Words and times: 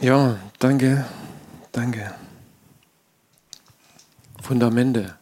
Ja, 0.00 0.36
danke, 0.60 1.04
danke. 1.72 2.14
Fundamente. 4.40 5.16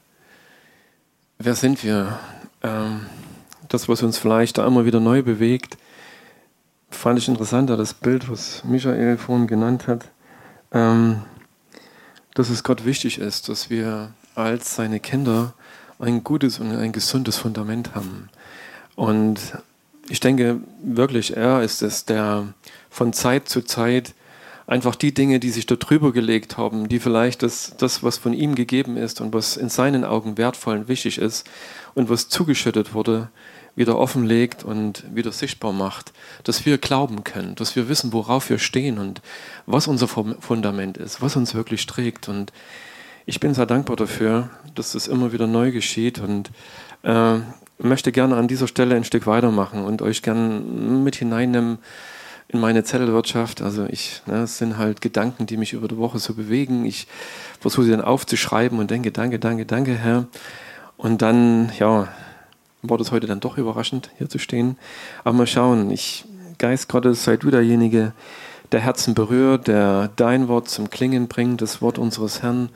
Wer 1.39 1.55
sind 1.55 1.83
wir? 1.83 2.19
Ähm, 2.63 3.07
das, 3.71 3.89
was 3.89 4.03
uns 4.03 4.19
vielleicht 4.19 4.59
da 4.59 4.67
immer 4.67 4.85
wieder 4.85 5.01
neu 5.01 5.23
bewegt, 5.23 5.79
fand 6.91 7.19
ich 7.19 7.27
interessanter, 7.27 7.79
das 7.79 7.95
Bild, 7.95 8.31
was 8.31 8.65
Michael 8.65 9.17
vorhin 9.17 9.47
genannt 9.47 9.87
hat, 9.87 10.11
ähm, 10.73 11.23
dass 12.35 12.51
es 12.51 12.63
Gott 12.63 12.85
wichtig 12.85 13.19
ist, 13.19 13.49
dass 13.49 13.71
wir 13.71 14.13
als 14.35 14.75
seine 14.75 15.01
Kinder 15.01 15.55
ein 15.99 16.23
gutes 16.23 16.59
und 16.59 16.77
ein 16.77 16.93
gesundes 16.93 17.39
Fundament 17.39 17.95
haben. 17.95 18.29
Und 18.95 19.41
ich 20.11 20.21
denke 20.21 20.61
wirklich, 20.83 21.35
er 21.35 21.63
ist 21.63 21.81
es, 21.81 22.05
der 22.05 22.53
von 22.91 23.15
Zeit 23.15 23.49
zu 23.49 23.63
Zeit 23.63 24.13
einfach 24.67 24.97
die 24.97 25.15
Dinge, 25.15 25.39
die 25.39 25.51
sich 25.51 25.67
da 25.67 25.77
drüber 25.77 26.13
gelegt 26.13 26.57
haben, 26.57 26.89
die 26.89 26.99
vielleicht 26.99 27.43
das, 27.43 27.75
das, 27.79 28.03
was 28.03 28.19
von 28.19 28.33
ihm 28.33 28.55
gegeben 28.55 28.97
ist 28.97 29.21
und 29.21 29.33
was 29.33 29.57
in 29.57 29.69
seinen 29.69 30.05
Augen 30.05 30.39
wertvoll 30.39 30.77
und 30.79 30.89
wichtig 30.89 31.19
ist 31.19 31.49
und 31.95 32.11
was 32.11 32.29
zugeschüttet 32.29 32.93
wurde, 32.93 33.29
wieder 33.77 33.99
offenlegt 33.99 34.65
und 34.65 35.05
wieder 35.15 35.33
sichtbar 35.33 35.73
macht, 35.73 36.13
dass 36.45 36.65
wir 36.65 36.79
glauben 36.79 37.25
können, 37.25 37.55
dass 37.55 37.77
wir 37.77 37.89
wissen, 37.89 38.13
worauf 38.13 38.49
wir 38.49 38.59
stehen 38.59 38.99
und 38.99 39.21
was 39.67 39.87
unser 39.87 40.09
Fundament 40.09 40.97
ist, 40.97 41.21
was 41.21 41.37
uns 41.37 41.55
wirklich 41.55 41.87
trägt. 41.87 42.29
Und 42.29 42.53
ich 43.27 43.39
bin 43.39 43.55
sehr 43.55 43.67
dankbar 43.67 43.97
dafür, 43.97 44.49
dass 44.75 44.93
das 44.93 45.07
immer 45.07 45.33
wieder 45.33 45.47
neu 45.47 45.73
geschieht 45.73 46.19
und 46.19 46.51
äh, 47.03 47.39
möchte 47.79 48.13
gerne 48.13 48.37
an 48.37 48.49
dieser 48.49 48.67
Stelle 48.67 48.97
ein 48.97 49.05
Stück 49.05 49.27
weitermachen 49.27 49.85
und 49.85 50.01
euch 50.01 50.23
gerne 50.23 50.59
mit 50.59 51.17
hineinnehmen 51.17 51.79
in 52.49 52.61
meine 52.61 52.85
Zettelwirtschaft. 52.85 53.63
Also 53.63 53.87
ich, 53.87 54.23
ne, 54.27 54.43
es 54.43 54.59
sind 54.59 54.79
halt 54.79 55.01
Gedanken, 55.01 55.47
die 55.47 55.57
mich 55.57 55.73
über 55.73 55.89
die 55.89 55.97
Woche 55.97 56.19
so 56.19 56.35
bewegen. 56.35 56.85
Ich 56.85 57.07
versuche 57.61 57.85
sie 57.85 57.91
dann 57.91 58.03
aufzuschreiben 58.03 58.79
und 58.79 58.91
denke, 58.91 59.11
danke, 59.11 59.39
danke, 59.39 59.67
danke, 59.67 59.95
Herr. 59.95 60.27
Und 60.97 61.23
dann, 61.23 61.73
ja, 61.79 62.09
war 62.83 62.99
das 62.99 63.11
heute 63.11 63.27
dann 63.27 63.41
doch 63.41 63.59
überraschend, 63.59 64.11
hier 64.19 64.29
zu 64.29 64.39
stehen. 64.39 64.77
Aber 65.25 65.37
mal 65.37 65.47
schauen, 65.47 65.91
ich, 65.91 66.25
Geist 66.59 66.89
Gottes, 66.89 67.25
sei 67.25 67.37
du 67.37 67.51
derjenige, 67.51 68.13
der 68.73 68.81
Herzen 68.81 69.15
berührt, 69.15 69.69
der 69.69 70.11
dein 70.17 70.49
Wort 70.49 70.69
zum 70.69 70.91
Klingen 70.91 71.29
bringt, 71.29 71.61
das 71.63 71.83
Wort 71.83 71.99
unseres 71.99 72.43
Herrn. 72.43 72.71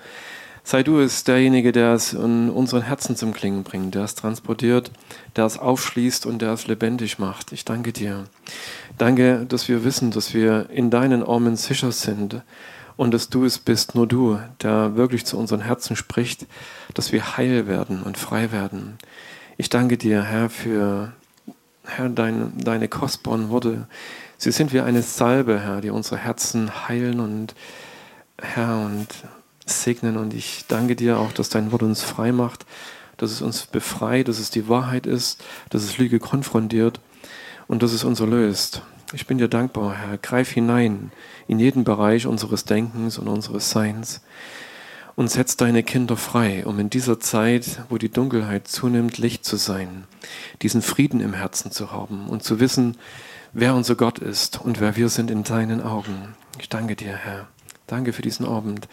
Sei 0.63 0.83
du 0.83 1.01
es 1.01 1.25
derjenige, 1.25 1.73
der 1.73 1.95
es 1.95 2.13
in 2.13 2.51
unseren 2.51 2.83
Herzen 2.83 3.17
zum 3.17 3.33
Klingen 3.33 3.65
bringt, 3.65 3.95
der 3.95 4.05
es 4.05 4.15
transportiert, 4.15 4.91
der 5.37 5.47
es 5.47 5.59
aufschließt 5.59 6.27
und 6.27 6.41
der 6.43 6.53
es 6.53 6.67
lebendig 6.67 7.19
macht. 7.19 7.53
Ich 7.53 7.65
danke 7.65 7.93
dir. 7.93 8.25
Danke, 8.99 9.47
dass 9.49 9.69
wir 9.69 9.85
wissen, 9.85 10.11
dass 10.11 10.35
wir 10.35 10.69
in 10.71 10.91
deinen 10.91 11.23
Armen 11.23 11.57
sicher 11.57 11.93
sind 11.93 12.43
und 12.97 13.15
dass 13.15 13.31
du 13.31 13.45
es 13.45 13.59
bist, 13.59 13.95
nur 13.95 14.07
du, 14.07 14.39
der 14.63 14.97
wirklich 14.97 15.25
zu 15.25 15.39
unseren 15.39 15.63
Herzen 15.63 15.97
spricht, 15.97 16.47
dass 16.95 17.13
wir 17.13 17.37
heil 17.37 17.67
werden 17.67 18.03
und 18.03 18.19
frei 18.19 18.53
werden. 18.53 18.99
Ich 19.57 19.71
danke 19.71 19.97
dir, 19.97 20.23
Herr, 20.23 20.51
für 20.51 21.13
Herr, 21.85 22.09
deine, 22.11 22.53
deine 22.55 22.89
kostbaren 22.89 23.49
Worte. 23.49 23.87
Sie 24.37 24.53
sind 24.53 24.73
wie 24.73 24.81
eine 24.81 25.03
Salbe, 25.03 25.61
Herr, 25.61 25.81
die 25.81 25.91
unsere 25.91 26.19
Herzen 26.19 26.89
heilen 26.89 27.21
und 27.21 27.55
Herr 28.39 28.79
und 28.85 29.09
segnen. 29.73 30.17
Und 30.17 30.35
ich 30.35 30.65
danke 30.69 30.97
dir 30.97 31.19
auch, 31.19 31.33
dass 31.33 31.49
dein 31.49 31.73
Wort 31.73 31.83
uns 31.83 32.03
frei 32.03 32.33
macht, 32.33 32.67
dass 33.17 33.31
es 33.31 33.43
uns 33.43 33.67
befreit, 33.67 34.29
dass 34.29 34.39
es 34.39 34.51
die 34.51 34.69
Wahrheit 34.69 35.07
ist, 35.07 35.43
dass 35.71 35.83
es 35.83 35.99
Lüge 35.99 36.19
konfrontiert 36.19 37.01
und 37.69 37.83
dass 37.83 37.93
es 37.93 38.05
uns 38.05 38.21
erlöst. 38.21 38.83
Ich 39.13 39.27
bin 39.27 39.39
dir 39.39 39.49
dankbar, 39.49 39.95
Herr. 39.95 40.19
Greif 40.19 40.51
hinein 40.51 41.11
in 41.49 41.59
jeden 41.59 41.85
Bereich 41.85 42.27
unseres 42.27 42.65
Denkens 42.65 43.19
und 43.19 43.29
unseres 43.29 43.71
Seins 43.71 44.21
und 45.17 45.31
setz 45.31 45.57
deine 45.57 45.83
Kinder 45.83 46.17
frei, 46.17 46.65
um 46.65 46.79
in 46.79 46.89
dieser 46.89 47.21
Zeit, 47.21 47.83
wo 47.89 47.99
die 47.99 48.09
Dunkelheit 48.09 48.69
zunimmt, 48.69 49.19
Licht 49.19 49.45
zu 49.45 49.57
sein, 49.57 50.05
diesen 50.63 50.81
Frieden 50.81 51.21
im 51.21 51.35
Herzen 51.35 51.73
zu 51.73 51.93
haben 51.93 52.29
und 52.29 52.43
zu 52.43 52.61
wissen, 52.61 52.97
wer 53.53 53.75
unser 53.75 53.97
Gott 53.97 54.19
ist 54.19 54.61
und 54.61 54.81
wer 54.81 54.97
wir 54.97 55.09
sind 55.09 55.31
in 55.31 55.45
deinen 55.45 55.83
Augen. 55.83 56.35
Ich 56.59 56.69
danke 56.69 56.97
dir, 56.97 57.17
Herr. 57.17 57.49
Danke 57.87 58.13
für 58.13 58.23
diesen 58.23 58.47
Abend. 58.47 58.89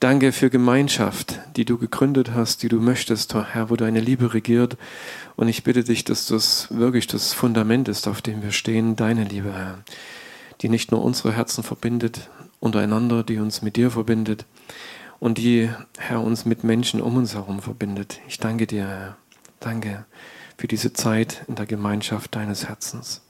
Danke 0.00 0.32
für 0.32 0.50
Gemeinschaft, 0.50 1.40
die 1.56 1.64
du 1.64 1.78
gegründet 1.78 2.32
hast, 2.34 2.62
die 2.62 2.68
du 2.68 2.80
möchtest, 2.80 3.34
Herr, 3.34 3.70
wo 3.70 3.76
deine 3.76 4.00
Liebe 4.00 4.34
regiert 4.34 4.76
und 5.36 5.48
ich 5.48 5.64
bitte 5.64 5.82
dich, 5.82 6.04
dass 6.04 6.26
das 6.26 6.68
wirklich 6.70 7.06
das 7.06 7.32
Fundament 7.32 7.88
ist, 7.88 8.06
auf 8.06 8.20
dem 8.20 8.42
wir 8.42 8.52
stehen, 8.52 8.96
deine 8.96 9.24
Liebe, 9.24 9.52
Herr, 9.54 9.78
die 10.60 10.68
nicht 10.68 10.90
nur 10.90 11.02
unsere 11.02 11.32
Herzen 11.32 11.64
verbindet 11.64 12.28
untereinander, 12.60 13.22
die 13.22 13.38
uns 13.38 13.62
mit 13.62 13.76
dir 13.76 13.90
verbindet 13.90 14.46
und 15.20 15.38
die, 15.38 15.70
Herr, 15.98 16.20
uns 16.22 16.44
mit 16.44 16.64
Menschen 16.64 17.00
um 17.00 17.16
uns 17.16 17.34
herum 17.34 17.60
verbindet. 17.60 18.20
Ich 18.28 18.38
danke 18.38 18.66
dir, 18.66 18.86
Herr. 18.86 19.16
Danke 19.60 20.04
für 20.58 20.68
diese 20.68 20.92
Zeit 20.92 21.44
in 21.48 21.54
der 21.54 21.66
Gemeinschaft 21.66 22.34
deines 22.34 22.68
Herzens. 22.68 23.23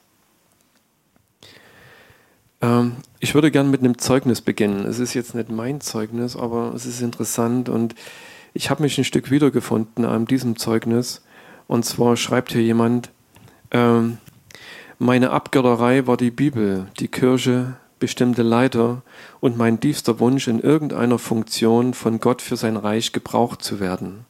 Ähm, 2.64 2.97
ich 3.20 3.34
würde 3.34 3.50
gerne 3.50 3.69
mit 3.69 3.80
einem 3.80 3.98
Zeugnis 3.98 4.41
beginnen. 4.41 4.86
Es 4.86 4.98
ist 4.98 5.14
jetzt 5.14 5.34
nicht 5.34 5.50
mein 5.50 5.80
Zeugnis, 5.80 6.36
aber 6.36 6.72
es 6.75 6.86
ist 6.86 7.02
interessant 7.02 7.69
und 7.69 7.94
ich 8.54 8.70
habe 8.70 8.82
mich 8.82 8.97
ein 8.97 9.04
Stück 9.04 9.30
wiedergefunden 9.30 10.04
an 10.04 10.26
diesem 10.26 10.56
Zeugnis 10.56 11.22
und 11.66 11.84
zwar 11.84 12.16
schreibt 12.16 12.52
hier 12.52 12.62
jemand, 12.62 13.10
ähm, 13.70 14.19
meine 14.98 15.30
Abgötterei 15.30 16.06
war 16.06 16.16
die 16.16 16.30
Bibel, 16.30 16.86
die 16.98 17.08
Kirche, 17.08 17.76
bestimmte 17.98 18.42
Leiter 18.42 19.02
und 19.41 19.58
mein 19.58 19.81
tiefster 19.81 20.20
Wunsch, 20.20 20.48
in 20.48 20.60
irgendeiner 20.60 21.19
Funktion 21.19 21.94
von 21.94 22.20
Gott 22.20 22.42
für 22.42 22.56
sein 22.56 22.76
Reich 22.76 23.12
gebraucht 23.12 23.62
zu 23.62 23.81
werden. 23.81 24.25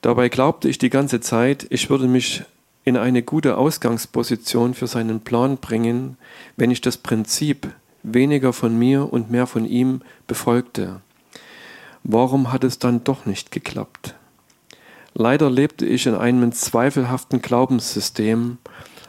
Dabei 0.00 0.28
glaubte 0.28 0.68
ich 0.68 0.78
die 0.78 0.90
ganze 0.90 1.20
Zeit, 1.20 1.66
ich 1.70 1.90
würde 1.90 2.06
mich 2.06 2.44
in 2.86 2.96
eine 2.96 3.22
gute 3.22 3.58
Ausgangsposition 3.58 4.72
für 4.72 4.86
seinen 4.86 5.20
Plan 5.20 5.58
bringen, 5.58 6.16
wenn 6.56 6.70
ich 6.70 6.80
das 6.80 6.96
Prinzip 6.96 7.68
weniger 8.04 8.52
von 8.52 8.78
mir 8.78 9.12
und 9.12 9.28
mehr 9.28 9.48
von 9.48 9.66
ihm 9.66 10.02
befolgte. 10.28 11.00
Warum 12.04 12.52
hat 12.52 12.62
es 12.62 12.78
dann 12.78 13.02
doch 13.02 13.26
nicht 13.26 13.50
geklappt? 13.50 14.14
Leider 15.14 15.50
lebte 15.50 15.84
ich 15.84 16.06
in 16.06 16.14
einem 16.14 16.52
zweifelhaften 16.52 17.42
Glaubenssystem. 17.42 18.58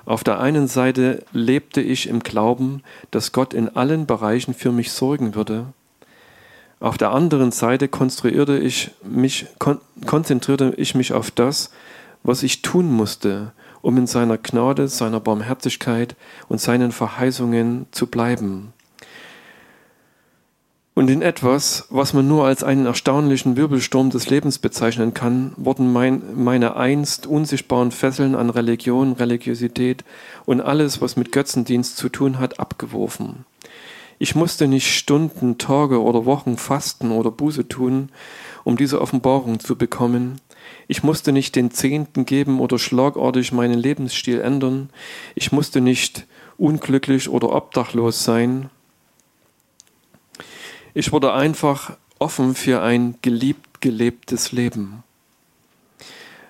Auf 0.05 0.23
der 0.23 0.39
einen 0.39 0.67
Seite 0.67 1.23
lebte 1.31 1.79
ich 1.79 2.09
im 2.09 2.21
Glauben, 2.21 2.81
dass 3.11 3.31
Gott 3.31 3.53
in 3.53 3.69
allen 3.69 4.07
Bereichen 4.07 4.55
für 4.55 4.71
mich 4.71 4.91
sorgen 4.91 5.35
würde. 5.35 5.67
Auf 6.79 6.97
der 6.97 7.11
anderen 7.11 7.51
Seite 7.51 7.88
konstruierte 7.88 8.57
ich 8.57 8.89
mich, 9.03 9.45
kon 9.59 9.79
konzentrierte 10.07 10.73
ich 10.77 10.95
mich 10.95 11.13
auf 11.13 11.29
das, 11.29 11.69
was 12.23 12.41
ich 12.41 12.63
tun 12.63 12.91
musste, 12.91 13.51
um 13.81 13.97
in 13.97 14.07
seiner 14.07 14.38
Gnade, 14.38 14.88
seiner 14.88 15.19
Barmherzigkeit 15.19 16.15
und 16.47 16.61
seinen 16.61 16.91
Verheißungen 16.91 17.88
zu 17.91 18.07
bleiben. 18.07 18.73
Und 20.97 21.11
in 21.11 21.21
etwas, 21.21 21.85
was 21.91 22.13
man 22.13 22.27
nur 22.27 22.45
als 22.47 22.63
einen 22.63 22.88
erstaunlichen 22.88 23.55
Wirbelsturm 23.55 24.09
des 24.09 24.31
Lebens 24.31 24.57
bezeichnen 24.57 25.13
kann, 25.13 25.53
wurden 25.55 25.93
mein, 25.93 26.23
meine 26.33 26.75
einst 26.75 27.27
unsichtbaren 27.27 27.91
Fesseln 27.91 28.33
an 28.33 28.49
Religion, 28.49 29.13
Religiosität 29.13 30.03
und 30.47 30.59
alles, 30.59 30.99
was 30.99 31.15
mit 31.15 31.31
Götzendienst 31.31 31.97
zu 31.97 32.09
tun 32.09 32.39
hat, 32.39 32.59
abgeworfen. 32.59 33.45
Ich 34.17 34.33
musste 34.33 34.67
nicht 34.67 34.91
Stunden, 34.91 35.59
Tage 35.59 36.01
oder 36.01 36.25
Wochen 36.25 36.57
fasten 36.57 37.11
oder 37.11 37.29
Buße 37.29 37.67
tun, 37.67 38.09
um 38.63 38.75
diese 38.75 38.99
Offenbarung 38.99 39.59
zu 39.59 39.75
bekommen. 39.75 40.41
Ich 40.87 41.03
musste 41.03 41.31
nicht 41.31 41.55
den 41.55 41.71
Zehnten 41.71 42.25
geben 42.25 42.59
oder 42.59 42.79
schlagartig 42.79 43.51
meinen 43.51 43.77
Lebensstil 43.77 44.39
ändern. 44.39 44.89
Ich 45.35 45.51
musste 45.51 45.81
nicht 45.81 46.25
unglücklich 46.57 47.29
oder 47.29 47.53
obdachlos 47.53 48.23
sein, 48.23 48.69
ich 50.97 51.12
wurde 51.12 51.31
einfach 51.31 51.95
offen 52.17 52.56
für 52.56 52.81
ein 52.81 53.19
geliebt 53.21 53.81
gelebtes 53.81 54.51
Leben. 54.51 55.03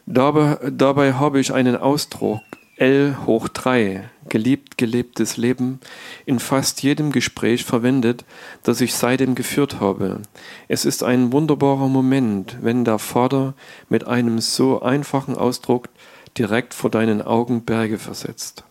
Dabei, 0.05 0.57
dabei 0.71 1.15
habe 1.15 1.41
ich 1.41 1.53
einen 1.53 1.75
Ausdruck 1.75 2.39
L 2.77 3.17
hoch 3.25 3.47
3, 3.47 4.09
geliebt 4.29 4.77
gelebtes 4.77 5.37
Leben, 5.37 5.79
in 6.25 6.39
fast 6.39 6.83
jedem 6.83 7.11
Gespräch 7.11 7.65
verwendet, 7.65 8.23
das 8.63 8.81
ich 8.81 8.93
seitdem 8.93 9.35
geführt 9.35 9.79
habe. 9.79 10.21
Es 10.67 10.85
ist 10.85 11.03
ein 11.03 11.31
wunderbarer 11.31 11.87
Moment, 11.87 12.57
wenn 12.61 12.85
der 12.85 12.99
Vater 12.99 13.55
mit 13.89 14.05
einem 14.05 14.39
so 14.39 14.81
einfachen 14.81 15.35
Ausdruck 15.35 15.89
direkt 16.37 16.73
vor 16.73 16.91
deinen 16.91 17.21
Augen 17.21 17.63
Berge 17.65 17.97
versetzt. 17.97 18.63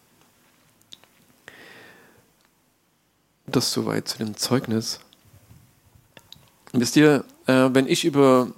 Das 3.46 3.72
soweit 3.72 4.08
zu 4.08 4.18
dem 4.18 4.36
Zeugnis. 4.36 5.00
Wisst 6.72 6.96
ihr, 6.96 7.24
äh, 7.46 7.70
wenn 7.72 7.86
ich 7.86 8.04
über 8.04 8.48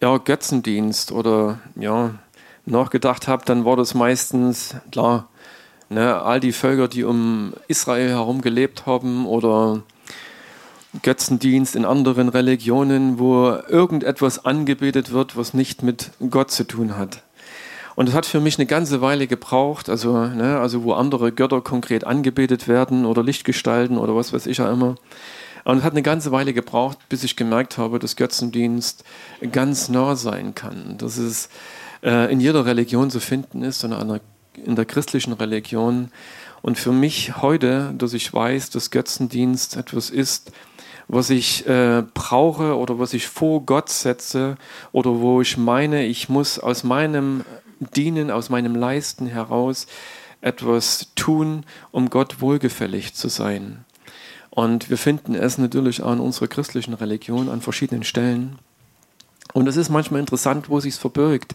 ja, 0.00 0.16
Götzendienst 0.18 1.12
oder 1.12 1.60
ja, 1.74 2.14
nachgedacht 2.70 3.28
habe, 3.28 3.44
dann 3.44 3.64
war 3.64 3.76
das 3.76 3.94
meistens, 3.94 4.74
klar, 4.92 5.28
Ne, 5.90 6.20
all 6.20 6.38
die 6.38 6.52
Völker, 6.52 6.86
die 6.86 7.04
um 7.04 7.54
Israel 7.66 8.10
herum 8.10 8.42
gelebt 8.42 8.84
haben 8.84 9.26
oder 9.26 9.82
Götzendienst 11.02 11.76
in 11.76 11.86
anderen 11.86 12.28
Religionen, 12.28 13.18
wo 13.18 13.48
irgendetwas 13.68 14.44
angebetet 14.44 15.12
wird, 15.12 15.36
was 15.36 15.54
nicht 15.54 15.82
mit 15.82 16.10
Gott 16.28 16.50
zu 16.50 16.64
tun 16.64 16.98
hat. 16.98 17.22
Und 17.96 18.10
es 18.10 18.14
hat 18.14 18.26
für 18.26 18.40
mich 18.40 18.58
eine 18.58 18.66
ganze 18.66 19.00
Weile 19.00 19.26
gebraucht, 19.26 19.88
also, 19.88 20.26
ne, 20.26 20.58
also 20.60 20.84
wo 20.84 20.92
andere 20.92 21.32
Götter 21.32 21.62
konkret 21.62 22.04
angebetet 22.04 22.68
werden 22.68 23.06
oder 23.06 23.22
Lichtgestalten 23.22 23.96
oder 23.96 24.14
was 24.14 24.34
weiß 24.34 24.44
ich 24.44 24.58
ja 24.58 24.70
immer. 24.70 24.96
Und 25.64 25.78
es 25.78 25.84
hat 25.84 25.92
eine 25.92 26.02
ganze 26.02 26.32
Weile 26.32 26.52
gebraucht, 26.52 26.98
bis 27.08 27.24
ich 27.24 27.34
gemerkt 27.34 27.78
habe, 27.78 27.98
dass 27.98 28.16
Götzendienst 28.16 29.04
ganz 29.52 29.88
nah 29.88 30.16
sein 30.16 30.54
kann. 30.54 30.96
Dass 30.98 31.16
es 31.16 31.48
äh, 32.02 32.30
in 32.32 32.40
jeder 32.40 32.66
Religion 32.66 33.10
zu 33.10 33.20
finden 33.20 33.62
ist 33.62 33.84
und 33.84 34.20
in 34.64 34.76
der 34.76 34.84
christlichen 34.84 35.32
Religion. 35.32 36.10
Und 36.62 36.78
für 36.78 36.92
mich 36.92 37.36
heute, 37.40 37.94
dass 37.96 38.12
ich 38.12 38.32
weiß, 38.32 38.70
dass 38.70 38.90
Götzendienst 38.90 39.76
etwas 39.76 40.10
ist, 40.10 40.52
was 41.06 41.30
ich 41.30 41.66
äh, 41.66 42.02
brauche 42.14 42.76
oder 42.76 42.98
was 42.98 43.14
ich 43.14 43.28
vor 43.28 43.62
Gott 43.64 43.88
setze 43.88 44.56
oder 44.92 45.20
wo 45.20 45.40
ich 45.40 45.56
meine, 45.56 46.04
ich 46.04 46.28
muss 46.28 46.58
aus 46.58 46.84
meinem 46.84 47.44
Dienen, 47.96 48.30
aus 48.30 48.50
meinem 48.50 48.74
Leisten 48.74 49.26
heraus 49.26 49.86
etwas 50.40 51.08
tun, 51.14 51.64
um 51.90 52.10
Gott 52.10 52.40
wohlgefällig 52.40 53.14
zu 53.14 53.28
sein. 53.28 53.84
Und 54.50 54.90
wir 54.90 54.98
finden 54.98 55.34
es 55.34 55.58
natürlich 55.58 56.02
auch 56.02 56.12
in 56.12 56.20
unserer 56.20 56.48
christlichen 56.48 56.94
Religion 56.94 57.48
an 57.48 57.60
verschiedenen 57.60 58.04
Stellen. 58.04 58.58
Und 59.54 59.66
es 59.66 59.76
ist 59.76 59.88
manchmal 59.88 60.20
interessant, 60.20 60.68
wo 60.68 60.80
sich 60.80 60.94
es 60.94 60.98
verbirgt. 60.98 61.54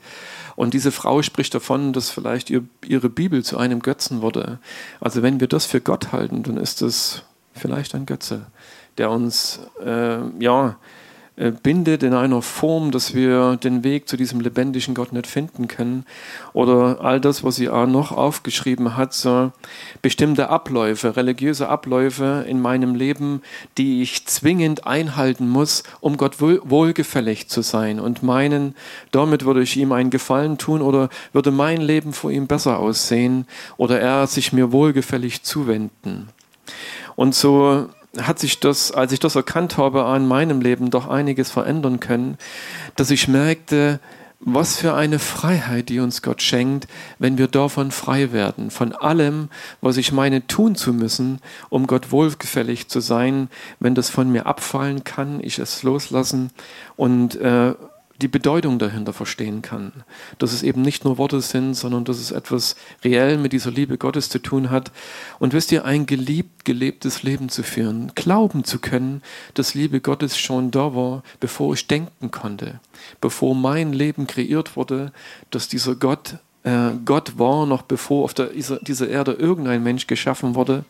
Und 0.55 0.73
diese 0.73 0.91
Frau 0.91 1.21
spricht 1.21 1.53
davon, 1.53 1.93
dass 1.93 2.09
vielleicht 2.09 2.49
ihr, 2.49 2.63
ihre 2.85 3.09
Bibel 3.09 3.43
zu 3.43 3.57
einem 3.57 3.81
Götzen 3.81 4.21
wurde. 4.21 4.59
Also 4.99 5.21
wenn 5.21 5.39
wir 5.39 5.47
das 5.47 5.65
für 5.65 5.81
Gott 5.81 6.11
halten, 6.11 6.43
dann 6.43 6.57
ist 6.57 6.81
das 6.81 7.23
vielleicht 7.53 7.95
ein 7.95 8.05
Götze 8.05 8.47
der 8.97 9.09
uns 9.09 9.59
äh, 9.83 10.17
ja, 10.39 10.77
bindet 11.35 12.03
in 12.03 12.13
einer 12.13 12.43
Form, 12.43 12.91
dass 12.91 13.15
wir 13.15 13.57
den 13.57 13.83
Weg 13.83 14.07
zu 14.07 14.17
diesem 14.17 14.39
lebendigen 14.39 14.93
Gott 14.93 15.13
nicht 15.13 15.25
finden 15.25 15.67
können. 15.67 16.05
Oder 16.53 16.99
all 17.01 17.19
das, 17.19 17.43
was 17.43 17.55
sie 17.55 17.69
auch 17.69 17.87
noch 17.87 18.11
aufgeschrieben 18.11 18.95
hat, 18.95 19.13
so 19.13 19.51
bestimmte 20.03 20.49
Abläufe, 20.49 21.15
religiöse 21.15 21.69
Abläufe 21.69 22.45
in 22.47 22.61
meinem 22.61 22.93
Leben, 22.93 23.41
die 23.79 24.03
ich 24.03 24.27
zwingend 24.27 24.85
einhalten 24.85 25.49
muss, 25.49 25.83
um 26.01 26.17
Gott 26.17 26.39
wohlgefällig 26.39 27.49
zu 27.49 27.63
sein 27.63 27.99
und 27.99 28.21
meinen, 28.21 28.75
damit 29.11 29.43
würde 29.43 29.63
ich 29.63 29.75
ihm 29.75 29.91
einen 29.91 30.11
Gefallen 30.11 30.59
tun 30.59 30.83
oder 30.83 31.09
würde 31.31 31.49
mein 31.49 31.81
Leben 31.81 32.13
vor 32.13 32.29
ihm 32.29 32.45
besser 32.45 32.77
aussehen 32.77 33.47
oder 33.77 33.99
er 33.99 34.27
sich 34.27 34.53
mir 34.53 34.71
wohlgefällig 34.71 35.41
zuwenden. 35.41 36.29
Und 37.15 37.33
so 37.33 37.89
hat 38.21 38.39
sich 38.39 38.59
das, 38.59 38.91
als 38.91 39.11
ich 39.11 39.19
das 39.19 39.35
erkannt 39.35 39.77
habe, 39.77 40.05
an 40.05 40.27
meinem 40.27 40.61
Leben 40.61 40.91
doch 40.91 41.07
einiges 41.07 41.49
verändern 41.49 41.99
können, 41.99 42.37
dass 42.95 43.09
ich 43.09 43.27
merkte, 43.27 43.99
was 44.45 44.75
für 44.75 44.93
eine 44.93 45.19
Freiheit, 45.19 45.89
die 45.89 45.99
uns 45.99 46.21
Gott 46.21 46.41
schenkt, 46.41 46.87
wenn 47.17 47.37
wir 47.37 47.47
davon 47.47 47.91
frei 47.91 48.33
werden, 48.33 48.71
von 48.71 48.91
allem, 48.93 49.49
was 49.81 49.97
ich 49.97 50.11
meine 50.11 50.45
tun 50.47 50.75
zu 50.75 50.93
müssen, 50.93 51.39
um 51.69 51.87
Gott 51.87 52.11
wohlgefällig 52.11 52.89
zu 52.89 52.99
sein, 52.99 53.49
wenn 53.79 53.95
das 53.95 54.09
von 54.09 54.29
mir 54.29 54.45
abfallen 54.45 55.03
kann, 55.03 55.39
ich 55.41 55.59
es 55.59 55.83
loslassen 55.83 56.51
und 56.97 57.35
äh, 57.35 57.73
die 58.21 58.27
Bedeutung 58.27 58.79
dahinter 58.79 59.13
verstehen 59.13 59.61
kann. 59.61 59.91
Dass 60.37 60.53
es 60.53 60.63
eben 60.63 60.81
nicht 60.81 61.03
nur 61.03 61.17
Worte 61.17 61.41
sind, 61.41 61.73
sondern 61.73 62.05
dass 62.05 62.19
es 62.19 62.31
etwas 62.31 62.75
reell 63.03 63.37
mit 63.37 63.53
dieser 63.53 63.71
Liebe 63.71 63.97
Gottes 63.97 64.29
zu 64.29 64.39
tun 64.39 64.69
hat. 64.69 64.91
Und 65.39 65.53
wisst 65.53 65.71
ihr, 65.71 65.85
ein 65.85 66.05
geliebt, 66.05 66.65
gelebtes 66.65 67.23
Leben 67.23 67.49
zu 67.49 67.63
führen, 67.63 68.11
glauben 68.15 68.63
zu 68.63 68.79
können, 68.79 69.21
dass 69.55 69.73
Liebe 69.73 69.99
Gottes 69.99 70.37
schon 70.37 70.71
da 70.71 70.95
war, 70.95 71.23
bevor 71.39 71.73
ich 71.73 71.87
denken 71.87 72.31
konnte, 72.31 72.79
bevor 73.19 73.55
mein 73.55 73.93
Leben 73.93 74.27
kreiert 74.27 74.75
wurde, 74.75 75.11
dass 75.49 75.67
dieser 75.67 75.95
Gott 75.95 76.35
äh, 76.63 76.91
Gott 77.05 77.37
war, 77.37 77.65
noch 77.65 77.81
bevor 77.81 78.23
auf 78.23 78.33
der, 78.33 78.47
dieser 78.47 79.09
Erde 79.09 79.33
irgendein 79.33 79.83
Mensch 79.83 80.07
geschaffen 80.07 80.55
wurde, 80.55 80.85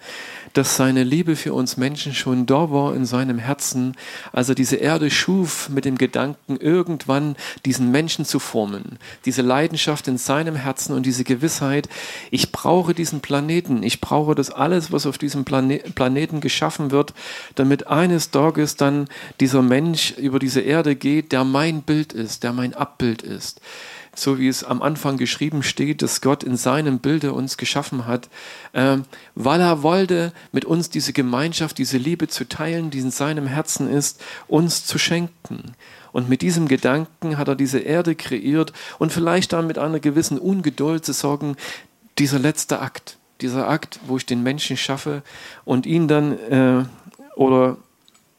dass 0.53 0.75
seine 0.75 1.03
Liebe 1.03 1.35
für 1.35 1.53
uns 1.53 1.77
Menschen 1.77 2.13
schon 2.13 2.45
da 2.45 2.71
war 2.71 2.95
in 2.95 3.05
seinem 3.05 3.39
Herzen, 3.39 3.95
als 4.31 4.50
er 4.50 4.55
diese 4.55 4.77
Erde 4.77 5.09
schuf 5.09 5.69
mit 5.69 5.85
dem 5.85 5.97
Gedanken, 5.97 6.57
irgendwann 6.57 7.35
diesen 7.65 7.91
Menschen 7.91 8.25
zu 8.25 8.39
formen. 8.39 9.00
Diese 9.25 9.41
Leidenschaft 9.41 10.07
in 10.07 10.17
seinem 10.17 10.55
Herzen 10.55 10.95
und 10.95 11.05
diese 11.05 11.23
Gewissheit, 11.23 11.89
ich 12.31 12.51
brauche 12.51 12.94
diesen 12.94 13.21
Planeten, 13.21 13.83
ich 13.83 14.00
brauche 14.00 14.35
das 14.35 14.51
alles, 14.51 14.91
was 14.91 15.05
auf 15.05 15.17
diesem 15.17 15.45
Plane 15.45 15.79
Planeten 15.95 16.39
geschaffen 16.39 16.91
wird, 16.91 17.13
damit 17.55 17.88
eines 17.88 18.31
Tages 18.31 18.75
dann 18.75 19.07
dieser 19.39 19.61
Mensch 19.61 20.11
über 20.17 20.39
diese 20.39 20.61
Erde 20.61 20.95
geht, 20.95 21.31
der 21.31 21.44
mein 21.44 21.81
Bild 21.81 22.13
ist, 22.13 22.44
der 22.44 22.53
mein 22.53 22.73
Abbild 22.73 23.21
ist 23.21 23.59
so 24.15 24.39
wie 24.39 24.48
es 24.48 24.63
am 24.63 24.81
Anfang 24.81 25.18
geschrieben 25.18 25.63
steht, 25.63 26.01
dass 26.01 26.21
Gott 26.21 26.44
in 26.44 26.57
seinem 26.57 27.00
Bilde 27.00 27.33
uns 27.33 27.57
geschaffen 27.57 28.06
hat, 28.06 28.30
äh, 28.74 28.98
weil 29.36 29.62
er 29.62 29.83
wollte, 29.83 30.33
mit 30.51 30.65
uns 30.65 30.89
diese 30.89 31.13
Gemeinschaft, 31.13 31.77
diese 31.77 31.98
Liebe 31.98 32.27
zu 32.27 32.48
teilen, 32.48 32.92
die 32.92 33.00
in 33.00 33.12
seinem 33.12 33.48
Herzen 33.48 33.89
ist, 33.89 34.21
uns 34.48 34.86
zu 34.86 34.98
schenken. 34.98 35.74
Und 36.12 36.30
mit 36.30 36.42
diesem 36.44 36.68
Gedanken 36.68 37.38
hat 37.38 37.48
er 37.48 37.56
diese 37.56 37.80
Erde 37.80 38.15
kreiert 38.15 38.71
und 39.00 39.12
vielleicht 39.12 39.51
dann 39.54 39.65
mit 39.65 39.80
einer 39.80 40.00
gewissen 40.00 40.38
Ungeduld 40.38 41.04
zu 41.04 41.12
sagen, 41.12 41.56
dieser 42.19 42.38
letzte 42.38 42.80
Akt, 42.80 43.18
dieser 43.42 43.68
Akt, 43.68 44.00
wo 44.06 44.18
ich 44.18 44.25
den 44.27 44.44
Menschen 44.44 44.77
schaffe 44.77 45.24
und 45.65 45.88
ihn 45.88 46.07
dann 46.07 46.38
äh, 46.38 46.86
oder 47.36 47.77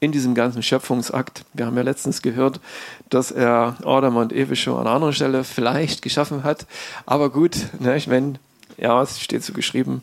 in 0.05 0.13
diesem 0.13 0.35
ganzen 0.35 0.63
Schöpfungsakt. 0.63 1.45
Wir 1.55 1.67
haben 1.67 1.77
ja 1.77 1.83
letztens 1.83 2.21
gehört, 2.23 2.61
dass 3.09 3.31
er 3.31 3.77
Adam 3.85 4.17
und 4.17 4.33
Eve 4.33 4.55
schon 4.55 4.75
an 4.75 4.87
einer 4.87 4.91
anderen 4.91 5.15
Stelle 5.15 5.45
vielleicht 5.45 6.03
geschaffen 6.03 6.45
hat. 6.45 6.67
Aber 7.07 7.31
gut, 7.31 7.57
ne, 7.81 7.97
ich 7.97 8.07
meine, 8.07 8.35
ja, 8.77 9.01
es 9.03 9.21
steht 9.21 9.43
so 9.43 9.53
geschrieben, 9.53 10.03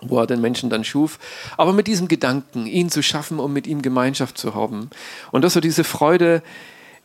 wo 0.00 0.20
er 0.20 0.26
den 0.26 0.40
Menschen 0.40 0.70
dann 0.70 0.84
schuf. 0.84 1.18
Aber 1.56 1.72
mit 1.72 1.86
diesem 1.86 2.08
Gedanken, 2.08 2.66
ihn 2.66 2.90
zu 2.90 3.02
schaffen, 3.02 3.40
um 3.40 3.52
mit 3.52 3.66
ihm 3.66 3.82
Gemeinschaft 3.82 4.38
zu 4.38 4.54
haben. 4.54 4.90
Und 5.32 5.42
dass 5.42 5.56
er 5.56 5.60
diese 5.60 5.84
Freude 5.84 6.42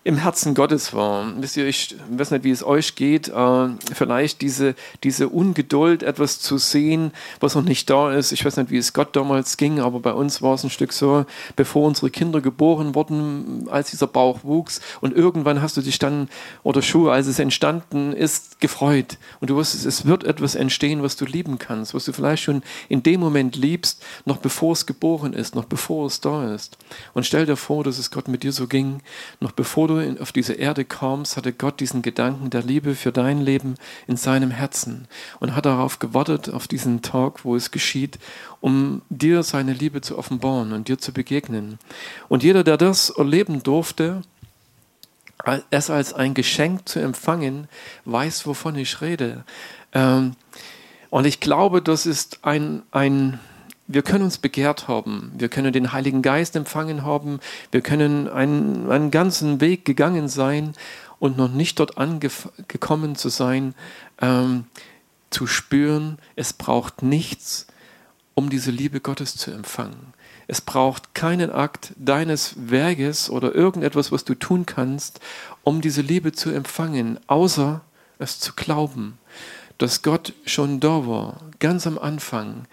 im 0.06 0.16
Herzen 0.16 0.56
Gottes 0.56 0.94
war. 0.94 1.34
Wisst 1.42 1.58
ihr, 1.58 1.68
ich 1.68 1.96
weiß 2.10 2.32
nicht, 2.32 2.46
wie 2.46 2.52
es 2.52 2.64
euch 2.64 2.96
geht, 2.96 3.28
äh, 3.28 3.68
vielleicht 3.94 4.42
diese, 4.42 4.76
diese 5.04 5.28
Ungeduld, 5.28 6.04
etwas 6.04 6.40
zu 6.40 6.58
sehen, 6.58 7.12
was 7.42 7.56
noch 7.56 7.64
nicht 7.64 7.90
da 7.90 8.14
ist. 8.14 8.32
Ich 8.32 8.46
weiß 8.46 8.56
nicht, 8.58 8.72
wie 8.72 8.78
es 8.78 8.94
Gott 8.94 9.14
damals 9.16 9.58
ging, 9.58 9.82
aber 9.82 10.00
bei 10.00 10.14
uns 10.14 10.42
war 10.42 10.54
es 10.54 10.64
ein 10.64 10.70
Stück 10.70 10.94
so, 10.94 11.26
bevor 11.58 11.86
unsere 11.86 12.10
Kinder 12.10 12.40
geboren 12.40 12.96
wurden, 12.96 13.68
als 13.70 13.92
dieser 13.92 14.08
Bauch 14.08 14.40
wuchs 14.44 14.80
und 15.02 15.14
irgendwann 15.14 15.62
hast 15.62 15.76
du 15.76 15.82
dich 15.82 16.00
dann, 16.00 16.30
oder 16.64 16.82
Schuhe, 16.82 17.12
als 17.12 17.28
es 17.28 17.38
entstanden 17.38 18.14
ist, 18.14 18.62
gefreut. 18.62 19.18
Und 19.42 19.50
du 19.50 19.56
wusstest, 19.56 19.86
es 19.86 20.06
wird 20.06 20.24
etwas 20.24 20.56
entstehen, 20.56 21.04
was 21.04 21.18
du 21.18 21.26
lieben 21.26 21.60
kannst, 21.60 21.94
was 21.94 22.06
du 22.06 22.14
vielleicht 22.14 22.44
schon 22.44 22.64
in 22.88 23.04
dem 23.04 23.20
Moment 23.20 23.58
liebst, 23.58 24.02
noch 24.24 24.38
bevor 24.38 24.72
es 24.72 24.86
geboren 24.86 25.34
ist, 25.34 25.56
noch 25.56 25.66
bevor 25.66 26.08
es 26.08 26.22
da 26.22 26.54
ist. 26.54 26.78
Und 27.14 27.26
stell 27.26 27.46
dir 27.46 27.58
vor, 27.58 27.84
dass 27.84 27.98
es 27.98 28.12
Gott 28.12 28.30
mit 28.30 28.44
dir 28.44 28.54
so 28.54 28.66
ging, 28.68 29.02
noch 29.42 29.52
bevor 29.52 29.89
du 29.90 30.22
auf 30.22 30.32
diese 30.32 30.54
Erde 30.54 30.86
kamst, 30.86 31.36
hatte 31.36 31.52
Gott 31.52 31.80
diesen 31.80 32.02
Gedanken 32.02 32.50
der 32.50 32.64
Liebe 32.64 32.96
für 32.96 33.12
dein 33.12 33.42
Leben 33.42 33.76
in 34.08 34.16
seinem 34.16 34.52
Herzen 34.52 35.08
und 35.40 35.56
hat 35.56 35.66
darauf 35.66 36.00
gewartet, 36.00 36.50
auf 36.50 36.68
diesen 36.68 37.02
Tag, 37.02 37.44
wo 37.44 37.56
es 37.56 37.72
geschieht, 37.72 38.20
um 38.62 39.02
dir 39.10 39.44
seine 39.44 39.74
Liebe 39.74 40.02
zu 40.02 40.18
offenbaren 40.18 40.72
und 40.72 40.88
dir 40.88 40.98
zu 40.98 41.12
begegnen. 41.12 41.80
Und 42.28 42.44
jeder, 42.44 42.64
der 42.64 42.78
das 42.78 43.10
erleben 43.10 43.64
durfte, 43.64 44.22
es 45.70 45.90
als 45.90 46.14
ein 46.14 46.34
Geschenk 46.34 46.88
zu 46.88 47.00
empfangen, 47.00 47.68
weiß, 48.06 48.46
wovon 48.46 48.76
ich 48.76 49.02
rede. 49.02 49.44
Ähm, 49.94 50.36
und 51.10 51.26
ich 51.26 51.40
glaube, 51.40 51.82
das 51.82 52.06
ist 52.06 52.40
ein, 52.44 52.84
ein 52.92 53.40
wir 53.90 54.04
können 54.04 54.24
uns 54.24 54.38
begehrt 54.38 54.88
haben, 54.88 55.32
wir 55.36 55.50
können 55.50 55.74
den 55.74 55.92
Heiligen 55.92 56.22
Geist 56.22 56.56
empfangen 56.56 57.04
haben, 57.04 57.40
wir 57.72 57.82
können 57.82 58.30
einen, 58.30 58.90
einen 58.90 59.10
ganzen 59.10 59.62
Weg 59.62 59.84
gegangen 59.84 60.30
sein 60.30 60.74
und 61.18 61.38
noch 61.38 61.50
nicht 61.50 61.80
dort 61.80 61.98
angekommen 61.98 63.16
zu 63.16 63.30
sein, 63.30 63.74
ähm, 64.22 64.66
zu 65.32 65.48
spüren, 65.48 66.20
es 66.36 66.54
braucht 66.54 67.02
nichts, 67.02 67.66
um 68.36 68.52
diese 68.52 68.70
Liebe 68.70 69.00
Gottes 69.02 69.36
zu 69.36 69.52
empfangen. 69.52 70.14
Es 70.48 70.62
braucht 70.62 71.16
keinen 71.16 71.52
Akt 71.52 71.94
deines 71.98 72.54
Werkes 72.58 73.30
oder 73.30 73.56
irgendetwas, 73.56 74.12
was 74.12 74.24
du 74.24 74.36
tun 74.36 74.68
kannst, 74.68 75.20
um 75.64 75.82
diese 75.82 76.02
Liebe 76.02 76.32
zu 76.32 76.52
empfangen, 76.52 77.20
außer 77.26 77.82
es 78.20 78.40
zu 78.40 78.54
glauben, 78.54 79.18
dass 79.80 80.04
Gott 80.04 80.34
schon 80.46 80.80
da 80.80 81.08
war, 81.08 81.38
ganz 81.60 81.88
am 81.88 81.98
Anfang, 81.98 82.68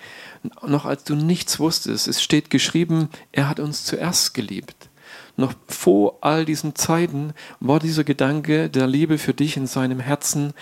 noch 0.62 0.84
als 0.84 1.04
du 1.04 1.14
nichts 1.14 1.58
wusstest. 1.58 2.08
Es 2.08 2.22
steht 2.22 2.50
geschrieben, 2.50 3.08
er 3.32 3.48
hat 3.48 3.60
uns 3.60 3.84
zuerst 3.84 4.34
geliebt. 4.34 4.90
Noch 5.36 5.54
vor 5.68 6.18
all 6.22 6.44
diesen 6.44 6.74
Zeiten 6.74 7.32
war 7.60 7.78
dieser 7.78 8.04
Gedanke 8.04 8.68
der 8.68 8.86
Liebe 8.86 9.18
für 9.18 9.34
dich 9.34 9.56
in 9.56 9.66
seinem 9.66 10.00
Herzen. 10.00 10.52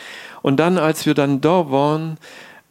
Und 0.42 0.58
dann, 0.58 0.78
als 0.78 1.06
wir 1.06 1.14
dann 1.14 1.40
da 1.40 1.70
waren, 1.70 2.18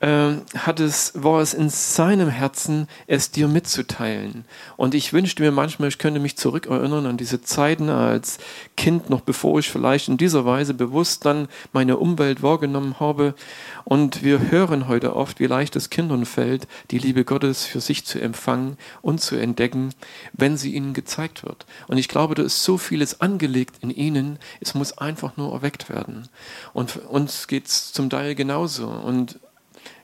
hat 0.04 0.82
es, 0.82 1.14
war 1.16 1.40
es 1.40 1.54
in 1.54 1.70
seinem 1.70 2.28
Herzen, 2.28 2.90
es 3.08 3.32
dir 3.32 3.48
mitzuteilen. 3.48 4.44
Und 4.76 4.96
ich 4.96 5.14
wünschte 5.14 5.42
mir 5.42 5.52
manchmal, 5.52 5.88
ich 5.88 5.98
könnte 5.98 6.20
mich 6.20 6.38
zurückerinnern 6.38 7.06
an 7.06 7.16
diese 7.16 7.42
Zeiten 7.42 7.88
als 7.88 8.38
Kind, 8.76 9.10
noch 9.10 9.22
bevor 9.22 9.60
ich 9.60 9.70
vielleicht 9.70 10.10
in 10.10 10.18
dieser 10.18 10.44
Weise 10.44 10.74
bewusst 10.74 11.26
dann 11.26 11.48
meine 11.72 11.96
Umwelt 11.98 12.44
wahrgenommen 12.44 13.00
habe. 13.00 13.34
Und 13.86 14.24
wir 14.24 14.52
hören 14.52 14.90
heute 14.90 15.16
oft, 15.16 15.40
wie 15.40 15.46
leicht 15.46 15.78
es 15.78 15.90
Kindern 15.90 16.26
fällt, 16.26 16.68
die 16.92 16.98
Liebe 16.98 17.24
Gottes 17.24 17.64
für 17.64 17.80
sich 17.80 18.04
zu 18.04 18.20
empfangen 18.20 18.78
und 19.02 19.22
zu 19.22 19.38
entdecken, 19.38 19.94
wenn 20.34 20.58
sie 20.58 20.74
ihnen 20.74 20.94
gezeigt 20.94 21.46
wird. 21.46 21.66
Und 21.88 21.98
ich 21.98 22.10
glaube, 22.10 22.36
da 22.36 22.44
ist 22.44 22.62
so 22.64 22.78
vieles 22.78 23.22
angelegt 23.22 23.76
in 23.80 23.90
ihnen, 23.90 24.38
es 24.60 24.74
muss 24.74 24.98
einfach 24.98 25.38
nur 25.38 25.54
erweckt 25.54 25.90
werden. 25.90 26.28
Und 26.74 26.98
uns 26.98 27.48
geht 27.48 27.68
es 27.68 27.94
zum 27.94 28.10
Teil 28.10 28.36
genauso. 28.36 28.88
Und 28.90 29.40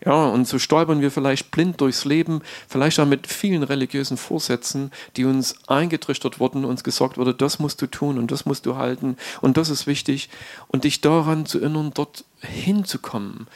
ja, 0.05 0.27
und 0.27 0.48
so 0.48 0.59
stolpern 0.59 1.01
wir 1.01 1.12
vielleicht 1.12 1.51
blind 1.51 1.81
durchs 1.81 2.05
Leben, 2.05 2.41
vielleicht 2.67 3.00
auch 3.00 3.05
mit 3.05 3.27
vielen 3.27 3.63
religiösen 3.63 4.17
Vorsätzen, 4.17 4.91
die 5.17 5.25
uns 5.25 5.55
eingetrichtert 5.67 6.39
wurden, 6.39 6.63
uns 6.63 6.83
gesagt 6.83 7.17
wurde, 7.17 7.33
das 7.33 7.59
musst 7.59 7.81
du 7.81 7.88
tun 7.88 8.17
und 8.17 8.31
das 8.31 8.45
musst 8.45 8.65
du 8.65 8.77
halten 8.77 9.17
und 9.41 9.57
das 9.57 9.69
ist 9.69 9.88
wichtig. 9.88 10.29
Und 10.67 10.86
dich 10.86 11.01
daran 11.01 11.45
zu 11.45 11.59
erinnern, 11.59 11.91
dort 11.93 12.24
hinzukommen 12.41 13.48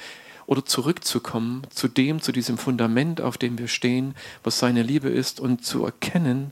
oder 0.46 0.66
zurückzukommen 0.66 1.64
zu 1.70 1.88
dem, 1.88 2.22
zu 2.22 2.32
diesem 2.32 2.58
Fundament, 2.58 3.22
auf 3.22 3.38
dem 3.38 3.58
wir 3.58 3.68
stehen, 3.68 4.14
was 4.44 4.60
seine 4.60 4.84
Liebe 4.84 5.10
ist 5.10 5.40
und 5.40 5.64
zu 5.64 5.86
erkennen, 5.86 6.52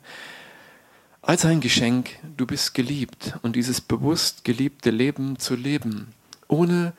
als 1.21 1.45
ein 1.45 1.59
Geschenk, 1.59 2.17
du 2.35 2.47
bist 2.47 2.73
geliebt 2.73 3.35
und 3.43 3.55
dieses 3.55 3.79
bewusst 3.79 4.43
geliebte 4.43 4.89
Leben 4.89 5.37
zu 5.37 5.55
leben, 5.55 6.13
ohne 6.47 6.93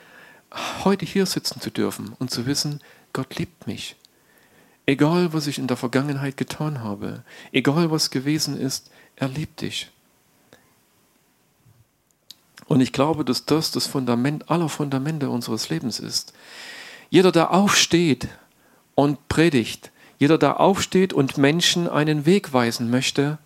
heute 0.85 1.07
hier 1.07 1.27
sitzen 1.27 1.61
zu 1.61 1.71
dürfen 1.71 2.15
und 2.19 2.31
zu 2.31 2.47
wissen, 2.47 2.81
Gott 3.13 3.37
liebt 3.37 3.67
mich. 3.67 3.97
Egal, 4.87 5.33
was 5.33 5.47
ich 5.47 5.59
in 5.59 5.67
der 5.67 5.77
Vergangenheit 5.77 6.37
getan 6.37 6.81
habe, 6.83 7.23
egal, 7.53 7.91
was 7.91 8.11
gewesen 8.11 8.59
ist, 8.59 8.91
er 9.17 9.29
liebt 9.29 9.61
dich. 9.61 9.91
Und 12.67 12.81
ich 12.81 12.93
glaube, 12.93 13.25
dass 13.25 13.45
das 13.45 13.71
das 13.71 13.87
Fundament 13.87 14.51
aller 14.51 14.69
Fundamente 14.69 15.31
unseres 15.31 15.69
Lebens 15.69 16.01
ist. 16.01 16.33
Jeder, 17.11 17.31
der 17.31 17.53
aufsteht 17.53 18.29
und 18.95 19.29
predigt, 19.29 19.91
jeder, 20.19 20.39
der 20.39 20.61
aufsteht 20.61 21.13
und 21.13 21.37
Menschen 21.37 21.89
einen 21.89 22.27
Weg 22.27 22.53
weisen 22.53 22.91
möchte, 22.91 23.39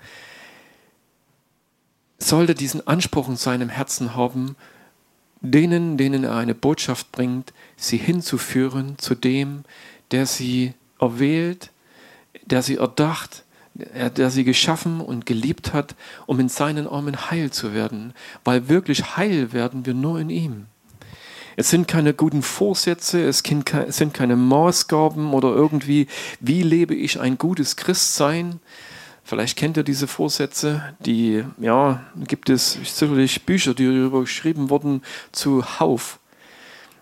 sollte 2.19 2.55
diesen 2.55 2.87
Anspruch 2.87 3.29
in 3.29 3.37
seinem 3.37 3.69
Herzen 3.69 4.15
haben, 4.15 4.57
denen, 5.51 5.97
denen 5.97 6.25
er 6.25 6.37
eine 6.37 6.55
Botschaft 6.55 7.13
bringt, 7.13 7.53
sie 7.77 7.97
hinzuführen 7.97 8.99
zu 8.99 9.15
dem, 9.15 9.65
der 10.11 10.27
sie 10.27 10.75
erwählt, 11.01 11.71
der 12.45 12.63
sie 12.63 12.77
erdacht, 12.77 13.45
der 13.75 14.31
sie 14.31 14.45
geschaffen 14.45 15.01
und 15.01 15.27
geliebt 15.27 15.75
hat, 15.75 15.95
um 16.27 16.41
in 16.41 16.49
seinen 16.49 16.87
Armen 16.87 17.31
heil 17.31 17.51
zu 17.51 17.75
werden. 17.75 18.15
Weil 18.45 18.69
wirklich 18.69 19.17
heil 19.17 19.53
werden 19.53 19.85
wir 19.85 19.95
nur 19.95 20.19
in 20.19 20.31
ihm. 20.31 20.67
Es 21.57 21.71
sind 21.71 21.89
keine 21.89 22.13
guten 22.13 22.43
Vorsätze, 22.43 23.23
es 23.25 23.39
sind 23.39 24.15
keine 24.15 24.37
Maßgaben 24.37 25.33
oder 25.33 25.49
irgendwie, 25.49 26.07
wie 26.41 26.63
lebe 26.63 26.95
ich 26.95 27.19
ein 27.19 27.39
gutes 27.39 27.77
Christsein, 27.77 28.61
Vielleicht 29.27 29.59
kennt 29.59 29.77
ihr 29.77 29.83
diese 29.83 30.07
Vorsätze, 30.07 30.95
die, 31.01 31.43
ja, 31.59 32.01
gibt 32.29 32.49
es 32.49 32.79
sicherlich 32.85 33.45
Bücher, 33.45 33.75
die 33.75 33.85
darüber 33.85 34.21
geschrieben 34.21 34.71
wurden, 34.71 35.03
zu 35.33 35.81
Hauf. 35.81 36.21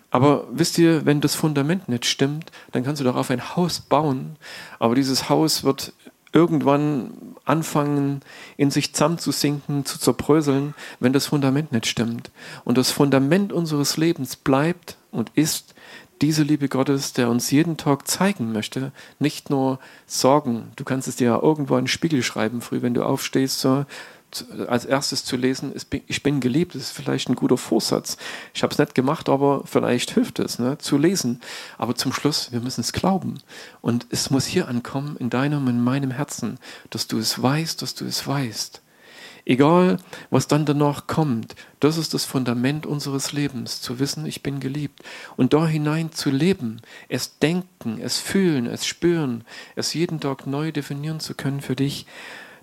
Aber 0.09 0.47
wisst 0.51 0.79
ihr, 0.79 1.05
wenn 1.05 1.21
das 1.21 1.35
Fundament 1.35 1.87
nicht 1.87 2.07
stimmt, 2.07 2.51
dann 2.71 2.83
kannst 2.83 2.99
du 2.99 3.05
darauf 3.05 3.29
ein 3.29 3.55
Haus 3.55 3.79
bauen, 3.79 4.37
aber 4.79 4.95
dieses 4.95 5.29
Haus 5.29 5.63
wird 5.63 5.93
irgendwann 6.33 7.11
anfangen, 7.45 8.21
in 8.57 8.71
sich 8.71 8.93
zusammenzusinken, 8.93 9.85
zu 9.85 9.99
zerbröseln, 9.99 10.73
wenn 10.99 11.13
das 11.13 11.27
Fundament 11.27 11.71
nicht 11.71 11.85
stimmt. 11.85 12.31
Und 12.63 12.79
das 12.79 12.89
Fundament 12.89 13.53
unseres 13.53 13.97
Lebens 13.97 14.35
bleibt 14.35 14.97
und 15.11 15.29
ist 15.35 15.75
diese 16.21 16.43
Liebe 16.43 16.69
Gottes, 16.69 17.13
der 17.13 17.29
uns 17.29 17.51
jeden 17.51 17.77
Tag 17.77 18.07
zeigen 18.07 18.51
möchte, 18.51 18.91
nicht 19.19 19.49
nur 19.49 19.79
Sorgen. 20.07 20.71
Du 20.75 20.83
kannst 20.83 21.07
es 21.07 21.17
dir 21.17 21.25
ja 21.25 21.41
irgendwo 21.41 21.75
in 21.75 21.83
den 21.83 21.87
Spiegel 21.87 22.23
schreiben, 22.23 22.61
früh, 22.61 22.81
wenn 22.81 22.93
du 22.93 23.03
aufstehst, 23.03 23.59
so, 23.59 23.85
als 24.67 24.85
erstes 24.85 25.23
zu 25.23 25.37
lesen, 25.37 25.73
ich 26.07 26.23
bin 26.23 26.39
geliebt, 26.39 26.75
das 26.75 26.83
ist 26.83 26.91
vielleicht 26.91 27.29
ein 27.29 27.35
guter 27.35 27.57
Vorsatz. 27.57 28.17
Ich 28.53 28.63
habe 28.63 28.73
es 28.73 28.79
nicht 28.79 28.95
gemacht, 28.95 29.29
aber 29.29 29.63
vielleicht 29.65 30.11
hilft 30.11 30.39
es, 30.39 30.59
ne, 30.59 30.77
zu 30.77 30.97
lesen. 30.97 31.41
Aber 31.77 31.95
zum 31.95 32.11
Schluss, 32.11 32.51
wir 32.51 32.59
müssen 32.59 32.81
es 32.81 32.91
glauben. 32.91 33.39
Und 33.81 34.07
es 34.09 34.29
muss 34.31 34.45
hier 34.45 34.67
ankommen, 34.67 35.15
in 35.17 35.29
deinem, 35.29 35.67
in 35.67 35.81
meinem 35.81 36.11
Herzen, 36.11 36.57
dass 36.89 37.07
du 37.07 37.17
es 37.17 37.41
weißt, 37.41 37.81
dass 37.81 37.95
du 37.95 38.05
es 38.05 38.27
weißt. 38.27 38.81
Egal, 39.47 39.97
was 40.31 40.47
dann 40.47 40.65
danach 40.65 41.05
kommt, 41.05 41.55
das 41.79 41.97
ist 41.97 42.15
das 42.15 42.25
Fundament 42.25 42.87
unseres 42.87 43.31
Lebens, 43.31 43.79
zu 43.79 43.99
wissen, 43.99 44.25
ich 44.25 44.41
bin 44.41 44.59
geliebt. 44.59 45.03
Und 45.37 45.53
da 45.53 45.67
hinein 45.67 46.11
zu 46.11 46.31
leben, 46.31 46.81
es 47.09 47.37
denken, 47.37 47.99
es 48.01 48.17
fühlen, 48.17 48.65
es 48.65 48.87
spüren, 48.87 49.43
es 49.75 49.93
jeden 49.93 50.19
Tag 50.19 50.47
neu 50.47 50.71
definieren 50.71 51.19
zu 51.19 51.35
können 51.35 51.61
für 51.61 51.75
dich, 51.75 52.07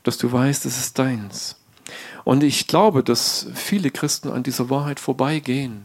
dass 0.02 0.18
du 0.18 0.32
weißt, 0.32 0.66
es 0.66 0.76
ist 0.76 0.98
deins. 0.98 1.54
Und 2.24 2.42
ich 2.42 2.66
glaube, 2.66 3.04
dass 3.04 3.46
viele 3.54 3.92
Christen 3.92 4.28
an 4.30 4.42
dieser 4.42 4.68
Wahrheit 4.68 4.98
vorbeigehen 4.98 5.84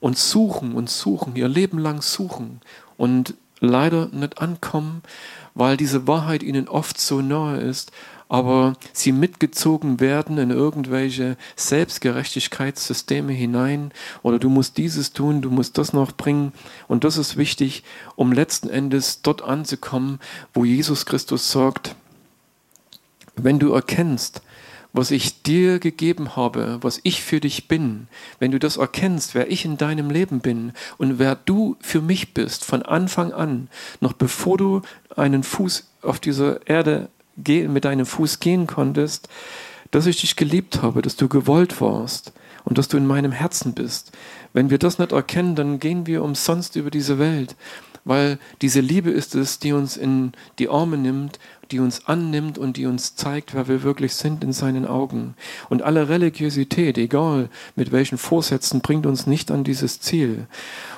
und 0.00 0.16
suchen 0.16 0.74
und 0.74 0.88
suchen, 0.88 1.36
ihr 1.36 1.48
Leben 1.48 1.78
lang 1.78 2.00
suchen 2.00 2.62
und 2.96 3.34
leider 3.60 4.06
nicht 4.06 4.40
ankommen, 4.40 5.02
weil 5.54 5.76
diese 5.76 6.06
Wahrheit 6.06 6.42
ihnen 6.42 6.68
oft 6.68 6.98
so 6.98 7.20
nahe 7.20 7.58
ist 7.58 7.92
aber 8.28 8.74
sie 8.92 9.12
mitgezogen 9.12 10.00
werden 10.00 10.38
in 10.38 10.50
irgendwelche 10.50 11.36
Selbstgerechtigkeitssysteme 11.56 13.32
hinein 13.32 13.92
oder 14.22 14.38
du 14.38 14.48
musst 14.48 14.76
dieses 14.78 15.12
tun, 15.12 15.42
du 15.42 15.50
musst 15.50 15.78
das 15.78 15.92
noch 15.92 16.12
bringen. 16.12 16.52
Und 16.88 17.04
das 17.04 17.16
ist 17.16 17.36
wichtig, 17.36 17.84
um 18.16 18.32
letzten 18.32 18.68
Endes 18.68 19.22
dort 19.22 19.42
anzukommen, 19.42 20.20
wo 20.52 20.64
Jesus 20.64 21.06
Christus 21.06 21.50
sagt, 21.50 21.94
wenn 23.36 23.58
du 23.58 23.72
erkennst, 23.72 24.42
was 24.94 25.10
ich 25.10 25.42
dir 25.42 25.80
gegeben 25.80 26.36
habe, 26.36 26.78
was 26.80 27.00
ich 27.02 27.22
für 27.22 27.40
dich 27.40 27.66
bin, 27.66 28.06
wenn 28.38 28.52
du 28.52 28.60
das 28.60 28.76
erkennst, 28.76 29.34
wer 29.34 29.50
ich 29.50 29.64
in 29.64 29.76
deinem 29.76 30.08
Leben 30.08 30.38
bin 30.38 30.72
und 30.98 31.18
wer 31.18 31.34
du 31.34 31.76
für 31.80 32.00
mich 32.00 32.32
bist, 32.32 32.64
von 32.64 32.82
Anfang 32.82 33.32
an, 33.32 33.68
noch 34.00 34.12
bevor 34.12 34.56
du 34.56 34.82
einen 35.16 35.42
Fuß 35.42 35.88
auf 36.02 36.20
dieser 36.20 36.66
Erde 36.68 37.10
mit 37.36 37.84
deinem 37.84 38.06
Fuß 38.06 38.40
gehen 38.40 38.66
konntest, 38.66 39.28
dass 39.90 40.06
ich 40.06 40.20
dich 40.20 40.36
geliebt 40.36 40.82
habe, 40.82 41.02
dass 41.02 41.16
du 41.16 41.28
gewollt 41.28 41.80
warst 41.80 42.32
und 42.64 42.78
dass 42.78 42.88
du 42.88 42.96
in 42.96 43.06
meinem 43.06 43.32
Herzen 43.32 43.74
bist. 43.74 44.12
Wenn 44.52 44.70
wir 44.70 44.78
das 44.78 44.98
nicht 44.98 45.12
erkennen, 45.12 45.54
dann 45.54 45.78
gehen 45.78 46.06
wir 46.06 46.22
umsonst 46.22 46.76
über 46.76 46.90
diese 46.90 47.18
Welt, 47.18 47.54
weil 48.04 48.38
diese 48.60 48.80
Liebe 48.80 49.10
ist 49.10 49.34
es, 49.34 49.58
die 49.58 49.72
uns 49.72 49.96
in 49.96 50.32
die 50.58 50.68
Arme 50.68 50.96
nimmt, 50.96 51.38
die 51.70 51.78
uns 51.78 52.06
annimmt 52.06 52.58
und 52.58 52.76
die 52.76 52.86
uns 52.86 53.16
zeigt, 53.16 53.54
wer 53.54 53.68
wir 53.68 53.82
wirklich 53.82 54.14
sind 54.14 54.44
in 54.44 54.52
seinen 54.52 54.86
Augen. 54.86 55.34
Und 55.70 55.82
alle 55.82 56.08
Religiosität, 56.08 56.98
egal 56.98 57.48
mit 57.76 57.92
welchen 57.92 58.18
Vorsätzen, 58.18 58.80
bringt 58.80 59.06
uns 59.06 59.26
nicht 59.26 59.50
an 59.50 59.64
dieses 59.64 60.00
Ziel 60.00 60.46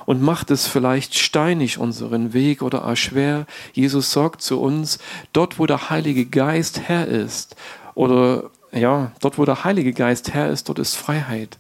und 0.07 0.23
macht 0.23 0.51
es 0.51 0.67
vielleicht 0.67 1.15
steinig 1.17 1.79
unseren 1.79 2.33
Weg 2.33 2.63
oder 2.63 2.87
auch 2.87 2.97
schwer. 2.97 3.47
Jesus 3.73 4.13
sagt 4.13 4.41
zu 4.41 4.61
uns, 4.61 4.99
dort 5.33 5.59
wo 5.59 5.67
der 5.67 5.91
Heilige 5.91 6.25
Geist 6.25 6.81
Herr 6.81 7.07
ist, 7.07 7.57
oder 7.95 8.51
ja, 8.73 9.13
dort 9.21 9.37
wo 9.39 9.45
der 9.45 9.65
Heilige 9.65 9.93
Geist 9.93 10.33
Herr 10.33 10.51
ist, 10.51 10.69
dort 10.69 10.79
ist 10.79 10.95
Freiheit. 10.95 11.59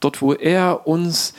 Dort 0.00 0.22
wo 0.22 0.32
er 0.34 0.86
uns 0.86 1.34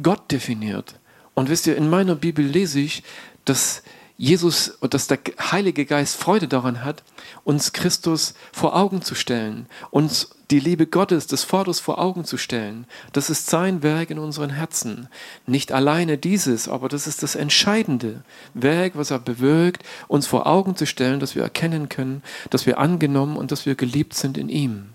Gott 0.00 0.30
definiert, 0.30 0.94
und 1.34 1.48
wisst 1.48 1.66
ihr, 1.66 1.76
in 1.76 1.88
meiner 1.88 2.16
Bibel 2.16 2.44
lese 2.44 2.80
ich, 2.80 3.02
dass 3.44 3.82
Jesus 4.18 4.68
und 4.68 4.92
dass 4.92 5.06
der 5.06 5.18
Heilige 5.50 5.86
Geist 5.86 6.16
Freude 6.16 6.48
daran 6.48 6.84
hat, 6.84 7.02
uns 7.44 7.72
Christus 7.72 8.34
vor 8.52 8.76
Augen 8.76 9.00
zu 9.00 9.14
stellen, 9.14 9.66
uns 9.90 10.32
die 10.50 10.60
Liebe 10.60 10.86
Gottes, 10.86 11.26
des 11.26 11.44
Vaters 11.44 11.80
vor 11.80 11.98
Augen 11.98 12.24
zu 12.24 12.36
stellen. 12.36 12.86
Das 13.12 13.30
ist 13.30 13.48
sein 13.48 13.82
Werk 13.82 14.10
in 14.10 14.18
unseren 14.18 14.50
Herzen. 14.50 15.08
Nicht 15.46 15.72
alleine 15.72 16.18
dieses, 16.18 16.68
aber 16.68 16.88
das 16.88 17.06
ist 17.06 17.22
das 17.22 17.36
entscheidende 17.36 18.22
Werk, 18.54 18.92
was 18.96 19.10
er 19.10 19.20
bewirkt, 19.20 19.84
uns 20.08 20.26
vor 20.26 20.46
Augen 20.46 20.76
zu 20.76 20.86
stellen, 20.86 21.20
dass 21.20 21.34
wir 21.34 21.42
erkennen 21.42 21.88
können, 21.88 22.22
dass 22.50 22.66
wir 22.66 22.78
angenommen 22.78 23.36
und 23.36 23.52
dass 23.52 23.66
wir 23.66 23.76
geliebt 23.76 24.14
sind 24.14 24.36
in 24.36 24.48
ihm. 24.48 24.90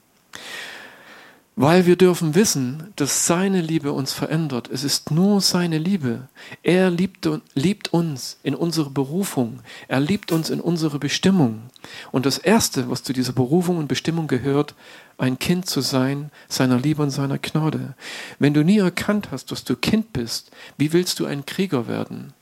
Weil 1.57 1.85
wir 1.85 1.95
dürfen 1.95 2.35
wissen, 2.35 2.91
dass 2.97 3.27
seine 3.27 3.61
Liebe 3.61 3.93
uns 3.93 4.11
verändert. 4.11 4.69
Es 4.69 4.83
ist 4.83 5.09
nur 5.11 5.39
seine 5.39 5.77
Liebe. 5.77 6.27
Er 6.63 6.91
liebt, 6.91 7.29
liebt 7.53 7.93
uns 7.93 8.37
in 8.43 8.55
unsere 8.55 8.89
Berufung. 8.89 9.61
Er 9.87 10.01
liebt 10.01 10.33
uns 10.33 10.49
in 10.49 10.59
unsere 10.59 10.99
Bestimmung. 10.99 11.61
Und 12.11 12.25
das 12.25 12.37
Erste, 12.37 12.89
was 12.89 13.03
zu 13.03 13.13
dieser 13.13 13.31
Berufung 13.31 13.77
und 13.77 13.87
Bestimmung 13.87 14.27
gehört, 14.27 14.75
ein 15.17 15.39
Kind 15.39 15.65
zu 15.65 15.79
sein, 15.79 16.29
seiner 16.49 16.77
Liebe 16.77 17.01
und 17.01 17.11
seiner 17.11 17.37
Gnade. 17.37 17.93
Wenn 18.37 18.53
du 18.53 18.65
nie 18.65 18.79
erkannt 18.79 19.29
hast, 19.31 19.49
dass 19.51 19.63
du 19.63 19.77
Kind 19.77 20.11
bist, 20.11 20.51
wie 20.77 20.91
willst 20.91 21.21
du 21.21 21.25
ein 21.25 21.45
Krieger 21.45 21.87
werden? 21.87 22.33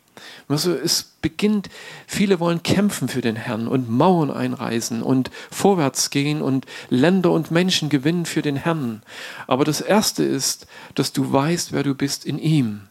Also 0.48 0.74
es 0.74 1.04
beginnt, 1.22 1.70
viele 2.08 2.40
wollen 2.40 2.64
kämpfen 2.64 3.08
für 3.08 3.22
den 3.22 3.36
Herrn 3.36 3.68
und 3.68 3.90
Mauern 3.90 4.32
einreißen 4.32 5.02
und 5.02 5.32
vorwärts 5.52 6.10
gehen 6.10 6.42
und 6.42 6.66
Länder 6.90 7.32
und 7.32 7.52
Menschen 7.52 7.90
gewinnen 7.90 8.26
für 8.26 8.42
den 8.42 8.56
Herrn. 8.56 9.02
Aber 9.48 9.64
das 9.66 9.82
Erste 9.82 10.24
ist, 10.24 10.68
dass 10.96 11.14
du 11.14 11.32
weißt, 11.32 11.72
wer 11.72 11.84
du 11.84 11.96
bist 11.96 12.26
in 12.26 12.40
ihm. 12.40 12.82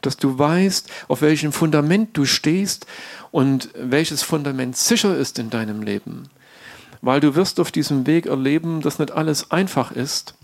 Dass 0.00 0.16
du 0.16 0.38
weißt, 0.38 0.90
auf 1.08 1.22
welchem 1.22 1.52
Fundament 1.52 2.10
du 2.16 2.26
stehst 2.26 2.86
und 3.30 3.70
welches 3.74 4.22
Fundament 4.22 4.76
sicher 4.76 5.16
ist 5.16 5.38
in 5.38 5.50
deinem 5.50 5.82
Leben. 5.82 6.28
Weil 7.00 7.20
du 7.20 7.34
wirst 7.34 7.60
auf 7.60 7.70
diesem 7.70 8.06
Weg 8.06 8.26
erleben, 8.26 8.80
dass 8.80 8.98
nicht 8.98 9.12
alles 9.12 9.50
einfach 9.50 9.92
ist 9.92 10.34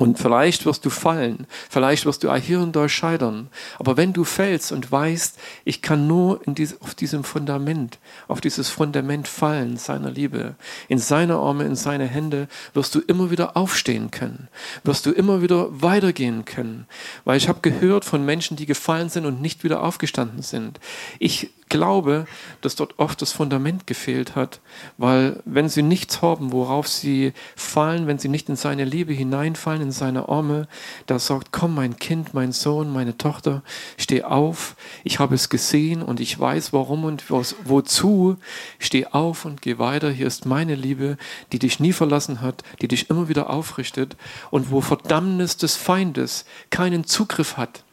und 0.00 0.18
vielleicht 0.18 0.64
wirst 0.64 0.86
du 0.86 0.88
fallen, 0.88 1.46
vielleicht 1.68 2.06
wirst 2.06 2.24
du 2.24 2.34
hier 2.34 2.60
und 2.60 2.74
da 2.74 2.88
scheitern. 2.88 3.50
Aber 3.78 3.98
wenn 3.98 4.14
du 4.14 4.24
fällst 4.24 4.72
und 4.72 4.90
weißt, 4.90 5.38
ich 5.66 5.82
kann 5.82 6.06
nur 6.06 6.40
dies, 6.46 6.80
auf 6.80 6.94
diesem 6.94 7.22
Fundament, 7.22 7.98
auf 8.26 8.40
dieses 8.40 8.70
Fundament 8.70 9.28
fallen, 9.28 9.76
seiner 9.76 10.10
Liebe, 10.10 10.54
in 10.88 10.96
seine 10.96 11.34
Arme, 11.34 11.64
in 11.64 11.76
seine 11.76 12.06
Hände, 12.06 12.48
wirst 12.72 12.94
du 12.94 13.00
immer 13.00 13.30
wieder 13.30 13.58
aufstehen 13.58 14.10
können, 14.10 14.48
wirst 14.84 15.04
du 15.04 15.10
immer 15.10 15.42
wieder 15.42 15.68
weitergehen 15.82 16.46
können. 16.46 16.86
Weil 17.26 17.36
ich 17.36 17.50
habe 17.50 17.60
gehört 17.60 18.06
von 18.06 18.24
Menschen, 18.24 18.56
die 18.56 18.64
gefallen 18.64 19.10
sind 19.10 19.26
und 19.26 19.42
nicht 19.42 19.64
wieder 19.64 19.82
aufgestanden 19.82 20.40
sind. 20.40 20.80
Ich 21.18 21.50
glaube, 21.70 22.26
dass 22.60 22.76
dort 22.76 22.98
oft 22.98 23.22
das 23.22 23.32
Fundament 23.32 23.86
gefehlt 23.86 24.36
hat, 24.36 24.60
weil 24.98 25.40
wenn 25.46 25.70
sie 25.70 25.82
nichts 25.82 26.20
haben, 26.20 26.52
worauf 26.52 26.86
sie 26.86 27.32
fallen, 27.56 28.06
wenn 28.06 28.18
sie 28.18 28.28
nicht 28.28 28.50
in 28.50 28.56
seine 28.56 28.84
Liebe 28.84 29.14
hineinfallen, 29.14 29.80
in 29.80 29.92
seine 29.92 30.28
Arme, 30.28 30.68
da 31.06 31.18
sagt, 31.18 31.52
komm 31.52 31.74
mein 31.74 31.96
Kind, 31.96 32.34
mein 32.34 32.52
Sohn, 32.52 32.92
meine 32.92 33.16
Tochter, 33.16 33.62
steh 33.96 34.22
auf, 34.22 34.76
ich 35.04 35.18
habe 35.18 35.34
es 35.34 35.48
gesehen 35.48 36.02
und 36.02 36.20
ich 36.20 36.38
weiß 36.38 36.74
warum 36.74 37.04
und 37.04 37.24
wozu, 37.30 38.36
steh 38.78 39.06
auf 39.06 39.46
und 39.46 39.62
geh 39.62 39.78
weiter, 39.78 40.10
hier 40.10 40.26
ist 40.26 40.44
meine 40.44 40.74
Liebe, 40.74 41.16
die 41.52 41.58
dich 41.58 41.80
nie 41.80 41.94
verlassen 41.94 42.42
hat, 42.42 42.62
die 42.82 42.88
dich 42.88 43.08
immer 43.08 43.30
wieder 43.30 43.48
aufrichtet 43.48 44.16
und 44.50 44.70
wo 44.70 44.82
Verdammnis 44.82 45.56
des 45.56 45.76
Feindes 45.76 46.44
keinen 46.70 47.04
Zugriff 47.04 47.56
hat. 47.56 47.84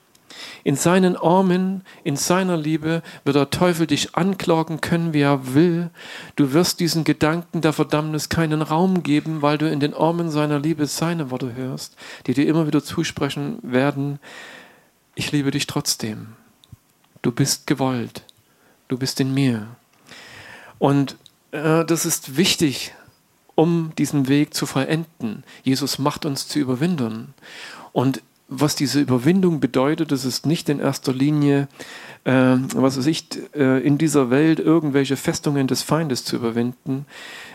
In 0.64 0.76
seinen 0.76 1.16
Armen, 1.16 1.84
in 2.04 2.16
seiner 2.16 2.58
Liebe 2.58 3.02
wird 3.24 3.36
der 3.36 3.50
Teufel 3.50 3.88
dich 3.88 4.16
anklagen 4.16 4.82
können, 4.82 5.14
wie 5.14 5.22
er 5.22 5.54
will. 5.54 5.90
Du 6.36 6.54
wirst 6.54 6.80
diesen 6.80 7.04
Gedanken 7.04 7.62
der 7.62 7.74
Verdammnis 7.74 8.30
keinen 8.30 8.62
Raum 8.62 9.04
geben, 9.04 9.42
weil 9.42 9.58
du 9.58 9.70
in 9.70 9.80
den 9.80 9.94
Armen 9.94 10.30
seiner 10.30 10.60
Liebe 10.60 10.86
seine 10.86 11.32
Worte 11.32 11.56
hörst, 11.56 11.96
die 12.26 12.34
dir 12.34 12.48
immer 12.48 12.68
wieder 12.68 12.84
zusprechen 12.84 13.60
werden. 13.62 14.20
Ich 15.16 15.32
liebe 15.32 15.52
dich 15.52 15.68
trotzdem. 15.68 16.34
Du 17.22 17.32
bist 17.32 17.68
gewollt. 17.68 18.24
Du 18.88 18.98
bist 18.98 19.20
in 19.20 19.34
mir. 19.34 19.68
Und 20.80 21.18
äh, 21.52 21.84
das 21.86 22.06
ist 22.06 22.38
wichtig, 22.38 22.94
um 23.56 23.92
diesen 23.98 24.28
Weg 24.28 24.54
zu 24.54 24.66
vollenden. 24.66 25.44
Jesus 25.64 25.98
macht 25.98 26.26
uns 26.26 26.48
zu 26.48 26.60
Überwindern. 26.60 27.34
Und 27.92 28.22
was 28.48 28.76
diese 28.76 29.02
Überwindung 29.02 29.60
bedeutet, 29.60 30.12
das 30.12 30.26
ist 30.26 30.46
nicht 30.46 30.70
in 30.70 30.80
erster 30.80 31.14
Linie, 31.14 31.68
äh, 32.24 32.56
was 32.74 32.98
weiß 32.98 33.08
ich, 33.08 33.28
äh, 33.56 33.86
in 33.86 33.98
dieser 33.98 34.30
Welt 34.30 34.60
irgendwelche 34.60 35.18
Festungen 35.18 35.68
des 35.68 35.82
Feindes 35.82 36.24
zu 36.24 36.38
überwinden. 36.38 37.06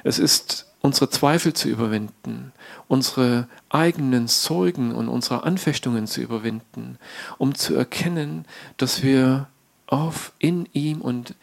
Es 0.05 0.19
ist 0.19 0.67
unsere 0.81 1.09
Zweifel 1.09 1.55
zu 1.55 1.69
überwinden, 1.69 2.53
unsere 2.89 3.49
eigenen 3.71 4.29
Sorgen 4.29 4.95
und 4.95 5.09
unsere 5.09 5.45
Anfechtungen 5.45 6.07
zu 6.07 6.21
überwinden, 6.21 6.99
um 7.39 7.55
zu 7.55 7.75
erkennen, 7.75 8.45
dass 8.77 9.03
wir 9.03 9.49
auf 9.87 10.33
in 10.39 10.69
ihm 10.73 11.01
und 11.01 11.35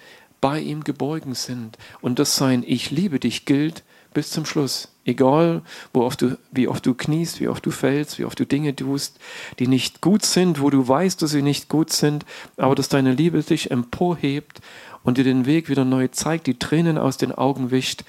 bei 0.42 0.60
ihm 0.60 0.84
geborgen 0.84 1.36
sind 1.36 1.78
und 2.02 2.20
dass 2.20 2.36
sein 2.36 2.64
Ich 2.66 2.92
liebe 2.92 3.20
dich 3.20 3.46
gilt 3.46 3.84
bis 4.14 4.32
zum 4.32 4.46
Schluss. 4.46 4.90
Egal, 5.10 5.64
wo 5.92 6.04
oft 6.04 6.22
du, 6.22 6.38
wie 6.52 6.68
oft 6.68 6.86
du 6.86 6.94
kniest, 6.94 7.40
wie 7.40 7.48
oft 7.48 7.66
du 7.66 7.72
fällst, 7.72 8.20
wie 8.20 8.26
oft 8.26 8.40
du 8.40 8.46
Dinge 8.46 8.76
tust, 8.76 9.18
die 9.58 9.66
nicht 9.66 10.02
gut 10.02 10.24
sind, 10.24 10.62
wo 10.62 10.70
du 10.70 10.88
weißt, 10.88 11.20
dass 11.20 11.32
sie 11.32 11.42
nicht 11.42 11.68
gut 11.68 11.92
sind, 11.92 12.28
aber 12.58 12.76
dass 12.76 12.90
deine 12.90 13.14
Liebe 13.14 13.42
dich 13.42 13.72
emporhebt 13.72 14.62
und 15.04 15.18
dir 15.18 15.24
den 15.24 15.48
Weg 15.48 15.68
wieder 15.68 15.84
neu 15.84 16.10
zeigt, 16.10 16.46
die 16.46 16.60
Tränen 16.60 17.00
aus 17.00 17.18
den 17.18 17.32
Augen 17.32 17.72
wischt, 17.72 18.04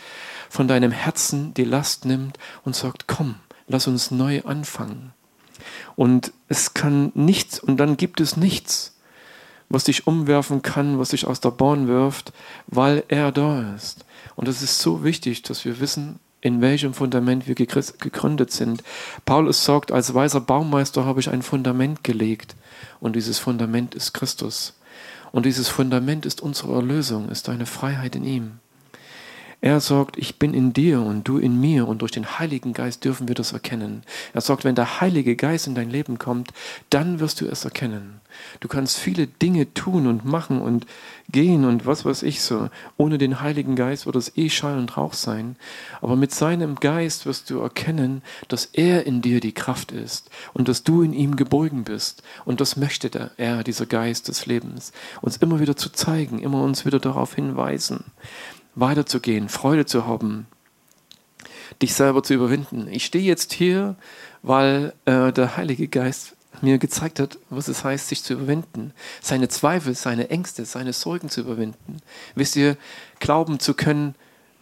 von 0.50 0.68
deinem 0.68 0.90
Herzen 0.90 1.54
die 1.54 1.64
Last 1.64 2.04
nimmt 2.04 2.38
und 2.66 2.76
sagt, 2.76 3.06
komm, 3.06 3.36
lass 3.66 3.86
uns 3.86 4.10
neu 4.10 4.42
anfangen. 4.42 5.14
Und 5.96 6.32
es 6.48 6.74
kann 6.74 7.12
nichts, 7.14 7.58
und 7.60 7.78
dann 7.78 7.96
gibt 7.96 8.20
es 8.20 8.36
nichts, 8.36 8.94
was 9.70 9.84
dich 9.84 10.06
umwerfen 10.06 10.60
kann, 10.60 10.98
was 10.98 11.10
dich 11.10 11.26
aus 11.26 11.40
der 11.40 11.52
Bahn 11.52 11.88
wirft, 11.88 12.34
weil 12.66 13.04
er 13.08 13.32
da 13.32 13.74
ist. 13.74 14.04
Und 14.36 14.48
es 14.48 14.60
ist 14.60 14.80
so 14.80 15.02
wichtig, 15.02 15.40
dass 15.42 15.64
wir 15.64 15.80
wissen, 15.80 16.18
in 16.40 16.60
welchem 16.60 16.94
Fundament 16.94 17.46
wir 17.46 17.54
gegründet 17.54 18.50
sind. 18.50 18.82
Paulus 19.26 19.64
sagt, 19.64 19.92
als 19.92 20.14
weiser 20.14 20.40
Baumeister 20.40 21.04
habe 21.04 21.20
ich 21.20 21.30
ein 21.30 21.42
Fundament 21.42 22.04
gelegt 22.04 22.56
und 23.00 23.16
dieses 23.16 23.38
Fundament 23.38 23.94
ist 23.94 24.12
Christus. 24.14 24.74
Und 25.32 25.46
dieses 25.46 25.68
Fundament 25.68 26.26
ist 26.26 26.40
unsere 26.40 26.74
Erlösung, 26.74 27.28
ist 27.28 27.48
deine 27.48 27.66
Freiheit 27.66 28.16
in 28.16 28.24
ihm. 28.24 28.59
Er 29.62 29.80
sagt, 29.80 30.16
ich 30.16 30.38
bin 30.38 30.54
in 30.54 30.72
dir 30.72 31.02
und 31.02 31.28
du 31.28 31.36
in 31.36 31.60
mir 31.60 31.86
und 31.86 32.00
durch 32.00 32.12
den 32.12 32.38
Heiligen 32.38 32.72
Geist 32.72 33.04
dürfen 33.04 33.28
wir 33.28 33.34
das 33.34 33.52
erkennen. 33.52 34.04
Er 34.32 34.40
sagt, 34.40 34.64
wenn 34.64 34.74
der 34.74 35.02
Heilige 35.02 35.36
Geist 35.36 35.66
in 35.66 35.74
dein 35.74 35.90
Leben 35.90 36.18
kommt, 36.18 36.52
dann 36.88 37.20
wirst 37.20 37.42
du 37.42 37.46
es 37.46 37.66
erkennen. 37.66 38.22
Du 38.60 38.68
kannst 38.68 38.96
viele 38.96 39.26
Dinge 39.26 39.74
tun 39.74 40.06
und 40.06 40.24
machen 40.24 40.62
und 40.62 40.86
gehen 41.28 41.66
und 41.66 41.84
was 41.84 42.06
weiß 42.06 42.22
ich 42.22 42.40
so. 42.40 42.70
Ohne 42.96 43.18
den 43.18 43.42
Heiligen 43.42 43.76
Geist 43.76 44.06
wird 44.06 44.16
es 44.16 44.34
eh 44.38 44.48
Schall 44.48 44.78
und 44.78 44.96
Rauch 44.96 45.12
sein. 45.12 45.56
Aber 46.00 46.16
mit 46.16 46.32
seinem 46.32 46.76
Geist 46.76 47.26
wirst 47.26 47.50
du 47.50 47.60
erkennen, 47.60 48.22
dass 48.48 48.64
er 48.64 49.04
in 49.04 49.20
dir 49.20 49.40
die 49.40 49.52
Kraft 49.52 49.92
ist 49.92 50.30
und 50.54 50.68
dass 50.68 50.84
du 50.84 51.02
in 51.02 51.12
ihm 51.12 51.36
geborgen 51.36 51.84
bist. 51.84 52.22
Und 52.46 52.62
das 52.62 52.76
möchte 52.76 53.30
er, 53.36 53.62
dieser 53.62 53.84
Geist 53.84 54.28
des 54.28 54.46
Lebens, 54.46 54.92
uns 55.20 55.36
immer 55.36 55.60
wieder 55.60 55.76
zu 55.76 55.90
zeigen, 55.90 56.38
immer 56.38 56.62
uns 56.62 56.86
wieder 56.86 56.98
darauf 56.98 57.34
hinweisen 57.34 58.04
weiterzugehen, 58.74 59.48
Freude 59.48 59.86
zu 59.86 60.06
haben, 60.06 60.46
dich 61.82 61.94
selber 61.94 62.22
zu 62.22 62.34
überwinden. 62.34 62.88
Ich 62.90 63.04
stehe 63.04 63.24
jetzt 63.24 63.52
hier, 63.52 63.96
weil 64.42 64.92
äh, 65.04 65.32
der 65.32 65.56
Heilige 65.56 65.88
Geist 65.88 66.36
mir 66.62 66.78
gezeigt 66.78 67.20
hat, 67.20 67.38
was 67.48 67.68
es 67.68 67.84
heißt, 67.84 68.08
sich 68.08 68.22
zu 68.22 68.34
überwinden. 68.34 68.92
Seine 69.22 69.48
Zweifel, 69.48 69.94
seine 69.94 70.30
Ängste, 70.30 70.64
seine 70.64 70.92
Sorgen 70.92 71.30
zu 71.30 71.40
überwinden. 71.40 71.98
Wisst 72.34 72.56
ihr, 72.56 72.76
glauben 73.18 73.60
zu 73.60 73.74
können 73.74 74.14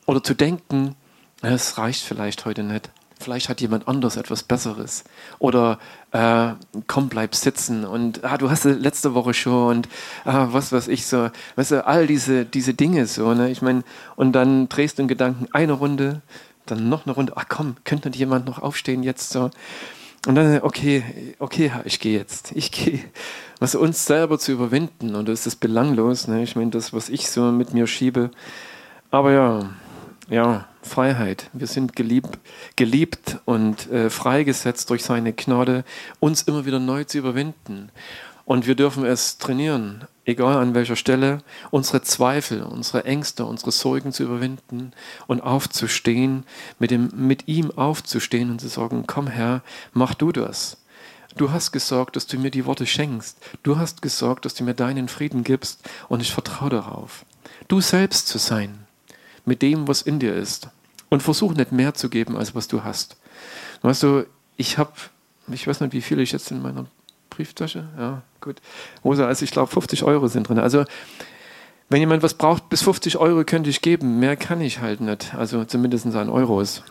oder 0.07 0.23
zu 0.23 0.35
denken, 0.35 0.95
es 1.43 1.79
reicht 1.79 2.05
vielleicht 2.05 2.45
heute 2.45 2.63
nicht. 2.63 2.91
Vielleicht 3.21 3.49
hat 3.49 3.61
jemand 3.61 3.89
anders 3.89 4.17
etwas 4.17 4.43
Besseres. 4.45 5.05
Oder 5.39 5.81
äh, 6.13 6.53
komm, 6.87 7.09
bleib 7.09 7.35
sitzen 7.35 7.85
und 7.85 8.25
ah, 8.25 8.39
du 8.39 8.51
hast 8.51 8.65
letzte 8.65 9.15
Woche 9.15 9.35
schon 9.35 9.77
und 9.77 9.89
ah, 10.25 10.49
was 10.51 10.73
weiß 10.73 10.89
ich 10.89 11.07
so. 11.07 11.31
Weißt 11.57 11.73
du, 11.73 11.87
all 11.87 12.07
diese, 12.07 12.45
diese 12.45 12.75
Dinge 12.75 13.07
so. 13.07 13.35
Ne? 13.35 13.51
Ich 13.51 13.63
meine, 13.63 13.83
und 14.17 14.33
dann 14.33 14.69
drehst 14.69 14.99
du 14.99 15.03
in 15.03 15.09
Gedanken 15.09 15.49
eine 15.53 15.73
Runde, 15.73 16.23
dann 16.67 16.89
noch 16.89 17.07
eine 17.07 17.15
Runde. 17.15 17.35
Ach 17.37 17.45
komm, 17.49 17.77
könnte 17.85 18.09
nicht 18.09 18.19
jemand 18.19 18.47
noch 18.47 18.61
aufstehen 18.61 19.03
jetzt 19.03 19.31
so? 19.31 19.51
Und 20.27 20.35
dann, 20.35 20.61
okay, 20.63 21.35
okay, 21.39 21.73
ich 21.85 22.01
gehe 22.01 22.19
jetzt. 22.19 22.53
Ich 22.53 22.73
gehe. 22.73 23.01
Was 23.61 23.75
uns 23.75 24.05
selber 24.05 24.39
zu 24.39 24.53
überwinden 24.53 25.15
und 25.15 25.29
das 25.29 25.47
ist 25.47 25.57
belanglos. 25.57 26.29
Ne? 26.29 26.43
Ich 26.43 26.57
meine, 26.57 26.71
das, 26.71 26.93
was 26.93 27.09
ich 27.09 27.31
so 27.31 27.53
mit 27.53 27.73
mir 27.73 27.87
schiebe. 27.87 28.31
Aber 29.11 29.33
ja, 29.33 29.71
ja, 30.29 30.68
Freiheit. 30.89 31.49
Wir 31.53 31.69
sind 31.69 31.95
geliebt, 31.95 32.39
geliebt 32.75 33.39
und 33.45 33.89
äh, 33.91 34.11
freigesetzt 34.11 34.91
durch 34.91 35.05
seine 35.05 35.33
Gnade, 35.33 35.85
uns 36.19 36.43
immer 36.43 36.67
wieder 36.67 36.81
neu 36.81 37.05
zu 37.05 37.19
überwinden. 37.19 37.91
Und 38.45 38.67
wir 38.67 38.75
dürfen 38.75 39.05
es 39.05 39.37
trainieren, 39.37 40.07
egal 40.25 40.57
an 40.57 40.75
welcher 40.75 40.97
Stelle, 40.97 41.43
unsere 41.71 42.01
Zweifel, 42.01 42.63
unsere 42.63 43.05
Ängste, 43.05 43.45
unsere 43.45 43.73
Sorgen 43.73 44.11
zu 44.11 44.23
überwinden 44.23 44.93
und 45.27 45.43
aufzustehen, 45.43 46.45
mit, 46.79 46.91
dem, 46.91 47.11
mit 47.15 47.47
ihm 47.47 47.71
aufzustehen 47.71 48.51
und 48.51 48.61
zu 48.61 48.69
sagen, 48.69 49.05
komm 49.07 49.27
Herr, 49.27 49.63
mach 49.93 50.15
du 50.15 50.33
das. 50.33 50.79
Du 51.37 51.53
hast 51.53 51.73
gesorgt, 51.73 52.17
dass 52.17 52.27
du 52.27 52.39
mir 52.39 52.51
die 52.51 52.65
Worte 52.65 52.87
schenkst. 52.87 53.37
Du 53.63 53.77
hast 53.77 54.03
gesorgt, 54.03 54.45
dass 54.47 54.55
du 54.55 54.65
mir 54.65 54.75
deinen 54.75 55.09
Frieden 55.09 55.45
gibst 55.45 55.87
und 56.09 56.21
ich 56.21 56.33
vertraue 56.33 56.71
darauf. 56.71 57.27
Du 57.69 57.83
selbst 57.83 58.29
zu 58.29 58.39
sein, 58.39 58.87
mit 59.45 59.63
dem, 59.63 59.89
was 59.89 60.03
in 60.03 60.19
dir 60.19 60.35
ist. 60.35 60.69
Und 61.11 61.23
versuch 61.23 61.55
nicht 61.55 61.73
mehr 61.73 61.95
zu 61.95 62.09
geben, 62.11 62.37
als 62.37 62.55
was 62.55 62.69
du 62.69 62.85
hast. 62.85 63.17
Weißt 63.83 64.03
du, 64.03 64.27
ich 64.57 64.77
habe, 64.77 64.93
ich 65.51 65.67
weiß 65.67 65.81
nicht, 65.81 65.93
wie 65.93 66.03
viel 66.03 66.21
ich 66.21 66.33
jetzt 66.33 66.51
in 66.51 66.61
meiner 66.61 66.87
Brieftasche, 67.31 67.89
ja, 67.97 68.23
gut. 68.41 68.61
Rosa, 69.05 69.27
also 69.27 69.45
ich 69.45 69.51
glaube 69.51 69.71
50 69.71 70.03
Euro 70.03 70.29
sind 70.29 70.49
drin. 70.49 70.59
Also 70.59 70.85
wenn 71.89 72.01
jemand 72.01 72.23
was 72.23 72.35
braucht, 72.35 72.69
bis 72.69 72.83
50 72.83 73.17
Euro 73.17 73.45
könnte 73.45 73.71
ich 73.71 73.81
geben, 73.81 74.19
mehr 74.19 74.37
kann 74.37 74.61
ich 74.61 74.81
halt 74.81 75.01
nicht, 75.01 75.35
also 75.35 75.65
zumindest 75.65 76.07
an 76.07 76.29
Euros. 76.29 76.83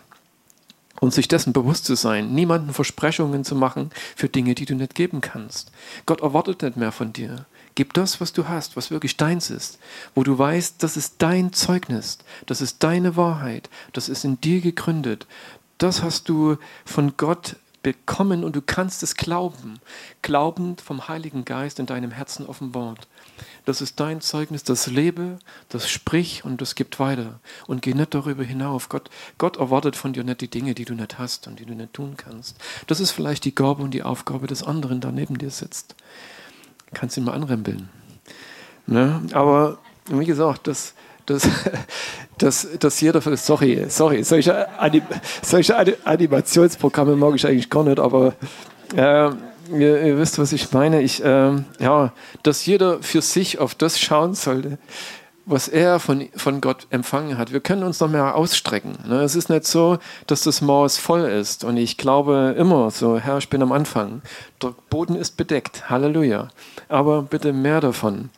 Und 1.00 1.14
sich 1.14 1.28
dessen 1.28 1.54
bewusst 1.54 1.86
zu 1.86 1.96
sein, 1.96 2.34
niemanden 2.34 2.74
Versprechungen 2.74 3.44
zu 3.44 3.54
machen 3.54 3.92
für 4.16 4.30
Dinge, 4.30 4.56
die 4.56 4.66
du 4.66 4.74
nicht 4.74 4.96
geben 4.96 5.22
kannst. 5.22 5.72
Gott 6.08 6.22
erwartet 6.22 6.64
nicht 6.64 6.78
mehr 6.78 6.92
von 6.92 7.14
dir. 7.14 7.46
Gib 7.78 7.94
das, 7.94 8.20
was 8.20 8.34
du 8.34 8.48
hast, 8.48 8.76
was 8.76 8.90
wirklich 8.90 9.18
deins 9.18 9.52
ist, 9.52 9.78
wo 10.16 10.24
du 10.24 10.36
weißt, 10.36 10.82
das 10.82 10.98
ist 10.98 11.18
dein 11.20 11.54
Zeugnis, 11.54 12.18
das 12.48 12.60
ist 12.60 12.82
deine 12.82 13.16
Wahrheit, 13.16 13.70
das 13.94 14.10
ist 14.10 14.26
in 14.26 14.42
dir 14.42 14.62
gegründet. 14.62 15.28
Das 15.78 16.02
hast 16.02 16.28
du 16.28 16.58
von 16.86 17.18
Gott 17.18 17.56
bekommen 17.84 18.44
und 18.44 18.56
du 18.56 18.64
kannst 18.64 19.04
es 19.04 19.16
glauben, 19.16 19.78
glaubend 20.24 20.82
vom 20.82 21.08
Heiligen 21.08 21.46
Geist 21.46 21.78
in 21.78 21.86
deinem 21.86 22.10
Herzen 22.10 22.48
offenbart. 22.48 23.08
Das 23.66 23.82
ist 23.82 24.00
dein 24.00 24.22
Zeugnis, 24.22 24.64
das 24.64 24.88
lebe, 24.88 25.38
das 25.70 25.88
sprich 25.88 26.44
und 26.44 26.62
das 26.62 26.74
gibt 26.74 27.00
weiter. 27.00 27.40
Und 27.68 27.84
geh 27.84 27.94
nicht 27.94 28.16
darüber 28.16 28.44
hinauf. 28.44 28.90
Gott, 28.90 29.12
Gott 29.38 29.58
erwartet 29.58 29.96
von 29.96 30.14
dir 30.14 30.24
nicht 30.24 30.42
die 30.42 30.50
Dinge, 30.50 30.74
die 30.74 30.86
du 30.86 30.96
nicht 30.96 31.20
hast 31.20 31.46
und 31.46 31.60
die 31.60 31.66
du 31.66 31.76
nicht 31.76 31.94
tun 31.94 32.16
kannst. 32.18 32.56
Das 32.88 33.00
ist 33.00 33.12
vielleicht 33.12 33.46
die 33.46 33.54
Gabe 33.54 33.84
und 33.84 33.92
die 33.92 34.02
Aufgabe 34.02 34.48
des 34.48 34.64
anderen, 34.64 35.00
der 35.00 35.12
neben 35.12 35.38
dir 35.38 35.52
sitzt 35.52 35.94
kannst 36.94 37.18
ihn 37.18 37.24
mal 37.24 37.34
anrempeln. 37.34 37.90
Ne? 38.86 39.22
Aber 39.34 39.78
wie 40.10 40.26
gesagt, 40.26 40.68
das, 40.68 40.94
das, 41.26 41.48
das, 42.38 42.68
das 42.80 43.02
jeder, 43.02 43.22
sorry, 43.38 43.86
sorry, 43.90 44.24
solche, 44.24 44.80
Anim, 44.80 45.04
solche 45.42 45.76
Animationsprogramme 46.06 47.16
mag 47.16 47.36
ich 47.36 47.46
eigentlich 47.46 47.70
gar 47.70 47.84
nicht, 47.84 48.00
aber 48.00 48.34
äh, 48.96 49.30
ihr, 49.70 50.04
ihr, 50.04 50.18
wisst, 50.18 50.40
was 50.40 50.54
ich 50.54 50.72
meine. 50.72 51.02
Ich, 51.02 51.24
äh, 51.24 51.52
ja, 51.80 52.14
dass 52.44 52.66
jeder 52.66 53.02
für 53.02 53.22
sich 53.22 53.60
auf 53.60 53.76
das 53.76 54.00
schauen 54.00 54.34
sollte, 54.34 54.78
was 55.48 55.70
er 55.70 56.00
von, 56.00 56.28
von 56.36 56.60
Gott 56.60 56.88
empfangen 56.90 57.38
hat. 57.38 57.54
Wir 57.54 57.62
können 57.62 57.84
uns 57.84 58.02
noch 58.02 58.10
mehr 58.10 58.36
ausstrecken. 58.36 58.98
Ne? 59.08 59.22
Es 59.22 59.34
ist 59.34 59.50
nicht 59.50 59.66
so, 59.66 59.98
dass 60.28 60.42
das 60.42 60.62
Maß 60.62 60.98
voll 60.98 61.22
ist. 61.22 61.64
Und 61.64 61.78
ich 61.78 61.98
glaube 61.98 62.54
immer 62.58 62.92
so, 62.92 63.18
Herr, 63.18 63.38
ich 63.38 63.50
bin 63.50 63.62
am 63.62 63.72
Anfang. 63.72 64.22
Der 64.62 64.74
Boden 64.90 65.16
ist 65.16 65.38
bedeckt. 65.38 65.90
Halleluja. 65.90 66.50
Aber 66.90 67.22
bitte 67.22 67.54
mehr 67.54 67.80
davon. 67.80 68.30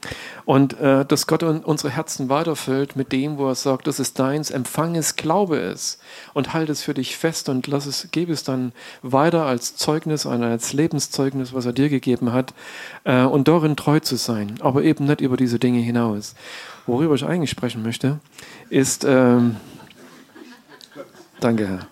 Und 0.45 0.80
äh, 0.80 1.04
dass 1.04 1.26
Gott 1.26 1.41
unsere 1.41 1.91
Herzen 1.91 2.30
weiterfüllt 2.30 2.95
mit 2.95 3.12
dem, 3.12 3.38
wo 3.38 3.48
er 3.48 3.56
sagt, 3.56 3.88
das 3.88 4.00
ist 4.00 4.19
deins, 4.19 4.52
empfang 4.52 4.95
es, 4.95 5.15
glaube 5.15 5.58
es 5.58 6.00
und 6.34 6.54
halte 6.54 6.72
es 6.72 6.84
für 6.84 6.93
dich 6.93 7.17
fest 7.17 7.50
und 7.50 7.67
lass 7.67 7.86
es, 7.86 8.10
gebe 8.12 8.34
es 8.34 8.43
dann 8.43 8.72
weiter 9.02 9.45
als 9.45 9.76
Zeugnis, 9.76 10.26
als 10.26 10.74
Lebenszeugnis, 10.74 11.54
was 11.54 11.65
er 11.65 11.74
dir 11.74 11.89
gegeben 11.89 12.34
hat 12.34 12.54
äh, 13.04 13.24
und 13.24 13.48
darin 13.48 13.76
treu 13.76 14.00
zu 14.00 14.15
sein, 14.15 14.56
aber 14.60 14.84
eben 14.84 15.06
nicht 15.06 15.22
über 15.22 15.38
diese 15.38 15.60
Dinge 15.60 15.80
hinaus. 15.80 16.34
Worüber 16.86 17.15
ich 17.15 17.26
eigentlich 17.26 17.50
sprechen 17.50 17.84
möchte, 17.84 18.20
ist, 18.70 19.04
ähm, 19.04 19.58
danke 21.39 21.68
Herr. 21.68 21.88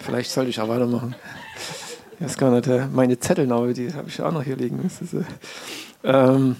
Vielleicht 0.00 0.30
sollte 0.30 0.50
ich 0.50 0.60
auch 0.60 0.68
weitermachen. 0.68 1.14
Ich 2.20 2.36
gar 2.36 2.50
nicht, 2.50 2.68
meine 2.92 3.18
Zettel, 3.18 3.50
aber 3.50 3.72
die 3.72 3.92
habe 3.94 4.08
ich 4.08 4.20
auch 4.20 4.32
noch 4.32 4.42
hier 4.42 4.56
liegen. 4.56 4.84
Ist, 4.84 5.14
äh, 5.14 5.24
ähm, 6.04 6.56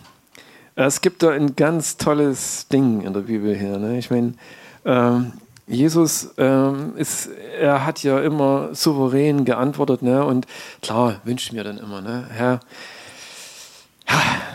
es 0.75 1.01
gibt 1.01 1.23
da 1.23 1.31
ein 1.31 1.55
ganz 1.57 1.97
tolles 1.97 2.66
Ding 2.69 3.03
in 3.03 3.12
der 3.12 3.21
Bibel 3.21 3.55
hier. 3.55 3.77
Ne? 3.79 3.99
Ich 3.99 4.11
meine, 4.11 4.35
ähm, 4.85 5.33
Jesus 5.71 6.31
ähm, 6.37 6.97
ist, 6.97 7.29
er 7.61 7.87
hat 7.87 8.03
ja 8.03 8.21
immer 8.21 8.75
souverän 8.75 9.45
geantwortet, 9.45 10.03
ne? 10.03 10.25
Und 10.25 10.47
klar 10.83 11.21
wünscht 11.23 11.53
mir 11.53 11.62
dann 11.62 11.79
immer, 11.79 12.01
ne, 12.01 12.27
Herr, 12.29 12.59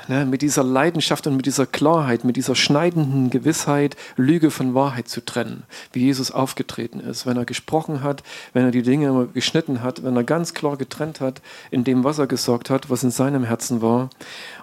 ne, 0.07 0.25
mit 0.25 0.41
dieser 0.41 0.63
Leidenschaft 0.63 1.27
und 1.27 1.35
mit 1.35 1.45
dieser 1.45 1.65
Klarheit, 1.65 2.23
mit 2.23 2.35
dieser 2.35 2.55
schneidenden 2.55 3.29
Gewissheit, 3.29 3.95
Lüge 4.15 4.51
von 4.51 4.73
Wahrheit 4.73 5.07
zu 5.07 5.23
trennen, 5.23 5.63
wie 5.93 6.01
Jesus 6.01 6.31
aufgetreten 6.31 6.99
ist, 6.99 7.25
wenn 7.25 7.37
er 7.37 7.45
gesprochen 7.45 8.03
hat, 8.03 8.23
wenn 8.53 8.65
er 8.65 8.71
die 8.71 8.83
Dinge 8.83 9.27
geschnitten 9.33 9.81
hat, 9.81 10.03
wenn 10.03 10.15
er 10.15 10.23
ganz 10.23 10.53
klar 10.53 10.77
getrennt 10.77 11.21
hat 11.21 11.41
in 11.71 11.83
dem, 11.83 12.03
was 12.03 12.19
er 12.19 12.27
gesagt 12.27 12.69
hat, 12.69 12.89
was 12.89 13.03
in 13.03 13.11
seinem 13.11 13.43
Herzen 13.43 13.81
war. 13.81 14.09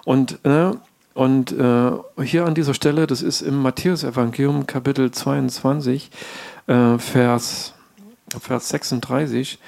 Und, 0.05 0.43
ne, 0.43 0.77
und 1.13 1.51
äh, 1.51 1.91
hier 2.23 2.45
an 2.45 2.55
dieser 2.55 2.73
Stelle, 2.73 3.05
das 3.07 3.21
ist 3.21 3.41
im 3.41 3.61
Matthäus-Evangelium, 3.61 4.65
Kapitel 4.65 5.11
22, 5.11 6.09
äh, 6.67 6.97
Vers, 6.97 7.73
Vers 8.39 8.69
36. 8.69 9.59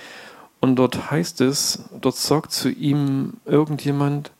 Und 0.59 0.77
dort 0.77 1.11
heißt 1.11 1.41
es, 1.41 1.83
dort 2.01 2.15
sagt 2.15 2.51
zu 2.51 2.69
ihm 2.69 3.33
irgendjemand, 3.45 4.31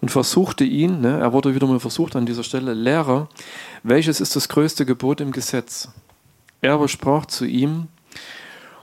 und 0.00 0.10
versuchte 0.10 0.64
ihn, 0.64 1.00
ne, 1.00 1.18
er 1.18 1.32
wurde 1.32 1.54
wieder 1.54 1.66
mal 1.66 1.80
versucht 1.80 2.16
an 2.16 2.26
dieser 2.26 2.42
Stelle, 2.42 2.74
Lehrer, 2.74 3.28
welches 3.82 4.20
ist 4.20 4.36
das 4.36 4.48
größte 4.48 4.86
Gebot 4.86 5.20
im 5.20 5.32
Gesetz? 5.32 5.88
Er 6.62 6.74
aber 6.74 6.88
sprach 6.88 7.26
zu 7.26 7.44
ihm, 7.44 7.88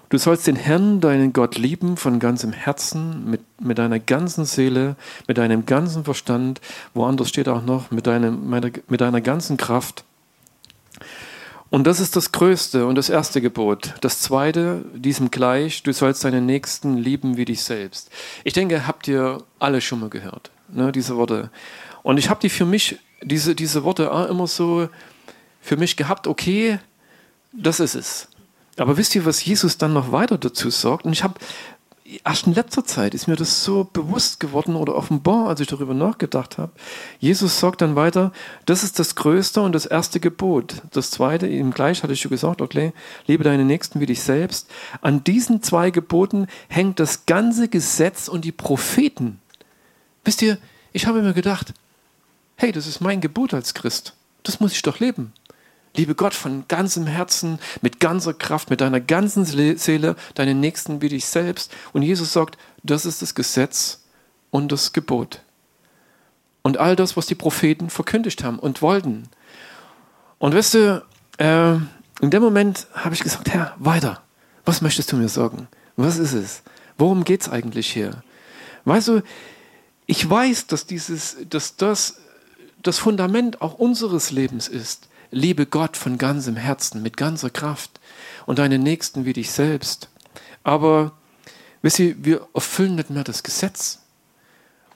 du 0.10 0.18
sollst 0.18 0.48
den 0.48 0.56
Herrn, 0.56 1.02
deinen 1.02 1.34
Gott 1.34 1.58
lieben 1.58 1.98
von 1.98 2.20
ganzem 2.20 2.54
Herzen, 2.54 3.30
mit, 3.30 3.42
mit 3.60 3.78
deiner 3.78 4.00
ganzen 4.00 4.46
Seele, 4.46 4.96
mit 5.28 5.38
deinem 5.38 5.66
ganzen 5.66 6.04
Verstand, 6.04 6.62
woanders 6.94 7.30
steht 7.30 7.50
auch 7.50 7.64
noch, 7.64 7.92
mit, 7.92 8.08
deinem, 8.08 8.50
mit 8.50 9.02
deiner 9.02 9.22
ganzen 9.22 9.58
Kraft. 9.58 10.04
Und 11.70 11.86
das 11.86 12.00
ist 12.00 12.16
das 12.16 12.32
größte 12.32 12.86
und 12.86 12.96
das 12.96 13.10
erste 13.10 13.42
Gebot. 13.42 13.96
Das 14.00 14.22
zweite, 14.22 14.86
diesem 14.94 15.32
gleich, 15.32 15.84
du 15.84 15.92
sollst 15.92 16.24
deinen 16.24 16.46
Nächsten 16.46 16.96
lieben 16.96 17.36
wie 17.36 17.44
dich 17.44 17.62
selbst. 17.62 18.10
Ich 18.46 18.54
denke, 18.54 18.88
habt 18.88 19.08
ihr 19.10 19.40
alle 19.60 19.82
schon 19.82 20.00
mal 20.00 20.10
gehört 20.10 20.50
ne, 20.70 20.92
diese 20.92 21.16
Worte. 21.16 21.50
Und 22.04 22.18
ich 22.18 22.30
habe 22.30 22.40
die 22.40 22.50
für 22.50 22.66
mich, 22.66 23.00
diese, 23.22 23.56
diese 23.56 23.84
Worte 23.84 24.12
auch 24.12 24.30
immer 24.30 24.48
so 24.48 24.90
für 25.62 25.78
mich 25.78 25.98
gehabt, 25.98 26.28
okay, 26.28 26.80
das 27.54 27.80
ist 27.80 27.96
es. 27.96 28.28
Aber 28.78 28.98
wisst 28.98 29.16
ihr, 29.16 29.26
was 29.26 29.44
Jesus 29.44 29.78
dann 29.78 29.94
noch 29.94 30.12
weiter 30.12 30.38
dazu 30.38 30.70
sagt? 30.70 31.06
Und 31.06 31.14
ich 31.14 31.24
habe 31.24 31.40
erst 32.24 32.48
in 32.48 32.54
letzter 32.54 32.86
Zeit 32.86 33.14
ist 33.14 33.28
mir 33.28 33.36
das 33.36 33.64
so 33.64 33.84
bewusst 33.84 34.40
geworden 34.40 34.76
oder 34.76 34.96
offenbar, 34.96 35.50
als 35.50 35.60
ich 35.60 35.68
darüber 35.68 35.94
nachgedacht 35.94 36.58
habe. 36.58 36.72
Jesus 37.20 37.60
sagt 37.60 37.82
dann 37.82 37.96
weiter, 37.96 38.32
das 38.66 38.84
ist 38.84 39.00
das 39.00 39.16
größte 39.16 39.62
und 39.62 39.74
das 39.74 39.86
erste 39.86 40.20
Gebot. 40.20 40.82
Das 40.94 41.12
zweite, 41.12 41.48
ihm 41.48 41.72
gleich 41.72 42.04
hatte 42.04 42.14
ich 42.14 42.22
schon 42.22 42.32
gesagt, 42.32 42.62
okay, 42.62 42.94
liebe 43.26 43.44
deine 43.44 43.66
Nächsten 43.66 44.00
wie 44.00 44.06
dich 44.06 44.22
selbst. 44.22 44.70
An 45.02 45.24
diesen 45.24 45.62
zwei 45.62 45.92
Geboten 45.92 46.48
hängt 46.70 47.00
das 47.00 47.26
ganze 47.26 47.68
Gesetz 47.68 48.28
und 48.28 48.46
die 48.46 48.52
Propheten. 48.52 49.40
Wisst 50.28 50.42
ihr, 50.42 50.58
ich 50.92 51.08
habe 51.08 51.22
mir 51.22 51.32
gedacht, 51.32 51.74
hey, 52.58 52.74
das 52.74 52.86
ist 52.86 53.00
mein 53.00 53.22
Gebot 53.22 53.54
als 53.54 53.74
Christ. 53.74 54.14
Das 54.44 54.60
muss 54.60 54.74
ich 54.74 54.82
doch 54.82 55.00
leben. 55.00 55.32
Liebe 55.96 56.16
Gott 56.16 56.34
von 56.34 56.66
ganzem 56.68 57.08
Herzen, 57.08 57.60
mit 57.82 58.02
ganzer 58.02 58.34
Kraft, 58.34 58.70
mit 58.70 58.82
deiner 58.82 59.00
ganzen 59.00 59.46
Seele, 59.46 60.18
deinen 60.36 60.60
Nächsten 60.60 61.02
wie 61.02 61.08
dich 61.08 61.26
selbst. 61.28 61.74
Und 61.94 62.02
Jesus 62.02 62.34
sagt, 62.34 62.58
das 62.84 63.06
ist 63.06 63.22
das 63.22 63.36
Gesetz 63.36 64.02
und 64.52 64.70
das 64.70 64.92
Gebot. 64.92 65.44
Und 66.62 66.78
all 66.78 66.98
das, 66.98 67.16
was 67.16 67.28
die 67.28 67.36
Propheten 67.36 67.90
verkündigt 67.90 68.44
haben 68.44 68.60
und 68.60 68.82
wollten. 68.82 69.30
Und 70.40 70.54
weißt 70.54 70.74
du, 70.74 71.06
äh, 71.38 71.76
in 72.20 72.32
dem 72.32 72.44
Moment 72.44 72.88
habe 72.94 73.16
ich 73.16 73.24
gesagt, 73.24 73.48
Herr, 73.48 73.76
weiter. 73.80 74.22
Was 74.66 74.82
möchtest 74.82 75.10
du 75.10 75.16
mir 75.16 75.30
sagen? 75.30 75.70
Was 75.96 76.18
ist 76.18 76.34
es? 76.34 76.64
Worum 76.98 77.24
geht 77.24 77.44
es 77.44 77.50
eigentlich 77.50 77.90
hier? 77.94 78.24
Weißt 78.84 79.08
du, 79.08 79.22
ich 80.08 80.28
weiß, 80.28 80.68
dass, 80.68 80.88
dieses, 80.88 81.38
dass 81.50 81.76
das 81.76 82.16
das 82.82 83.00
Fundament 83.00 83.62
auch 83.62 83.76
unseres 83.76 84.32
Lebens 84.32 84.68
ist. 84.68 85.10
Liebe 85.30 85.66
Gott 85.66 85.98
von 85.98 86.18
ganzem 86.18 86.56
Herzen, 86.56 87.04
mit 87.04 87.18
ganzer 87.18 87.50
Kraft 87.50 88.00
und 88.46 88.60
deinen 88.60 88.82
Nächsten 88.82 89.26
wie 89.26 89.34
dich 89.34 89.52
selbst. 89.52 90.10
Aber 90.64 91.12
wisst 91.82 92.00
ihr, 92.00 92.16
wir 92.24 92.48
erfüllen 92.54 92.96
nicht 92.96 93.10
mehr 93.10 93.26
das 93.26 93.44
Gesetz. 93.44 94.00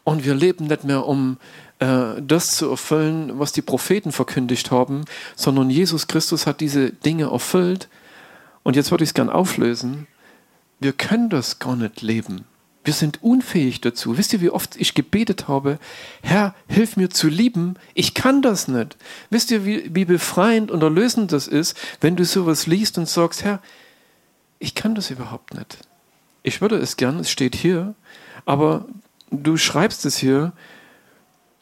Und 0.04 0.24
wir 0.24 0.34
leben 0.34 0.68
nicht 0.68 0.86
mehr, 0.86 1.06
um 1.06 1.38
äh, 1.80 2.22
das 2.22 2.56
zu 2.56 2.70
erfüllen, 2.70 3.38
was 3.40 3.52
die 3.52 3.62
Propheten 3.62 4.12
verkündigt 4.12 4.72
haben, 4.72 5.04
sondern 5.36 5.70
Jesus 5.70 6.08
Christus 6.08 6.48
hat 6.48 6.62
diese 6.62 6.92
Dinge 6.92 7.26
erfüllt. 7.26 7.90
Und 8.64 8.76
jetzt 8.76 8.90
würde 8.90 9.04
ich 9.04 9.10
es 9.10 9.14
gern 9.14 9.30
auflösen. 9.30 10.08
Wir 10.80 10.94
können 10.94 11.30
das 11.30 11.60
gar 11.60 11.76
nicht 11.76 12.02
leben. 12.02 12.46
Wir 12.84 12.94
sind 12.94 13.22
unfähig 13.22 13.82
dazu. 13.82 14.18
Wisst 14.18 14.34
ihr, 14.34 14.42
wie 14.42 14.50
oft 14.50 14.76
ich 14.76 14.96
gebetet 14.96 15.48
habe, 15.48 15.78
Herr, 16.24 16.56
hilf 16.68 16.98
mir 16.98 17.10
zu 17.10 17.28
lieben. 17.28 17.76
Ich 17.94 18.14
kann 18.16 18.42
das 18.42 18.68
nicht. 18.68 18.98
Wisst 19.30 19.52
ihr, 19.52 19.66
wie, 19.66 19.94
wie 19.94 20.06
befreiend 20.06 20.72
und 20.72 20.82
erlösend 20.82 21.32
das 21.32 21.48
ist, 21.48 21.78
wenn 22.00 22.16
du 22.16 22.26
sowas 22.26 22.66
liest 22.66 22.98
und 22.98 23.08
sagst, 23.08 23.44
Herr, 23.44 23.62
ich 24.58 24.74
kann 24.74 24.96
das 24.96 25.12
überhaupt 25.12 25.54
nicht. 25.54 25.78
Ich 26.44 26.62
würde 26.62 26.78
es 26.78 26.98
gern, 26.98 27.20
es 27.20 27.30
steht 27.30 27.56
hier, 27.56 27.94
aber 28.46 28.86
du 29.30 29.58
schreibst 29.58 30.06
es 30.06 30.18
hier, 30.18 30.54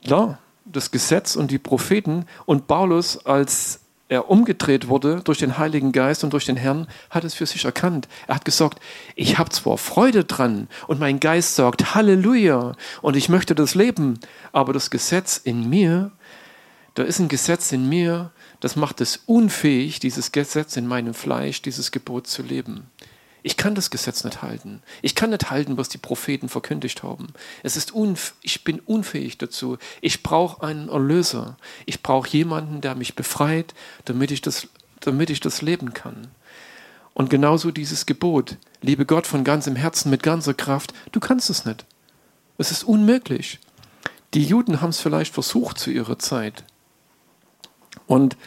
ja, 0.02 0.40
das 0.66 0.92
Gesetz 0.92 1.36
und 1.36 1.52
die 1.52 1.58
Propheten 1.58 2.26
und 2.46 2.68
Paulus 2.68 3.26
als 3.26 3.82
er 4.10 4.30
umgedreht 4.30 4.88
wurde 4.88 5.22
durch 5.24 5.38
den 5.38 5.58
Heiligen 5.58 5.92
Geist 5.92 6.24
und 6.24 6.34
durch 6.34 6.46
den 6.46 6.58
Herrn, 6.58 6.88
hat 7.12 7.24
es 7.24 7.36
für 7.36 7.46
sich 7.46 7.64
erkannt. 7.64 8.08
Er 8.28 8.36
hat 8.36 8.44
gesagt, 8.44 8.80
ich 9.16 9.38
habe 9.38 9.52
zwar 9.52 9.78
Freude 9.78 10.26
dran 10.26 10.68
und 10.88 11.00
mein 11.00 11.20
Geist 11.20 11.56
sagt 11.56 11.94
Halleluja 11.94 12.74
und 13.02 13.16
ich 13.16 13.30
möchte 13.30 13.54
das 13.54 13.76
leben, 13.76 14.20
aber 14.52 14.74
das 14.74 14.90
Gesetz 14.90 15.38
in 15.38 15.70
mir, 15.70 16.12
da 16.96 17.04
ist 17.04 17.20
ein 17.20 17.30
Gesetz 17.30 17.72
in 17.72 17.88
mir, 17.88 18.32
das 18.60 18.76
macht 18.76 19.00
es 19.00 19.22
unfähig, 19.28 20.00
dieses 20.00 20.32
Gesetz 20.32 20.76
in 20.76 20.88
meinem 20.88 21.14
Fleisch, 21.14 21.62
dieses 21.62 21.92
Gebot 21.92 22.28
zu 22.28 22.42
leben. 22.42 22.88
Ich 23.50 23.58
kann 23.58 23.74
das 23.74 23.90
Gesetz 23.90 24.24
nicht 24.24 24.44
halten. 24.44 24.84
Ich 25.02 25.16
kann 25.16 25.32
nicht 25.32 25.50
halten, 25.50 25.76
was 25.76 25.90
die 25.90 25.98
Propheten 25.98 26.50
verkündigt 26.50 27.02
haben. 27.02 27.30
Es 27.64 27.78
ist 27.78 27.94
ich 28.44 28.64
bin 28.64 28.80
unfähig 28.80 29.40
dazu. 29.40 29.80
Ich 30.02 30.22
brauche 30.22 30.62
einen 30.62 30.88
Erlöser. 30.88 31.58
Ich 31.88 32.04
brauche 32.04 32.30
jemanden, 32.30 32.80
der 32.80 32.94
mich 32.94 33.16
befreit, 33.16 33.74
damit 34.06 34.30
ich, 34.30 34.42
das, 34.42 34.68
damit 35.00 35.32
ich 35.32 35.40
das 35.40 35.64
leben 35.64 35.96
kann. 35.96 36.28
Und 37.16 37.32
genauso 37.32 37.72
dieses 37.72 38.06
Gebot, 38.06 38.58
liebe 38.84 39.08
Gott 39.08 39.26
von 39.26 39.44
ganzem 39.44 39.76
Herzen, 39.76 40.12
mit 40.12 40.22
ganzer 40.22 40.54
Kraft, 40.54 40.94
du 41.12 41.20
kannst 41.20 41.50
es 41.50 41.66
nicht. 41.66 41.88
Es 42.60 42.70
ist 42.70 42.84
unmöglich. 42.84 43.60
Die 44.36 44.44
Juden 44.44 44.80
haben 44.80 44.92
es 44.92 45.00
vielleicht 45.00 45.34
versucht 45.34 45.80
zu 45.80 45.90
ihrer 45.90 46.20
Zeit. 46.20 46.64
Und 48.06 48.38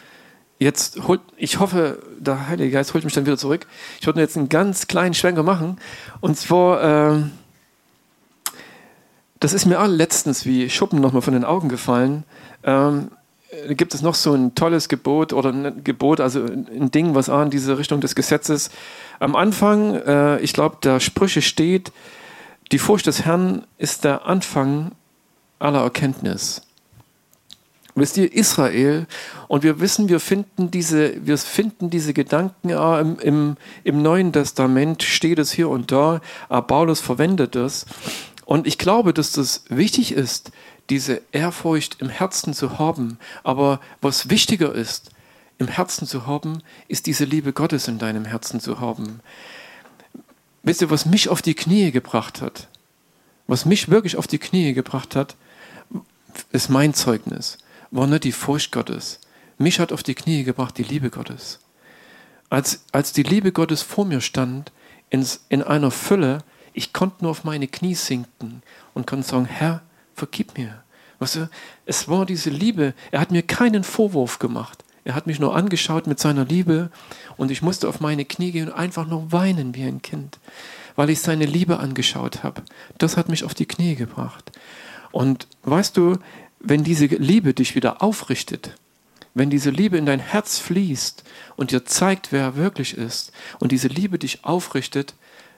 jetzt 0.63 1.07
holt, 1.07 1.21
ich 1.37 1.59
hoffe, 1.59 1.99
der 2.19 2.47
Heilige 2.47 2.71
Geist 2.71 2.93
holt 2.93 3.03
mich 3.03 3.13
dann 3.13 3.25
wieder 3.25 3.37
zurück. 3.37 3.67
Ich 3.99 4.07
wollte 4.07 4.19
jetzt 4.19 4.37
einen 4.37 4.49
ganz 4.49 4.87
kleinen 4.87 5.13
Schwenker 5.13 5.43
machen. 5.43 5.77
Und 6.21 6.37
zwar, 6.37 7.13
äh, 7.13 7.23
das 9.39 9.53
ist 9.53 9.65
mir 9.65 9.81
auch 9.81 9.87
letztens 9.87 10.45
wie 10.45 10.69
Schuppen 10.69 10.99
nochmal 10.99 11.21
von 11.21 11.33
den 11.33 11.43
Augen 11.43 11.69
gefallen. 11.69 12.23
Ähm, 12.63 13.11
gibt 13.69 13.93
es 13.93 14.01
noch 14.01 14.15
so 14.15 14.33
ein 14.33 14.55
tolles 14.55 14.89
Gebot 14.89 15.33
oder 15.33 15.49
ein 15.49 15.83
Gebot, 15.83 16.19
also 16.19 16.43
ein 16.43 16.91
Ding, 16.91 17.15
was 17.15 17.29
auch 17.29 17.41
in 17.41 17.49
diese 17.49 17.77
Richtung 17.77 18.01
des 18.01 18.15
Gesetzes. 18.15 18.69
Am 19.19 19.35
Anfang, 19.35 19.95
äh, 19.95 20.39
ich 20.39 20.53
glaube, 20.53 20.77
der 20.83 20.99
Sprüche 20.99 21.41
steht, 21.41 21.91
die 22.71 22.79
Furcht 22.79 23.05
des 23.05 23.25
Herrn 23.25 23.65
ist 23.77 24.03
der 24.03 24.25
Anfang 24.25 24.93
aller 25.59 25.81
Erkenntnis. 25.81 26.61
Wisst 27.95 28.17
ihr, 28.17 28.33
Israel, 28.33 29.05
und 29.47 29.61
wir 29.61 29.79
wissen, 29.79 30.09
wir 30.09 30.19
finden 30.19 30.71
diese, 30.71 31.13
wir 31.25 31.37
finden 31.37 31.91
diese 31.91 32.13
Gedanken 32.13 32.69
im, 32.69 33.19
im, 33.19 33.57
im 33.83 34.01
Neuen 34.01 34.33
Testament, 34.33 35.03
steht 35.03 35.37
es 35.37 35.51
hier 35.51 35.69
und 35.69 35.91
da, 35.91 36.19
aber 36.49 36.65
Paulus 36.65 37.01
verwendet 37.01 37.55
es. 37.55 37.85
Und 38.45 38.65
ich 38.65 38.79
glaube, 38.79 39.13
dass 39.13 39.31
das 39.31 39.65
wichtig 39.69 40.11
ist, 40.11 40.51
diese 40.89 41.21
Ehrfurcht 41.31 42.01
im 42.01 42.09
Herzen 42.09 42.53
zu 42.53 42.79
haben. 42.79 43.19
Aber 43.43 43.79
was 44.01 44.29
wichtiger 44.29 44.73
ist, 44.73 45.11
im 45.59 45.67
Herzen 45.67 46.07
zu 46.07 46.25
haben, 46.25 46.63
ist 46.87 47.05
diese 47.05 47.25
Liebe 47.25 47.53
Gottes 47.53 47.87
in 47.87 47.99
deinem 47.99 48.25
Herzen 48.25 48.59
zu 48.59 48.79
haben. 48.79 49.19
Wisst 50.63 50.81
ihr, 50.81 50.89
was 50.89 51.05
mich 51.05 51.29
auf 51.29 51.43
die 51.43 51.53
Knie 51.53 51.91
gebracht 51.91 52.41
hat? 52.41 52.67
Was 53.45 53.65
mich 53.65 53.89
wirklich 53.89 54.17
auf 54.17 54.25
die 54.25 54.39
Knie 54.39 54.73
gebracht 54.73 55.15
hat, 55.15 55.35
ist 56.51 56.69
mein 56.69 56.95
Zeugnis 56.95 57.59
war 57.93 58.07
nicht 58.07 58.23
die 58.23 58.31
Furcht 58.31 58.71
Gottes. 58.71 59.19
Mich 59.57 59.79
hat 59.79 59.93
auf 59.93 60.03
die 60.03 60.15
Knie 60.15 60.43
gebracht 60.43 60.77
die 60.77 60.83
Liebe 60.83 61.09
Gottes. 61.09 61.59
Als, 62.49 62.83
als 62.91 63.13
die 63.13 63.23
Liebe 63.23 63.51
Gottes 63.51 63.81
vor 63.81 64.05
mir 64.05 64.19
stand, 64.19 64.71
ins, 65.09 65.45
in 65.49 65.61
einer 65.61 65.91
Fülle, 65.91 66.39
ich 66.73 66.91
konnte 66.91 67.17
nur 67.21 67.31
auf 67.31 67.43
meine 67.43 67.67
Knie 67.67 67.93
sinken 67.93 68.63
und 68.95 69.05
konnte 69.05 69.27
sagen, 69.27 69.45
Herr, 69.45 69.83
vergib 70.15 70.57
mir. 70.57 70.83
Weißt 71.19 71.35
du, 71.35 71.49
es 71.85 72.07
war 72.07 72.25
diese 72.25 72.49
Liebe, 72.49 72.95
er 73.11 73.19
hat 73.19 73.31
mir 73.31 73.43
keinen 73.43 73.83
Vorwurf 73.83 74.39
gemacht. 74.39 74.83
Er 75.05 75.13
hat 75.13 75.27
mich 75.27 75.39
nur 75.39 75.55
angeschaut 75.55 76.07
mit 76.07 76.19
seiner 76.19 76.45
Liebe 76.45 76.89
und 77.37 77.51
ich 77.51 77.61
musste 77.61 77.87
auf 77.87 77.99
meine 77.99 78.25
Knie 78.25 78.51
gehen 78.51 78.69
und 78.69 78.73
einfach 78.73 79.05
nur 79.05 79.31
weinen 79.31 79.75
wie 79.75 79.83
ein 79.83 80.01
Kind, 80.01 80.39
weil 80.95 81.11
ich 81.11 81.21
seine 81.21 81.45
Liebe 81.45 81.77
angeschaut 81.77 82.41
habe. 82.43 82.63
Das 82.97 83.17
hat 83.17 83.29
mich 83.29 83.43
auf 83.43 83.53
die 83.53 83.67
Knie 83.67 83.95
gebracht. 83.95 84.51
Und 85.11 85.47
weißt 85.61 85.95
du, 85.95 86.17
wenn 86.63 86.83
diese 86.83 87.05
Liebe 87.05 87.53
dich 87.53 87.75
wieder 87.75 88.01
aufrichtet, 88.01 88.71
wenn 89.35 89.49
diese 89.49 89.69
Liebe 89.69 89.97
in 89.97 90.05
dein 90.05 90.19
Herz 90.19 90.57
fließt 90.59 91.23
und 91.55 91.71
dir 91.71 91.85
zeigt, 91.85 92.31
wer 92.31 92.41
er 92.41 92.55
wirklich 92.55 92.97
ist, 92.97 93.31
und 93.59 93.71
diese 93.71 93.89
Liebe 93.89 94.17
dich 94.17 94.45
aufrichtet, 94.45 95.13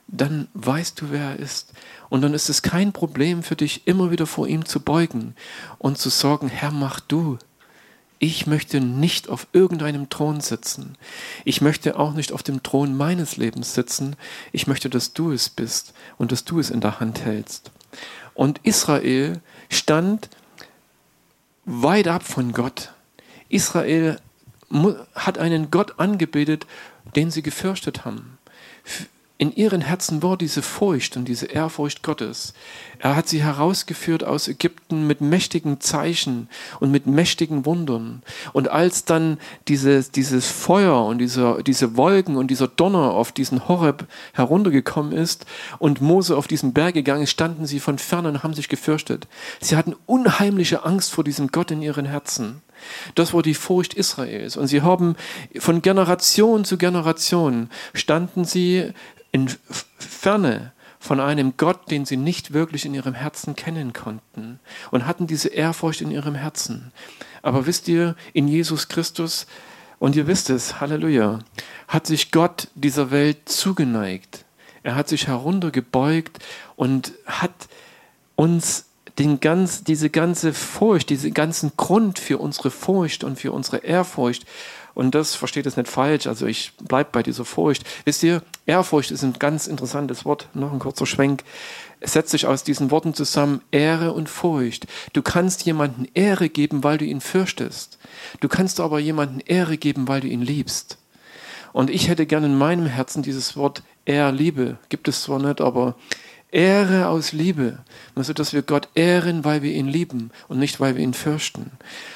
dann 0.07 0.47
weißt 0.53 1.01
du, 1.01 1.11
wer 1.11 1.31
er 1.31 1.39
ist. 1.39 1.73
Und 2.09 2.21
dann 2.21 2.33
ist 2.33 2.49
es 2.49 2.61
kein 2.61 2.91
Problem 2.93 3.43
für 3.43 3.55
dich, 3.55 3.87
immer 3.87 4.11
wieder 4.11 4.27
vor 4.27 4.47
ihm 4.47 4.65
zu 4.65 4.79
beugen 4.79 5.35
und 5.77 5.97
zu 5.97 6.09
sagen, 6.09 6.47
Herr, 6.47 6.71
mach 6.71 6.99
du. 6.99 7.37
Ich 8.17 8.47
möchte 8.47 8.79
nicht 8.79 9.29
auf 9.29 9.47
irgendeinem 9.51 10.09
Thron 10.09 10.39
sitzen. 10.39 10.97
Ich 11.43 11.59
möchte 11.59 11.99
auch 11.99 12.13
nicht 12.13 12.31
auf 12.31 12.43
dem 12.43 12.63
Thron 12.63 12.95
meines 12.95 13.35
Lebens 13.35 13.73
sitzen. 13.73 14.15
Ich 14.51 14.67
möchte, 14.67 14.89
dass 14.89 15.13
du 15.13 15.31
es 15.31 15.49
bist 15.49 15.93
und 16.17 16.31
dass 16.31 16.45
du 16.45 16.59
es 16.59 16.69
in 16.69 16.81
der 16.81 16.99
Hand 16.99 17.25
hältst. 17.25 17.71
Und 18.33 18.59
Israel 18.63 19.41
stand 19.69 20.29
weit 21.65 22.07
ab 22.07 22.23
von 22.23 22.51
Gott. 22.51 22.93
Israel 23.49 24.19
hat 25.13 25.37
einen 25.37 25.71
Gott 25.71 25.99
angebetet, 25.99 26.65
den 27.15 27.31
sie 27.31 27.41
gefürchtet 27.41 28.05
haben 28.05 28.37
in 29.37 29.53
ihren 29.53 29.81
Herzen 29.81 30.23
war 30.23 30.37
diese 30.37 30.61
Furcht 30.61 31.17
und 31.17 31.27
diese 31.27 31.47
Ehrfurcht 31.47 32.03
Gottes. 32.03 32.53
Er 32.99 33.17
hat 33.17 33.27
sie 33.27 33.43
herausgeführt 33.43 34.23
aus 34.23 34.47
Ägypten 34.47 35.07
mit 35.07 35.19
mächtigen 35.19 35.81
Zeichen 35.81 36.47
und 36.79 36.89
mit 36.89 37.05
mächtigen 37.05 37.65
Wundern. 37.65 38.23
Und 38.53 38.69
als 38.69 39.03
dann 39.03 39.37
dieses, 39.67 40.11
dieses 40.11 40.47
Feuer 40.47 41.05
und 41.05 41.17
diese, 41.17 41.61
diese 41.67 41.97
Wolken 41.97 42.37
und 42.37 42.47
dieser 42.47 42.69
Donner 42.69 43.11
auf 43.11 43.33
diesen 43.33 43.67
Horeb 43.67 44.07
heruntergekommen 44.33 45.11
ist 45.11 45.45
und 45.79 45.99
Mose 45.99 46.37
auf 46.37 46.47
diesen 46.47 46.71
Berg 46.71 46.93
gegangen 46.93 47.23
ist, 47.23 47.31
standen 47.31 47.65
sie 47.65 47.81
von 47.81 47.97
fern 47.97 48.27
und 48.27 48.41
haben 48.43 48.53
sich 48.53 48.69
gefürchtet. 48.69 49.27
Sie 49.59 49.75
hatten 49.75 49.95
unheimliche 50.05 50.85
Angst 50.85 51.11
vor 51.11 51.25
diesem 51.25 51.49
Gott 51.49 51.71
in 51.71 51.81
ihren 51.81 52.05
Herzen. 52.05 52.61
Das 53.15 53.33
war 53.33 53.41
die 53.41 53.53
Furcht 53.53 53.93
Israels. 53.93 54.57
Und 54.57 54.67
sie 54.67 54.81
haben 54.81 55.15
von 55.57 55.81
Generation 55.81 56.65
zu 56.65 56.77
Generation 56.77 57.69
standen 57.93 58.45
sie 58.45 58.93
in 59.35 59.49
Ferne 59.97 60.71
von 60.97 61.19
einem 61.19 61.57
Gott, 61.57 61.91
den 61.91 62.05
sie 62.05 62.15
nicht 62.15 62.53
wirklich 62.53 62.85
in 62.85 62.93
ihrem 62.93 63.13
Herzen 63.13 63.53
kennen 63.53 63.91
konnten 63.91 64.61
und 64.91 65.05
hatten 65.05 65.27
diese 65.27 65.49
Ehrfurcht 65.49 65.99
in 65.99 66.09
ihrem 66.09 66.35
Herzen. 66.35 66.93
Aber 67.41 67.65
wisst 67.65 67.89
ihr, 67.89 68.15
in 68.31 68.47
Jesus 68.47 68.87
Christus, 68.87 69.45
und 69.99 70.15
ihr 70.15 70.27
wisst 70.27 70.49
es, 70.49 70.79
Halleluja, 70.79 71.39
hat 71.89 72.07
sich 72.07 72.31
Gott 72.31 72.69
dieser 72.75 73.11
Welt 73.11 73.49
zugeneigt. 73.49 74.45
Er 74.83 74.95
hat 74.95 75.09
sich 75.09 75.27
heruntergebeugt 75.27 76.39
und 76.77 77.11
hat 77.25 77.67
uns 78.35 78.85
den 79.19 79.41
ganz, 79.41 79.83
diese 79.83 80.09
ganze 80.09 80.53
Furcht, 80.53 81.09
diesen 81.09 81.33
ganzen 81.33 81.73
Grund 81.75 82.19
für 82.19 82.37
unsere 82.37 82.71
Furcht 82.71 83.25
und 83.25 83.37
für 83.37 83.51
unsere 83.51 83.77
Ehrfurcht 83.79 84.45
und 84.95 85.13
das 85.13 85.35
versteht 85.35 85.67
es 85.67 85.77
nicht 85.77 85.89
falsch. 85.89 86.25
Also 86.25 86.47
ich 86.47 86.71
bleibe 86.81 87.09
bei 87.11 87.21
dieser 87.21 87.45
Furcht. 87.45 87.83
Wisst 88.05 88.23
ihr, 88.23 88.41
Ehrfurcht 88.65 89.11
ist 89.11 89.23
ein 89.23 89.33
ganz 89.33 89.67
interessantes 89.67 90.25
Wort. 90.25 90.47
Noch 90.53 90.71
ein 90.71 90.79
kurzer 90.79 91.05
Schwenk. 91.05 91.43
Es 91.99 92.13
setzt 92.13 92.31
sich 92.31 92.47
aus 92.47 92.63
diesen 92.63 92.91
Worten 92.91 93.13
zusammen 93.13 93.61
Ehre 93.71 94.13
und 94.13 94.29
Furcht. 94.29 94.87
Du 95.11 95.21
kannst 95.21 95.65
jemanden 95.65 96.07
Ehre 96.13 96.49
geben, 96.49 96.83
weil 96.83 96.97
du 96.97 97.05
ihn 97.05 97.19
fürchtest. 97.19 97.99
Du 98.39 98.47
kannst 98.47 98.79
aber 98.79 98.99
jemanden 98.99 99.41
Ehre 99.41 99.77
geben, 99.77 100.07
weil 100.07 100.21
du 100.21 100.27
ihn 100.27 100.41
liebst. 100.41 100.97
Und 101.73 101.89
ich 101.89 102.07
hätte 102.07 102.25
gerne 102.25 102.45
in 102.45 102.57
meinem 102.57 102.85
Herzen 102.85 103.21
dieses 103.21 103.57
Wort 103.57 103.83
Ehr, 104.05 104.31
Liebe. 104.31 104.77
Gibt 104.87 105.09
es 105.09 105.23
zwar 105.23 105.39
nicht, 105.39 105.59
aber 105.59 105.95
Ehre 106.55 107.09
aus 107.09 107.33
Liebe. 107.33 107.79
Also, 108.15 108.31
dass 108.31 108.53
wir 108.53 108.61
Gott 108.61 108.87
ehren, 108.95 109.43
weil 109.43 109.61
wir 109.61 109.73
ihn 109.73 109.87
lieben 109.87 110.31
und 110.47 110.57
nicht, 110.57 110.79
weil 110.79 110.95
wir 110.95 111.03
ihn 111.03 111.13
fürchten. 111.13 111.71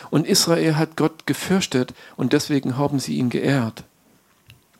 Und 0.10 0.25
Israel 0.25 0.78
hat 0.78 0.95
Gott 0.95 1.28
gefürchtet 1.28 1.93
und 2.15 2.32
deswegen 2.32 2.78
haben 2.78 2.99
sie 2.99 3.17
ihn 3.17 3.30
geehrt. 3.30 3.84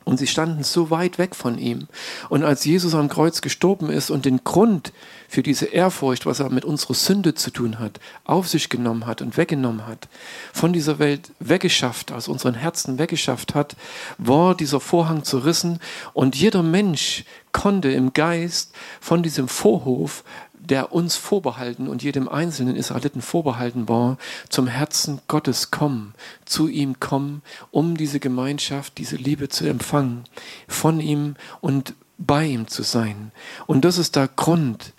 Und 0.04 0.16
sie 0.16 0.26
standen 0.26 0.64
so 0.64 0.90
weit 0.90 1.18
weg 1.18 1.36
von 1.36 1.58
ihm. 1.58 1.86
Und 2.30 2.42
als 2.42 2.64
Jesus 2.64 2.94
am 2.94 3.08
Kreuz 3.10 3.42
gestorben 3.42 3.90
ist 3.90 4.10
und 4.10 4.24
den 4.24 4.42
Grund 4.42 4.92
für 5.28 5.42
diese 5.42 5.66
Ehrfurcht, 5.66 6.24
was 6.24 6.40
er 6.40 6.50
mit 6.50 6.64
unserer 6.64 6.94
Sünde 6.94 7.34
zu 7.34 7.50
tun 7.50 7.78
hat, 7.78 8.00
auf 8.24 8.48
sich 8.48 8.70
genommen 8.70 9.06
hat 9.06 9.20
und 9.20 9.36
weggenommen 9.36 9.86
hat, 9.86 10.08
von 10.52 10.72
dieser 10.72 10.98
Welt 10.98 11.30
weggeschafft, 11.38 12.12
aus 12.12 12.28
unseren 12.28 12.54
Herzen 12.54 12.98
weggeschafft 12.98 13.54
hat, 13.54 13.76
war 14.16 14.56
dieser 14.56 14.80
Vorhang 14.80 15.22
zerrissen 15.22 15.78
und 16.14 16.34
jeder 16.34 16.62
Mensch 16.62 17.24
konnte 17.52 17.90
im 17.90 18.12
Geist 18.12 18.74
von 19.00 19.22
diesem 19.22 19.48
Vorhof 19.48 20.24
der 20.60 20.92
uns 20.92 21.16
vorbehalten 21.16 21.88
und 21.88 22.02
jedem 22.02 22.28
einzelnen 22.28 22.76
Israeliten 22.76 23.22
vorbehalten 23.22 23.88
war, 23.88 24.18
zum 24.48 24.66
Herzen 24.66 25.20
Gottes 25.26 25.70
kommen, 25.70 26.14
zu 26.44 26.68
ihm 26.68 27.00
kommen, 27.00 27.42
um 27.70 27.96
diese 27.96 28.20
Gemeinschaft, 28.20 28.98
diese 28.98 29.16
Liebe 29.16 29.48
zu 29.48 29.66
empfangen, 29.66 30.24
von 30.68 31.00
ihm 31.00 31.34
und 31.60 31.94
bei 32.18 32.44
ihm 32.44 32.68
zu 32.68 32.82
sein. 32.82 33.32
Und 33.66 33.84
das 33.84 33.98
ist 33.98 34.16
der 34.16 34.28
Grund, 34.28 34.92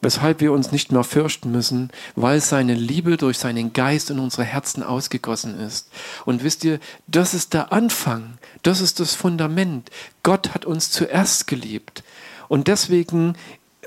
weshalb 0.00 0.40
wir 0.40 0.52
uns 0.52 0.72
nicht 0.72 0.92
mehr 0.92 1.04
fürchten 1.04 1.50
müssen, 1.50 1.90
weil 2.14 2.40
seine 2.40 2.74
Liebe 2.74 3.16
durch 3.16 3.38
seinen 3.38 3.72
Geist 3.72 4.10
in 4.10 4.18
unsere 4.18 4.44
Herzen 4.44 4.82
ausgegossen 4.82 5.58
ist. 5.58 5.90
Und 6.24 6.42
wisst 6.44 6.64
ihr, 6.64 6.78
das 7.06 7.34
ist 7.34 7.54
der 7.54 7.72
Anfang, 7.72 8.38
das 8.62 8.80
ist 8.80 9.00
das 9.00 9.14
Fundament. 9.14 9.90
Gott 10.22 10.54
hat 10.54 10.64
uns 10.64 10.90
zuerst 10.90 11.46
geliebt. 11.46 12.02
Und 12.48 12.68
deswegen 12.68 13.34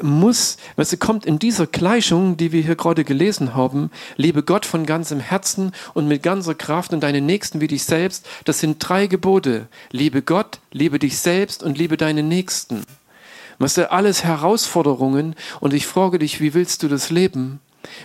muss, 0.02 0.58
was 0.76 0.97
kommt 1.00 1.26
in 1.26 1.39
dieser 1.39 1.67
Gleichung, 1.67 2.38
die 2.38 2.52
wir 2.52 2.62
hier 2.62 2.76
gerade 2.76 3.04
gelesen 3.04 3.56
haben, 3.56 3.91
liebe 4.15 4.43
Gott 4.43 4.65
von 4.65 4.86
ganzem 4.86 5.19
Herzen 5.19 5.74
und 5.93 6.08
mit 6.08 6.24
ganzer 6.24 6.56
Kraft 6.56 6.93
und 6.93 7.02
deinen 7.02 7.26
Nächsten 7.26 7.62
wie 7.62 7.67
dich 7.67 7.84
selbst. 7.84 8.26
Das 8.45 8.60
sind 8.60 8.78
drei 8.80 9.08
Gebote. 9.08 9.67
Liebe 9.91 10.21
Gott, 10.21 10.60
liebe 10.71 11.00
dich 11.00 11.19
selbst 11.19 11.62
und 11.62 11.78
liebe 11.78 11.97
deinen 11.97 12.28
Nächsten. 12.28 12.84
Was 13.62 13.76
sind 13.76 13.91
alles 13.91 14.24
Herausforderungen 14.24 15.36
und 15.60 15.76
ich 15.76 15.86
frage 15.86 16.17
dich, 16.17 16.41
wie 16.41 16.56
willst 16.56 16.82
du 16.82 16.88
das 16.88 17.12
leben? 17.12 17.60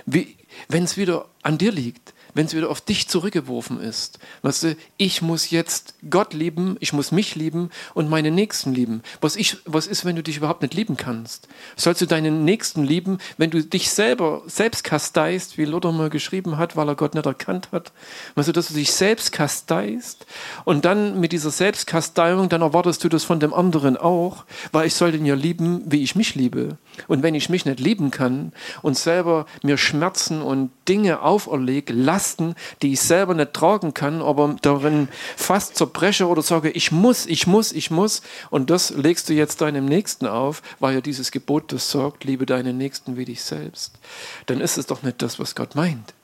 Wenn 0.05 0.85
es 0.85 0.99
wieder 0.99 1.25
an 1.42 1.57
dir 1.57 1.73
liegt, 1.73 2.12
wenn 2.37 2.44
es 2.44 2.55
wieder 2.55 2.68
auf 2.68 2.83
dich 2.83 3.09
zurückgeworfen 3.09 3.81
ist. 3.81 4.18
Weißt 4.42 4.62
du, 4.62 4.77
ich 4.99 5.22
muss 5.22 5.51
jetzt 5.51 5.94
Gott 6.11 6.35
lieben, 6.35 6.77
ich 6.81 6.92
muss 6.92 7.11
mich 7.11 7.35
lieben 7.35 7.70
und 7.94 8.11
meine 8.11 8.31
Nächsten 8.31 8.75
lieben. 8.75 9.03
Was, 9.22 9.37
ich, 9.37 9.57
was 9.64 9.87
ist, 9.87 10.05
wenn 10.05 10.16
du 10.16 10.22
dich 10.22 10.37
überhaupt 10.37 10.61
nicht 10.61 10.75
lieben 10.75 10.99
kannst? 10.99 11.49
Sollst 11.77 12.03
du 12.03 12.07
deinen 12.07 12.44
Nächsten 12.44 12.85
lieben, 12.85 13.18
wenn 13.38 13.51
du 13.51 13.64
dich 13.64 13.88
selber 13.88 14.42
selbst 14.46 14.85
kasteist, 14.85 15.57
wie 15.57 15.64
Luther 15.64 15.92
mal 15.92 16.11
geschrieben 16.11 16.59
hat, 16.59 16.77
weil 16.77 16.88
er 16.88 16.94
Gott 16.94 17.14
nicht 17.14 17.25
erkannt 17.25 17.70
hat? 17.72 17.92
Weißt 18.35 18.49
du, 18.49 18.53
dass 18.53 18.68
du 18.68 18.75
dich 18.75 18.92
selbst 18.92 19.33
kasteist 19.33 20.27
und 20.66 20.85
dann 20.85 21.18
mit 21.18 21.33
dieser 21.33 21.51
Selbstkasteiung, 21.51 22.51
dann 22.51 22.61
erwartest 22.61 23.03
du 23.03 23.09
das 23.09 23.25
von 23.25 23.40
dem 23.40 23.55
anderen 23.55 23.96
auch, 23.96 24.44
weil 24.72 24.87
ich 24.87 24.94
soll 24.94 25.11
den 25.11 25.25
ja 25.25 25.35
lieben, 25.35 25.85
wie 25.87 26.03
ich 26.03 26.14
mich 26.14 26.35
liebe. 26.35 26.77
Und 27.09 27.22
wenn 27.22 27.35
ich 27.35 27.49
mich 27.49 27.64
nicht 27.64 27.81
lieben 27.81 28.11
kann 28.11 28.53
und 28.83 28.99
selber 28.99 29.46
mir 29.62 29.79
Schmerzen 29.79 30.42
und 30.42 30.70
Dinge 30.87 31.22
auferlege, 31.22 31.94
Lasten, 32.27 32.55
die 32.83 32.93
ich 32.93 33.01
selber 33.01 33.35
nicht 33.35 33.53
tragen 33.53 33.95
kann, 33.95 34.21
aber 34.21 34.57
darin 34.62 35.09
fast 35.37 35.77
zerbreche 35.77 36.27
oder 36.27 36.43
sage, 36.43 36.71
ich 36.71 36.91
muss, 36.91 37.27
ich 37.27 37.47
muss, 37.47 37.73
ich 37.73 37.91
muss, 37.91 38.23
und 38.51 38.69
das 38.71 38.91
legst 38.91 39.29
du 39.29 39.33
jetzt 39.33 39.61
deinem 39.61 39.85
Nächsten 39.87 40.27
auf, 40.27 40.62
weil 40.81 40.95
ja 40.95 41.01
dieses 41.01 41.31
Gebot 41.31 41.73
das 41.73 41.91
sagt, 41.91 42.25
liebe 42.25 42.45
deinen 42.45 42.77
Nächsten 42.79 43.17
wie 43.17 43.25
dich 43.25 43.43
selbst, 43.43 43.93
dann 44.47 44.61
ist 44.61 44.77
es 44.77 44.87
doch 44.87 45.03
nicht 45.03 45.23
das, 45.23 45.39
was 45.39 45.55
Gott 45.55 45.77
meint. 45.77 46.15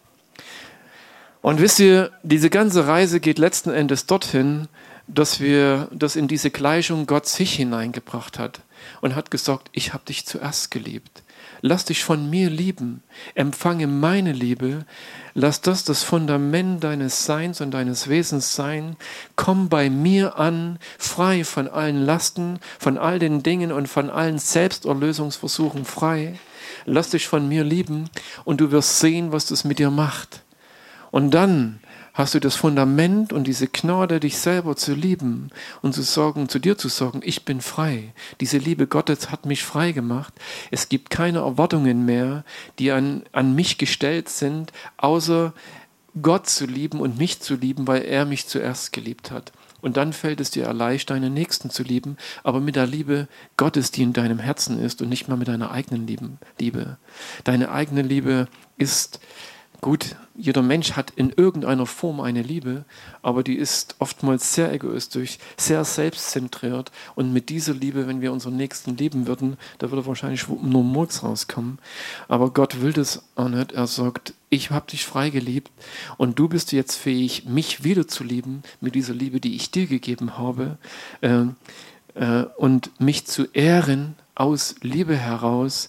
Und 1.41 1.61
wisst 1.61 1.79
ihr, 1.79 2.11
diese 2.23 2.51
ganze 2.51 2.87
Reise 2.87 3.21
geht 3.21 3.38
letzten 3.38 3.71
Endes 3.71 4.07
dorthin, 4.07 4.69
dass 5.07 5.41
wir 5.41 5.88
das 5.93 6.17
in 6.17 6.27
diese 6.27 6.51
Gleichung 6.51 7.07
Gott 7.07 7.27
sich 7.27 7.55
hineingebracht 7.55 8.38
hat 8.38 8.61
und 9.01 9.15
hat 9.15 9.31
gesagt, 9.31 9.69
ich 9.73 9.93
habe 9.93 10.05
dich 10.05 10.27
zuerst 10.27 10.71
geliebt. 10.71 11.21
Lass 11.64 11.85
dich 11.85 12.03
von 12.03 12.29
mir 12.29 12.51
lieben, 12.51 13.05
empfange 13.37 13.87
meine 13.87 14.33
Liebe, 14.33 14.85
lass 15.33 15.61
das 15.61 15.85
das 15.85 16.03
Fundament 16.03 16.83
deines 16.83 17.25
Seins 17.25 17.61
und 17.61 17.70
deines 17.70 18.09
Wesens 18.09 18.57
sein, 18.57 18.96
komm 19.37 19.68
bei 19.68 19.88
mir 19.88 20.40
an, 20.40 20.81
frei 20.98 21.44
von 21.44 21.68
allen 21.68 22.05
Lasten, 22.05 22.59
von 22.81 22.98
all 22.98 23.20
den 23.20 23.44
Dingen 23.44 23.70
und 23.70 23.87
von 23.87 24.11
allen 24.11 24.40
Selbsterlösungsversuchen 24.40 25.85
frei. 25.85 26.37
Lass 26.85 27.11
dich 27.11 27.29
von 27.29 27.48
mir 27.48 27.62
lieben 27.62 28.11
und 28.42 28.61
du 28.61 28.72
wirst 28.72 28.98
sehen, 28.98 29.31
was 29.31 29.46
das 29.46 29.62
mit 29.62 29.79
dir 29.79 29.92
macht. 29.92 30.42
Und 31.12 31.31
dann 31.31 31.79
hast 32.14 32.35
du 32.35 32.40
das 32.40 32.57
Fundament 32.57 33.33
und 33.33 33.46
diese 33.46 33.68
Gnade, 33.68 34.20
dich 34.20 34.38
selber 34.38 34.77
zu 34.77 34.94
lieben 34.94 35.51
und 35.81 35.94
zu 35.94 36.03
sagen, 36.03 36.48
zu 36.48 36.59
dir 36.59 36.77
zu 36.77 36.88
sagen, 36.88 37.20
ich 37.25 37.44
bin 37.44 37.61
frei. 37.61 38.12
Diese 38.40 38.59
Liebe 38.59 38.87
Gottes 38.87 39.31
hat 39.31 39.46
mich 39.46 39.64
frei 39.64 39.92
gemacht. 39.92 40.35
Es 40.70 40.88
gibt 40.88 41.11
keine 41.11 41.38
Erwartungen 41.38 42.05
mehr, 42.05 42.44
die 42.79 42.90
an, 42.92 43.22
an 43.33 43.55
mich 43.55 43.79
gestellt 43.79 44.29
sind, 44.29 44.72
außer 44.98 45.55
Gott 46.20 46.48
zu 46.48 46.66
lieben 46.66 47.01
und 47.01 47.16
mich 47.16 47.40
zu 47.40 47.55
lieben, 47.55 47.87
weil 47.87 48.03
er 48.03 48.27
mich 48.27 48.46
zuerst 48.46 48.92
geliebt 48.92 49.31
hat. 49.31 49.53
Und 49.81 49.96
dann 49.96 50.12
fällt 50.12 50.40
es 50.40 50.51
dir 50.51 50.72
leicht, 50.72 51.11
deinen 51.11 51.35
Nächsten 51.35 51.70
zu 51.70 51.83
lieben, 51.83 52.16
aber 52.44 52.61
mit 52.61 52.77
der 52.77 52.87
Liebe 52.87 53.27
Gottes, 53.57 53.90
die 53.90 54.03
in 54.03 54.12
deinem 54.12 54.38
Herzen 54.38 54.79
ist 54.79 55.03
und 55.03 55.09
nicht 55.09 55.29
mal 55.29 55.37
mit 55.37 55.48
deiner 55.48 55.72
eigenen 55.72 56.07
Liebe. 56.59 56.98
Deine 57.44 57.70
eigene 57.70 58.03
Liebe 58.03 58.46
ist 58.77 59.18
Gut, 59.85 60.14
jeder 60.37 60.62
Mensch 60.62 60.92
hat 60.92 61.11
in 61.16 61.31
irgendeiner 61.31 61.87
Form 61.87 62.21
eine 62.21 62.42
Liebe, 62.42 62.85
aber 63.21 63.42
die 63.42 63.57
ist 63.57 63.97
oftmals 63.99 64.55
sehr 64.55 64.73
egoistisch, 64.73 65.38
sehr 65.57 65.85
selbstzentriert. 65.85 66.92
Und 67.16 67.33
mit 67.33 67.49
dieser 67.49 67.75
Liebe, 67.75 68.07
wenn 68.07 68.21
wir 68.21 68.33
unseren 68.33 68.57
Nächsten 68.57 68.97
lieben 68.97 69.27
würden, 69.27 69.57
da 69.79 69.90
würde 69.90 70.07
wahrscheinlich 70.07 70.47
nur 70.47 70.85
Murks 70.85 71.25
rauskommen. 71.25 71.81
Aber 72.29 72.51
Gott 72.51 72.81
will 72.81 72.92
das 72.92 73.25
auch 73.35 73.49
nicht. 73.49 73.73
Er 73.73 73.88
sagt, 73.88 74.35
ich 74.51 74.71
habe 74.71 74.88
dich 74.88 75.05
frei 75.05 75.31
geliebt 75.31 75.73
und 76.16 76.38
du 76.38 76.47
bist 76.49 76.71
jetzt 76.71 76.95
fähig, 76.95 77.47
mich 77.47 77.83
wieder 77.83 78.07
zu 78.07 78.23
lieben 78.23 78.62
mit 78.81 78.95
dieser 78.95 79.14
Liebe, 79.14 79.40
die 79.40 79.57
ich 79.57 79.73
dir 79.73 79.88
gegeben 79.88 80.38
habe. 80.38 80.79
Äh, 81.23 81.47
äh, 82.14 82.45
und 82.57 83.01
mich 83.01 83.27
zu 83.27 83.47
ehren 83.53 84.14
aus 84.37 84.77
Liebe 84.81 85.16
heraus 85.16 85.88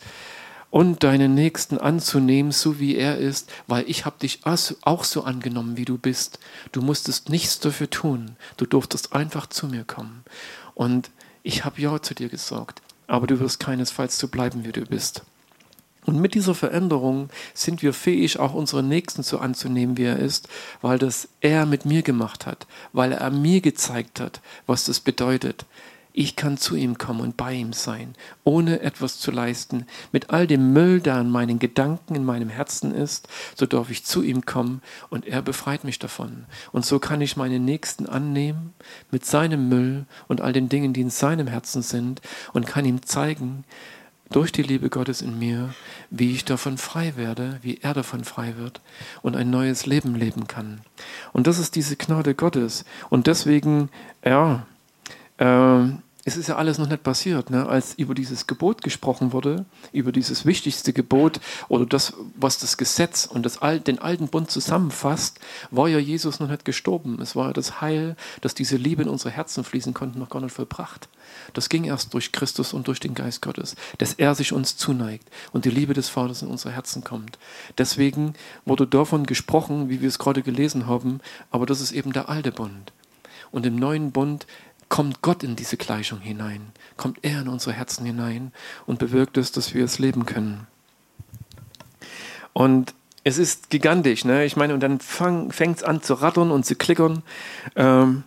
und 0.73 1.03
deinen 1.03 1.36
Nächsten 1.36 1.77
anzunehmen, 1.77 2.51
so 2.51 2.79
wie 2.79 2.95
er 2.95 3.19
ist, 3.19 3.47
weil 3.67 3.88
ich 3.88 4.05
habe 4.05 4.17
dich 4.17 4.39
auch 4.43 5.03
so 5.03 5.23
angenommen, 5.23 5.77
wie 5.77 5.86
du 5.86 5.99
bist. 5.99 6.39
Du 6.71 6.81
musstest 6.81 7.29
nichts 7.29 7.59
dafür 7.59 7.91
tun. 7.91 8.38
Du 8.57 8.65
durftest 8.65 9.13
einfach 9.13 9.45
zu 9.45 9.67
mir 9.67 9.83
kommen. 9.83 10.23
Und 10.73 11.12
ich 11.43 11.63
habe 11.63 11.79
Ja 11.79 12.01
zu 12.01 12.15
dir 12.15 12.27
gesagt, 12.27 12.81
aber 13.05 13.27
du 13.27 13.39
wirst 13.39 13.59
keinesfalls 13.59 14.17
so 14.17 14.27
bleiben, 14.27 14.65
wie 14.65 14.71
du 14.71 14.81
bist. 14.81 15.21
Und 16.07 16.19
mit 16.19 16.33
dieser 16.33 16.55
Veränderung 16.55 17.29
sind 17.53 17.83
wir 17.83 17.93
fähig, 17.93 18.39
auch 18.39 18.55
unseren 18.55 18.88
Nächsten 18.88 19.21
so 19.21 19.38
anzunehmen, 19.38 19.95
wie 19.95 20.05
er 20.05 20.17
ist, 20.17 20.49
weil 20.81 20.97
das 20.97 21.29
er 21.39 21.67
mit 21.67 21.86
mir 21.86 22.01
gemacht 22.01 22.47
hat, 22.47 22.65
weil 22.93 23.12
er 23.12 23.29
mir 23.29 23.62
gezeigt 23.62 24.19
hat, 24.19 24.41
was 24.65 24.86
das 24.86 24.99
bedeutet. 24.99 25.67
Ich 26.15 26.36
kann 26.36 26.58
zu 26.58 26.76
ihm 26.76 26.99
kommen 26.99 27.21
und 27.21 27.38
bei 27.38 27.54
ihm 27.54 27.73
sein, 27.73 28.13
ohne 28.43 28.82
etwas 28.82 29.19
zu 29.19 29.32
leisten. 29.32 29.88
Mit 30.12 30.30
all 30.30 30.45
dem 30.45 30.71
Müll, 30.71 31.02
der 31.02 31.15
an 31.15 31.32
meinen 31.32 31.58
Gedanken 31.58 32.13
in 32.13 32.23
meinem 32.23 32.49
Herzen 32.49 32.93
ist, 32.93 33.28
so 33.56 33.65
darf 33.65 33.89
ich 33.89 34.06
zu 34.06 34.21
ihm 34.21 34.45
kommen 34.45 34.84
und 35.10 35.26
er 35.26 35.41
befreit 35.41 35.84
mich 35.84 35.97
davon. 35.97 36.45
Und 36.71 36.86
so 36.86 36.99
kann 36.99 37.19
ich 37.21 37.36
meinen 37.36 37.65
Nächsten 37.65 38.06
annehmen 38.06 38.73
mit 39.10 39.26
seinem 39.26 39.69
Müll 39.69 40.06
und 40.28 40.39
all 40.39 40.54
den 40.54 40.69
Dingen, 40.69 40.93
die 40.93 41.02
in 41.02 41.10
seinem 41.10 41.47
Herzen 41.47 41.82
sind 41.82 42.21
und 42.54 42.67
kann 42.67 42.86
ihm 42.86 43.02
zeigen, 43.02 43.63
durch 44.30 44.52
die 44.52 44.63
Liebe 44.63 44.89
Gottes 44.89 45.21
in 45.21 45.38
mir, 45.38 45.73
wie 46.10 46.32
ich 46.32 46.45
davon 46.45 46.78
frei 46.78 47.13
werde, 47.15 47.60
wie 47.62 47.80
er 47.82 47.93
davon 47.93 48.23
frei 48.23 48.56
wird 48.58 48.82
und 49.21 49.36
ein 49.36 49.49
neues 49.49 49.86
Leben 49.86 50.15
leben 50.15 50.47
kann. 50.47 50.82
Und 51.34 51.47
das 51.47 51.60
ist 51.60 51.76
diese 51.76 51.95
Gnade 51.95 52.34
Gottes. 52.34 52.86
Und 53.10 53.28
deswegen, 53.28 53.89
ja, 54.26 54.65
ähm, 55.39 56.03
es 56.25 56.37
ist 56.37 56.47
ja 56.47 56.55
alles 56.55 56.77
noch 56.77 56.87
nicht 56.87 57.03
passiert, 57.03 57.49
ne? 57.49 57.67
als 57.67 57.95
über 57.95 58.15
dieses 58.15 58.47
Gebot 58.47 58.81
gesprochen 58.81 59.33
wurde, 59.33 59.65
über 59.91 60.13
dieses 60.13 60.45
wichtigste 60.45 60.93
Gebot 60.93 61.41
oder 61.67 61.85
das, 61.85 62.13
was 62.35 62.59
das 62.59 62.77
Gesetz 62.77 63.25
und 63.25 63.45
das, 63.45 63.59
den 63.85 63.99
alten 63.99 64.29
Bund 64.29 64.49
zusammenfasst, 64.49 65.39
war 65.69 65.89
ja 65.89 65.99
Jesus 65.99 66.39
noch 66.39 66.47
nicht 66.47 66.63
gestorben. 66.63 67.19
Es 67.21 67.35
war 67.35 67.47
ja 67.47 67.53
das 67.53 67.81
Heil, 67.81 68.15
dass 68.39 68.55
diese 68.55 68.77
Liebe 68.77 69.03
in 69.03 69.09
unsere 69.09 69.31
Herzen 69.31 69.65
fließen 69.65 69.93
konnte, 69.93 70.17
noch 70.17 70.29
gar 70.29 70.41
nicht 70.41 70.55
vollbracht. 70.55 71.09
Das 71.53 71.67
ging 71.67 71.83
erst 71.83 72.13
durch 72.13 72.31
Christus 72.31 72.71
und 72.73 72.87
durch 72.87 73.01
den 73.01 73.15
Geist 73.15 73.41
Gottes, 73.41 73.75
dass 73.97 74.13
er 74.13 74.33
sich 74.33 74.53
uns 74.53 74.77
zuneigt 74.77 75.27
und 75.51 75.65
die 75.65 75.71
Liebe 75.71 75.93
des 75.93 76.07
Vaters 76.07 76.41
in 76.41 76.47
unsere 76.47 76.73
Herzen 76.73 77.03
kommt. 77.03 77.37
Deswegen 77.77 78.33
wurde 78.65 78.87
davon 78.87 79.25
gesprochen, 79.25 79.89
wie 79.89 79.99
wir 79.99 80.07
es 80.07 80.19
gerade 80.19 80.41
gelesen 80.41 80.87
haben, 80.87 81.19
aber 81.51 81.65
das 81.65 81.81
ist 81.81 81.91
eben 81.91 82.13
der 82.13 82.29
alte 82.29 82.53
Bund. 82.53 82.93
Und 83.51 83.67
im 83.67 83.75
neuen 83.75 84.11
Bund 84.11 84.47
kommt 84.93 85.23
Gott 85.23 85.41
in 85.41 85.56
diese 85.56 85.75
Gleichung 85.75 86.19
hinein, 86.19 86.71
kommt 86.97 87.17
er 87.23 87.41
in 87.41 87.47
unsere 87.47 87.73
Herzen 87.73 88.06
hinein 88.06 88.51
und 88.86 88.99
bewirkt 88.99 89.39
es, 89.39 89.51
dass 89.51 89.73
wir 89.73 89.84
es 89.84 89.97
leben 89.97 90.27
können. 90.27 90.67
Und 92.53 92.93
es 93.23 93.39
ist 93.39 93.71
gigantisch, 93.71 94.23
ne? 94.23 94.45
Ich 94.45 94.56
meine, 94.56 94.71
und 94.75 94.82
dann 94.82 94.99
fängt 94.99 95.77
es 95.77 95.84
an 95.84 96.03
zu 96.03 96.13
rattern 96.13 96.51
und 96.51 96.67
zu 96.67 96.75
klickern. 96.75 97.23
Ähm, 97.75 98.23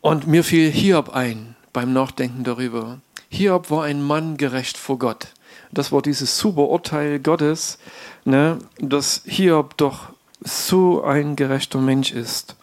und 0.00 0.28
mir 0.28 0.44
fiel 0.44 0.70
Hiob 0.70 1.08
ein 1.08 1.56
beim 1.72 1.92
Nachdenken 1.92 2.44
darüber. 2.44 3.00
Hiob 3.28 3.68
war 3.68 3.82
ein 3.82 4.00
Mann 4.00 4.36
gerecht 4.36 4.76
vor 4.76 5.00
Gott. 5.00 5.34
Das 5.72 5.90
war 5.90 6.02
dieses 6.02 6.38
super 6.38 6.68
Urteil 6.68 7.18
Gottes, 7.18 7.80
ne? 8.24 8.58
dass 8.78 9.22
Hiob 9.24 9.76
doch 9.76 10.10
so 10.40 11.02
ein 11.02 11.34
gerechter 11.34 11.80
Mensch 11.80 12.12
ist. 12.12 12.54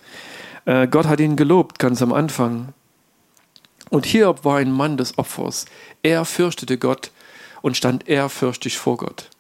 Äh, 0.70 0.88
Gott 0.88 1.08
hat 1.08 1.20
ihn 1.20 1.36
gelobt 1.36 1.80
ganz 1.80 2.00
am 2.04 2.14
Anfang. 2.14 2.74
Und 3.90 4.06
Hiob 4.06 4.46
war 4.46 4.58
ein 4.58 4.72
Mann 4.72 4.98
des 4.98 5.18
Opfers. 5.18 5.66
Er 6.04 6.26
fürchtete 6.26 6.78
Gott 6.78 7.10
und 7.64 7.76
stand 7.76 8.08
ehrfürchtig 8.08 8.78
vor 8.78 8.98
Gott. 8.98 9.32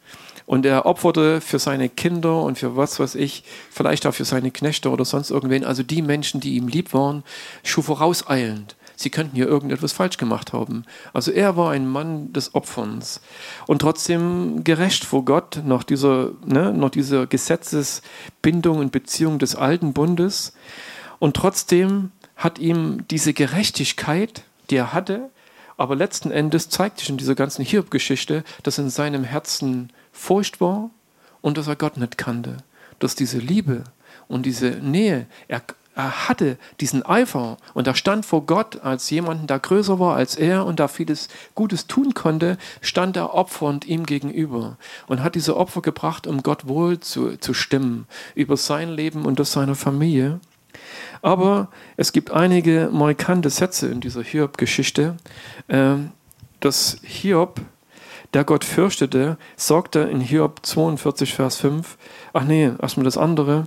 Und 0.47 0.65
er 0.65 0.87
opferte 0.87 1.39
für 1.39 1.59
seine 1.59 1.87
Kinder 1.87 2.41
und 2.41 2.57
für 2.57 2.75
was 2.75 2.99
weiß 2.99 3.13
ich, 3.13 3.43
vielleicht 3.69 4.07
auch 4.07 4.15
für 4.15 4.25
seine 4.25 4.49
Knechte 4.49 4.89
oder 4.89 5.05
sonst 5.05 5.29
irgendwen, 5.29 5.63
also 5.63 5.83
die 5.83 6.01
Menschen, 6.01 6.39
die 6.39 6.55
ihm 6.55 6.67
lieb 6.67 6.95
waren, 6.95 7.23
schon 7.63 7.83
vorauseilend. 7.83 8.75
sie 8.95 9.11
könnten 9.11 9.35
hier 9.35 9.47
irgendetwas 9.47 9.93
falsch 9.93 10.17
gemacht 10.17 10.51
haben. 10.51 10.83
Also 11.13 11.31
er 11.31 11.55
war 11.55 11.71
ein 11.71 11.87
Mann 11.87 12.33
des 12.33 12.55
Opferns 12.55 13.21
und 13.67 13.83
trotzdem 13.83 14.63
gerecht 14.63 15.05
vor 15.05 15.23
Gott 15.23 15.61
nach 15.63 15.83
dieser, 15.83 16.31
ne, 16.43 16.73
nach 16.73 16.89
dieser 16.89 17.27
Gesetzesbindung 17.27 18.79
und 18.79 18.91
Beziehung 18.91 19.37
des 19.37 19.55
alten 19.55 19.93
Bundes. 19.93 20.53
Und 21.19 21.35
trotzdem 21.35 22.11
hat 22.35 22.57
ihm 22.59 23.05
diese 23.09 23.33
Gerechtigkeit, 23.33 24.43
die 24.69 24.77
er 24.77 24.93
hatte, 24.93 25.29
aber 25.77 25.95
letzten 25.95 26.31
Endes 26.31 26.69
zeigt 26.69 26.99
sich 26.99 27.09
in 27.09 27.17
dieser 27.17 27.35
ganzen 27.35 27.63
Hiob-Geschichte, 27.63 28.43
dass 28.63 28.77
in 28.77 28.89
seinem 28.89 29.23
Herzen 29.23 29.91
Furcht 30.11 30.59
war 30.59 30.89
und 31.41 31.57
dass 31.57 31.67
er 31.67 31.75
Gott 31.77 31.97
nicht 31.97 32.17
kannte. 32.17 32.57
Dass 32.99 33.15
diese 33.15 33.37
Liebe 33.37 33.85
und 34.27 34.45
diese 34.45 34.71
Nähe, 34.71 35.25
er, 35.47 35.61
er 35.95 36.27
hatte 36.27 36.57
diesen 36.81 37.05
Eifer 37.05 37.57
und 37.73 37.87
er 37.87 37.95
stand 37.95 38.25
vor 38.25 38.45
Gott 38.45 38.81
als 38.81 39.09
jemanden, 39.09 39.47
der 39.47 39.59
größer 39.59 39.99
war 39.99 40.17
als 40.17 40.35
er 40.35 40.65
und 40.65 40.81
da 40.81 40.89
vieles 40.89 41.29
Gutes 41.55 41.87
tun 41.87 42.13
konnte, 42.13 42.57
stand 42.81 43.15
er 43.15 43.33
opfernd 43.33 43.85
ihm 43.85 44.05
gegenüber 44.05 44.77
und 45.07 45.23
hat 45.23 45.35
diese 45.35 45.55
Opfer 45.55 45.81
gebracht, 45.81 46.27
um 46.27 46.43
Gott 46.43 46.67
wohl 46.67 46.99
zu, 46.99 47.37
zu 47.37 47.53
stimmen 47.53 48.05
über 48.35 48.57
sein 48.57 48.89
Leben 48.89 49.25
und 49.25 49.39
das 49.39 49.53
seiner 49.53 49.75
Familie. 49.75 50.41
Aber 51.21 51.69
es 51.97 52.11
gibt 52.11 52.31
einige 52.31 52.89
markante 52.91 53.49
Sätze 53.49 53.87
in 53.87 54.01
dieser 54.01 54.23
Hiob-Geschichte. 54.23 55.17
Ähm, 55.67 56.11
dass 56.59 56.99
Hiob, 57.03 57.61
der 58.33 58.43
Gott 58.43 58.63
fürchtete, 58.63 59.37
sagte 59.55 59.99
in 59.99 60.21
Hiob 60.21 60.59
42, 60.63 61.33
Vers 61.33 61.57
5, 61.57 61.97
ach 62.33 62.43
nee, 62.43 62.71
erstmal 62.79 63.05
das 63.05 63.17
andere, 63.17 63.65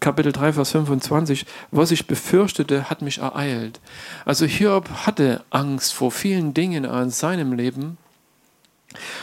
Kapitel 0.00 0.32
3, 0.32 0.54
Vers 0.54 0.70
25, 0.70 1.46
was 1.70 1.90
ich 1.90 2.06
befürchtete, 2.06 2.88
hat 2.88 3.02
mich 3.02 3.18
ereilt. 3.18 3.80
Also 4.24 4.46
Hiob 4.46 4.88
hatte 5.06 5.44
Angst 5.50 5.92
vor 5.92 6.10
vielen 6.10 6.54
Dingen 6.54 6.84
in 6.84 7.10
seinem 7.10 7.52
Leben. 7.52 7.98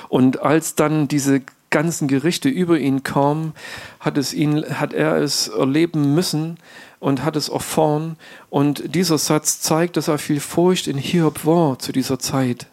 Und 0.09 0.41
als 0.41 0.75
dann 0.75 1.07
diese 1.07 1.41
ganzen 1.73 2.07
Gerichte 2.07 2.47
über 2.47 2.79
ihn 2.79 3.03
kamen, 3.03 3.51
hat, 3.99 4.17
es 4.17 4.33
ihn, 4.33 4.63
hat 4.79 4.93
er 4.93 5.17
es 5.17 5.49
erleben 5.49 6.15
müssen, 6.15 6.57
und 7.03 7.25
hat 7.25 7.35
es 7.35 7.49
erfahren. 7.49 8.15
Und 8.49 8.95
dieser 8.95 9.17
Satz 9.17 9.59
zeigt, 9.59 9.97
dass 9.97 10.07
er 10.07 10.17
viel 10.17 10.39
Furcht 10.39 10.87
in 10.87 10.97
Hiob 10.97 11.45
war 11.45 11.77
zu 11.77 11.91
dieser 11.91 12.17
Zeit. 12.17 12.67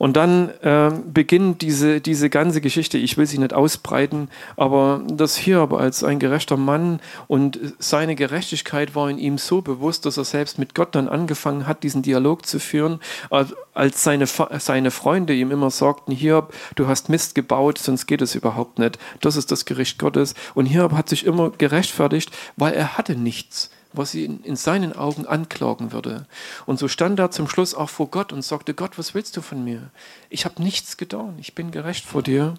Und 0.00 0.16
dann 0.16 0.48
äh, 0.62 0.90
beginnt 1.12 1.60
diese, 1.60 2.00
diese 2.00 2.30
ganze 2.30 2.62
Geschichte, 2.62 2.96
ich 2.96 3.18
will 3.18 3.26
sie 3.26 3.36
nicht 3.36 3.52
ausbreiten, 3.52 4.30
aber 4.56 5.02
das 5.06 5.36
Hiob 5.36 5.74
als 5.74 6.02
ein 6.02 6.18
gerechter 6.18 6.56
Mann 6.56 7.00
und 7.28 7.60
seine 7.78 8.14
Gerechtigkeit 8.14 8.94
war 8.94 9.10
in 9.10 9.18
ihm 9.18 9.36
so 9.36 9.60
bewusst, 9.60 10.06
dass 10.06 10.16
er 10.16 10.24
selbst 10.24 10.58
mit 10.58 10.74
Gott 10.74 10.94
dann 10.94 11.06
angefangen 11.06 11.66
hat, 11.66 11.82
diesen 11.82 12.00
Dialog 12.00 12.46
zu 12.46 12.58
führen, 12.60 12.98
als 13.28 14.02
seine, 14.02 14.24
seine 14.26 14.90
Freunde 14.90 15.34
ihm 15.34 15.50
immer 15.50 15.70
sagten, 15.70 16.12
Hiob, 16.12 16.54
du 16.76 16.88
hast 16.88 17.10
Mist 17.10 17.34
gebaut, 17.34 17.76
sonst 17.76 18.06
geht 18.06 18.22
es 18.22 18.34
überhaupt 18.34 18.78
nicht. 18.78 18.98
Das 19.20 19.36
ist 19.36 19.52
das 19.52 19.66
Gericht 19.66 19.98
Gottes. 19.98 20.32
Und 20.54 20.64
Hiob 20.64 20.92
hat 20.92 21.10
sich 21.10 21.26
immer 21.26 21.50
gerechtfertigt, 21.50 22.30
weil 22.56 22.72
er 22.72 22.96
hatte 22.96 23.16
nichts 23.16 23.68
was 23.92 24.12
sie 24.12 24.24
in, 24.24 24.42
in 24.44 24.56
seinen 24.56 24.92
Augen 24.92 25.26
anklagen 25.26 25.92
würde. 25.92 26.26
Und 26.66 26.78
so 26.78 26.88
stand 26.88 27.18
er 27.18 27.30
zum 27.30 27.48
Schluss 27.48 27.74
auch 27.74 27.90
vor 27.90 28.08
Gott 28.08 28.32
und 28.32 28.42
sagte, 28.42 28.74
Gott, 28.74 28.98
was 28.98 29.14
willst 29.14 29.36
du 29.36 29.42
von 29.42 29.64
mir? 29.64 29.90
Ich 30.28 30.44
habe 30.44 30.62
nichts 30.62 30.96
getan, 30.96 31.36
ich 31.38 31.54
bin 31.54 31.70
gerecht 31.70 32.04
vor 32.04 32.22
dir. 32.22 32.54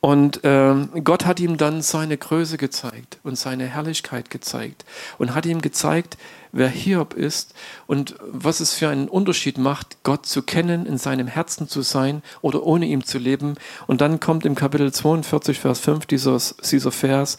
Und 0.00 0.44
äh, 0.44 0.74
Gott 1.02 1.26
hat 1.26 1.40
ihm 1.40 1.56
dann 1.56 1.82
seine 1.82 2.16
Größe 2.16 2.56
gezeigt 2.56 3.18
und 3.24 3.36
seine 3.36 3.66
Herrlichkeit 3.66 4.30
gezeigt 4.30 4.84
und 5.18 5.34
hat 5.34 5.44
ihm 5.44 5.60
gezeigt, 5.60 6.16
wer 6.52 6.68
Hiob 6.68 7.14
ist 7.14 7.52
und 7.88 8.14
was 8.30 8.60
es 8.60 8.74
für 8.74 8.88
einen 8.88 9.08
Unterschied 9.08 9.58
macht, 9.58 10.04
Gott 10.04 10.24
zu 10.24 10.42
kennen, 10.42 10.86
in 10.86 10.98
seinem 10.98 11.26
Herzen 11.26 11.68
zu 11.68 11.82
sein 11.82 12.22
oder 12.42 12.62
ohne 12.62 12.86
ihm 12.86 13.04
zu 13.04 13.18
leben. 13.18 13.54
Und 13.88 14.00
dann 14.00 14.20
kommt 14.20 14.46
im 14.46 14.54
Kapitel 14.54 14.92
42, 14.92 15.58
Vers 15.58 15.80
5 15.80 16.06
dieser, 16.06 16.38
dieser 16.70 16.92
Vers, 16.92 17.36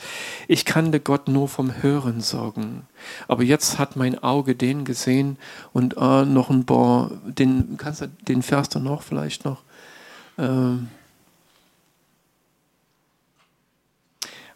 ich 0.50 0.66
kannte 0.66 1.00
Gott 1.00 1.30
nur 1.30 1.48
vom 1.48 1.82
Hören 1.82 2.20
sagen. 2.20 2.86
Aber 3.30 3.44
jetzt 3.44 3.80
hat 3.80 3.96
mein 3.96 4.22
Auge 4.22 4.56
den 4.56 4.84
gesehen 4.84 5.38
und 5.72 5.96
äh, 5.96 6.26
noch 6.26 6.50
ein 6.50 6.66
paar, 6.66 7.12
den, 7.24 7.78
kannst 7.78 8.02
du 8.02 8.08
den 8.28 8.42
Vers 8.42 8.68
dann 8.68 8.84
noch 8.84 9.02
vielleicht 9.02 9.46
noch? 9.46 9.64
Ähm, 10.38 10.90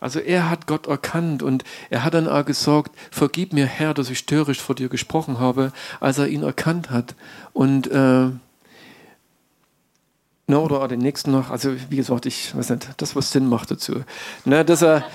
Also 0.03 0.19
er 0.19 0.49
hat 0.49 0.67
Gott 0.67 0.87
erkannt 0.87 1.41
und 1.43 1.63
er 1.89 2.03
hat 2.03 2.13
dann 2.13 2.27
auch 2.27 2.43
gesagt, 2.43 2.91
vergib 3.09 3.53
mir 3.53 3.65
Herr, 3.65 3.93
dass 3.93 4.09
ich 4.09 4.25
töricht 4.25 4.59
vor 4.59 4.75
dir 4.75 4.89
gesprochen 4.89 5.39
habe, 5.39 5.71
als 6.01 6.17
er 6.17 6.27
ihn 6.27 6.43
erkannt 6.43 6.89
hat. 6.89 7.15
Und 7.53 7.89
äh, 7.89 8.25
na, 10.45 10.57
oder 10.57 10.89
den 10.89 10.99
nächsten 10.99 11.31
noch, 11.31 11.51
also 11.51 11.73
wie 11.89 11.95
gesagt, 11.95 12.25
ich 12.25 12.53
weiß 12.55 12.71
nicht, 12.71 12.89
das 12.97 13.15
was 13.15 13.31
Sinn 13.31 13.47
macht 13.47 13.71
dazu. 13.71 14.03
Na, 14.43 14.65
dass 14.65 14.81
er, 14.81 15.05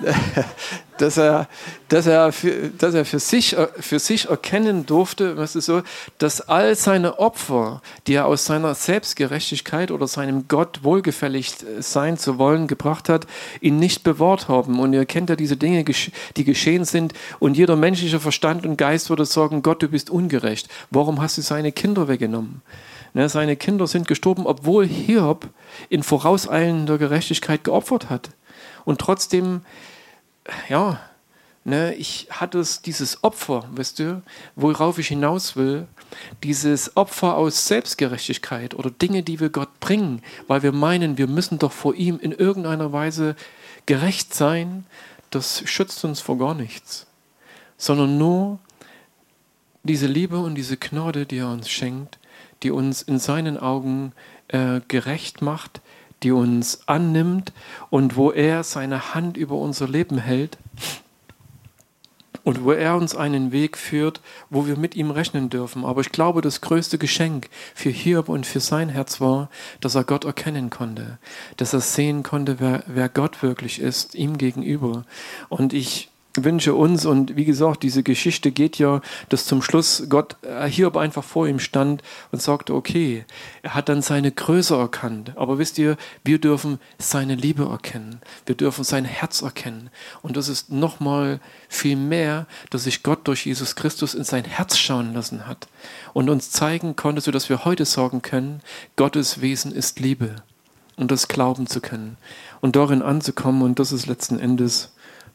dass 0.98 1.16
er, 1.16 1.48
dass 1.88 2.06
er, 2.06 2.30
für, 2.30 2.68
dass 2.78 2.94
er 2.94 3.04
für, 3.04 3.18
sich, 3.18 3.56
für 3.80 3.98
sich 3.98 4.28
erkennen 4.28 4.86
durfte, 4.86 5.36
weißt 5.36 5.56
du 5.56 5.60
so, 5.60 5.82
dass 6.18 6.42
all 6.42 6.76
seine 6.76 7.18
Opfer, 7.18 7.82
die 8.06 8.14
er 8.14 8.26
aus 8.26 8.44
seiner 8.44 8.76
Selbstgerechtigkeit 8.76 9.90
oder 9.90 10.06
seinem 10.06 10.46
Gott 10.46 10.84
wohlgefällig 10.84 11.56
sein 11.80 12.18
zu 12.18 12.38
wollen 12.38 12.68
gebracht 12.68 13.08
hat, 13.08 13.26
ihn 13.60 13.80
nicht 13.80 14.04
bewahrt 14.04 14.46
haben. 14.46 14.78
Und 14.78 14.92
ihr 14.92 15.06
kennt 15.06 15.28
ja 15.28 15.34
diese 15.34 15.56
Dinge, 15.56 15.82
die 15.82 16.44
geschehen 16.44 16.84
sind. 16.84 17.14
Und 17.40 17.56
jeder 17.56 17.74
menschliche 17.74 18.20
Verstand 18.20 18.64
und 18.64 18.76
Geist 18.76 19.10
würde 19.10 19.24
sagen, 19.24 19.62
Gott, 19.62 19.82
du 19.82 19.88
bist 19.88 20.08
ungerecht. 20.08 20.68
Warum 20.92 21.20
hast 21.20 21.36
du 21.36 21.42
seine 21.42 21.72
Kinder 21.72 22.06
weggenommen? 22.06 22.62
Ne, 23.18 23.28
seine 23.28 23.56
Kinder 23.56 23.88
sind 23.88 24.06
gestorben, 24.06 24.46
obwohl 24.46 24.86
Hiob 24.86 25.48
in 25.88 26.04
vorauseilender 26.04 26.98
Gerechtigkeit 26.98 27.64
geopfert 27.64 28.10
hat. 28.10 28.30
Und 28.84 29.00
trotzdem 29.00 29.62
ja, 30.68 31.00
ne, 31.64 31.94
ich 31.94 32.28
hatte 32.30 32.64
dieses 32.84 33.24
Opfer, 33.24 33.64
weißt 33.72 33.98
du, 33.98 34.22
worauf 34.54 35.00
ich 35.00 35.08
hinaus 35.08 35.56
will, 35.56 35.88
dieses 36.44 36.96
Opfer 36.96 37.36
aus 37.36 37.66
Selbstgerechtigkeit 37.66 38.74
oder 38.74 38.88
Dinge, 38.88 39.24
die 39.24 39.40
wir 39.40 39.50
Gott 39.50 39.80
bringen, 39.80 40.22
weil 40.46 40.62
wir 40.62 40.70
meinen, 40.70 41.18
wir 41.18 41.26
müssen 41.26 41.58
doch 41.58 41.72
vor 41.72 41.96
ihm 41.96 42.20
in 42.20 42.30
irgendeiner 42.30 42.92
Weise 42.92 43.34
gerecht 43.86 44.32
sein, 44.32 44.86
das 45.30 45.64
schützt 45.66 46.04
uns 46.04 46.20
vor 46.20 46.38
gar 46.38 46.54
nichts, 46.54 47.08
sondern 47.78 48.16
nur 48.16 48.60
diese 49.82 50.06
Liebe 50.06 50.38
und 50.38 50.54
diese 50.54 50.76
Gnade, 50.76 51.26
die 51.26 51.38
er 51.38 51.50
uns 51.50 51.68
schenkt, 51.68 52.20
die 52.62 52.70
uns 52.70 53.02
in 53.02 53.18
seinen 53.18 53.58
Augen 53.58 54.12
äh, 54.48 54.80
gerecht 54.88 55.42
macht, 55.42 55.80
die 56.22 56.32
uns 56.32 56.80
annimmt 56.86 57.52
und 57.90 58.16
wo 58.16 58.32
er 58.32 58.64
seine 58.64 59.14
Hand 59.14 59.36
über 59.36 59.56
unser 59.56 59.88
Leben 59.88 60.18
hält 60.18 60.58
und 62.48 62.64
wo 62.64 62.72
er 62.72 62.96
uns 62.96 63.14
einen 63.14 63.52
Weg 63.52 63.76
führt, 63.76 64.20
wo 64.48 64.66
wir 64.66 64.76
mit 64.76 64.96
ihm 64.96 65.10
rechnen 65.10 65.50
dürfen. 65.50 65.84
Aber 65.84 66.00
ich 66.00 66.10
glaube, 66.10 66.40
das 66.40 66.60
größte 66.60 66.96
Geschenk 66.96 67.50
für 67.74 67.90
Hiob 67.90 68.30
und 68.30 68.46
für 68.46 68.60
sein 68.60 68.88
Herz 68.88 69.20
war, 69.20 69.50
dass 69.80 69.94
er 69.94 70.04
Gott 70.04 70.24
erkennen 70.24 70.70
konnte, 70.70 71.18
dass 71.58 71.74
er 71.74 71.80
sehen 71.80 72.22
konnte, 72.22 72.58
wer, 72.58 72.84
wer 72.86 73.10
Gott 73.10 73.42
wirklich 73.42 73.80
ist, 73.80 74.14
ihm 74.14 74.38
gegenüber. 74.38 75.04
Und 75.50 75.74
ich 75.74 76.08
wünsche 76.44 76.74
uns, 76.74 77.06
und 77.06 77.36
wie 77.36 77.44
gesagt, 77.44 77.82
diese 77.82 78.02
Geschichte 78.02 78.50
geht 78.50 78.78
ja, 78.78 79.00
dass 79.28 79.46
zum 79.46 79.62
Schluss 79.62 80.04
Gott 80.08 80.36
äh, 80.42 80.68
Hiob 80.68 80.96
einfach 80.96 81.24
vor 81.24 81.46
ihm 81.46 81.58
stand 81.58 82.02
und 82.32 82.42
sagte, 82.42 82.74
okay, 82.74 83.24
er 83.62 83.74
hat 83.74 83.88
dann 83.88 84.02
seine 84.02 84.32
Größe 84.32 84.74
erkannt. 84.76 85.32
Aber 85.36 85.58
wisst 85.58 85.78
ihr, 85.78 85.96
wir 86.24 86.38
dürfen 86.38 86.78
seine 86.98 87.34
Liebe 87.34 87.64
erkennen. 87.64 88.20
Wir 88.46 88.54
dürfen 88.54 88.84
sein 88.84 89.04
Herz 89.04 89.42
erkennen. 89.42 89.90
Und 90.22 90.36
das 90.36 90.48
ist 90.48 90.70
nochmal 90.70 91.40
viel 91.68 91.96
mehr, 91.96 92.46
dass 92.70 92.84
sich 92.84 93.02
Gott 93.02 93.26
durch 93.28 93.46
Jesus 93.46 93.76
Christus 93.76 94.14
in 94.14 94.24
sein 94.24 94.44
Herz 94.44 94.76
schauen 94.76 95.14
lassen 95.14 95.46
hat 95.46 95.68
und 96.12 96.30
uns 96.30 96.50
zeigen 96.50 96.96
konnte, 96.96 97.20
sodass 97.20 97.48
wir 97.48 97.64
heute 97.64 97.84
sagen 97.84 98.22
können, 98.22 98.60
Gottes 98.96 99.40
Wesen 99.40 99.72
ist 99.72 100.00
Liebe. 100.00 100.36
Und 100.96 101.12
das 101.12 101.28
glauben 101.28 101.68
zu 101.68 101.80
können 101.80 102.16
und 102.60 102.74
darin 102.74 103.02
anzukommen. 103.02 103.62
Und 103.62 103.78
das 103.78 103.92
ist 103.92 104.06
letzten 104.06 104.38
Endes 104.38 104.90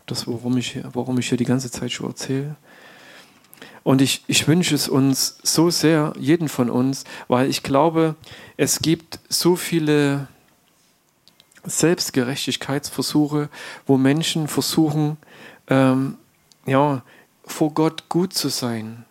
das, 0.05 0.27
worum 0.27 0.57
ich, 0.57 0.79
worum 0.93 1.17
ich 1.19 1.29
hier 1.29 1.37
die 1.37 1.45
ganze 1.45 1.71
Zeit 1.71 1.91
schon 1.91 2.07
erzähle. 2.07 2.55
Und 3.83 4.01
ich, 4.01 4.23
ich 4.27 4.47
wünsche 4.47 4.75
es 4.75 4.87
uns 4.87 5.37
so 5.43 5.69
sehr, 5.69 6.13
jeden 6.17 6.47
von 6.47 6.69
uns, 6.69 7.03
weil 7.27 7.49
ich 7.49 7.63
glaube, 7.63 8.15
es 8.55 8.79
gibt 8.79 9.19
so 9.27 9.55
viele 9.55 10.27
Selbstgerechtigkeitsversuche, 11.65 13.49
wo 13.85 13.97
Menschen 13.97 14.47
versuchen, 14.47 15.17
ähm, 15.67 16.17
ja, 16.65 17.03
vor 17.45 17.73
Gott 17.73 18.07
gut 18.07 18.33
zu 18.33 18.47
sein 18.47 19.05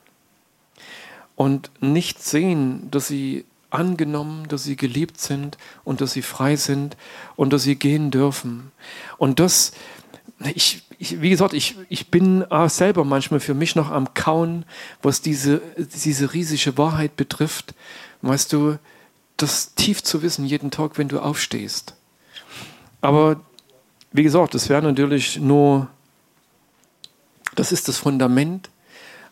und 1.37 1.71
nicht 1.81 2.23
sehen, 2.23 2.91
dass 2.91 3.09
sie 3.09 3.45
angenommen, 3.71 4.49
dass 4.49 4.65
sie 4.65 4.77
geliebt 4.77 5.21
sind 5.21 5.57
und 5.85 6.01
dass 6.01 6.13
sie 6.13 6.23
frei 6.23 6.57
sind 6.57 6.97
und 7.37 7.53
dass 7.53 7.63
sie 7.63 7.77
gehen 7.77 8.11
dürfen. 8.11 8.71
Und 9.17 9.41
das, 9.41 9.73
ich, 10.55 10.83
ich, 10.99 11.21
wie 11.21 11.31
gesagt, 11.31 11.53
ich, 11.53 11.77
ich 11.89 12.11
bin 12.11 12.45
auch 12.45 12.71
selber 12.71 13.05
manchmal 13.05 13.41
für 13.41 13.55
mich 13.55 13.77
noch 13.77 13.91
am 13.91 14.15
Kauen, 14.15 14.65
was 15.03 15.21
diese, 15.21 15.61
diese 15.77 16.33
riesige 16.33 16.79
Wahrheit 16.79 17.17
betrifft. 17.17 17.75
Weißt 18.23 18.53
du, 18.53 18.79
das 19.37 19.75
tief 19.75 20.03
zu 20.03 20.23
wissen 20.23 20.47
jeden 20.47 20.71
Tag, 20.71 20.99
wenn 20.99 21.09
du 21.09 21.21
aufstehst. 21.21 21.95
Aber 23.01 23.41
wie 24.13 24.23
gesagt, 24.23 24.55
das 24.55 24.69
wäre 24.69 24.83
natürlich 24.83 25.39
nur, 25.39 25.89
das 27.55 27.73
ist 27.73 27.89
das 27.89 27.99
Fundament. 27.99 28.71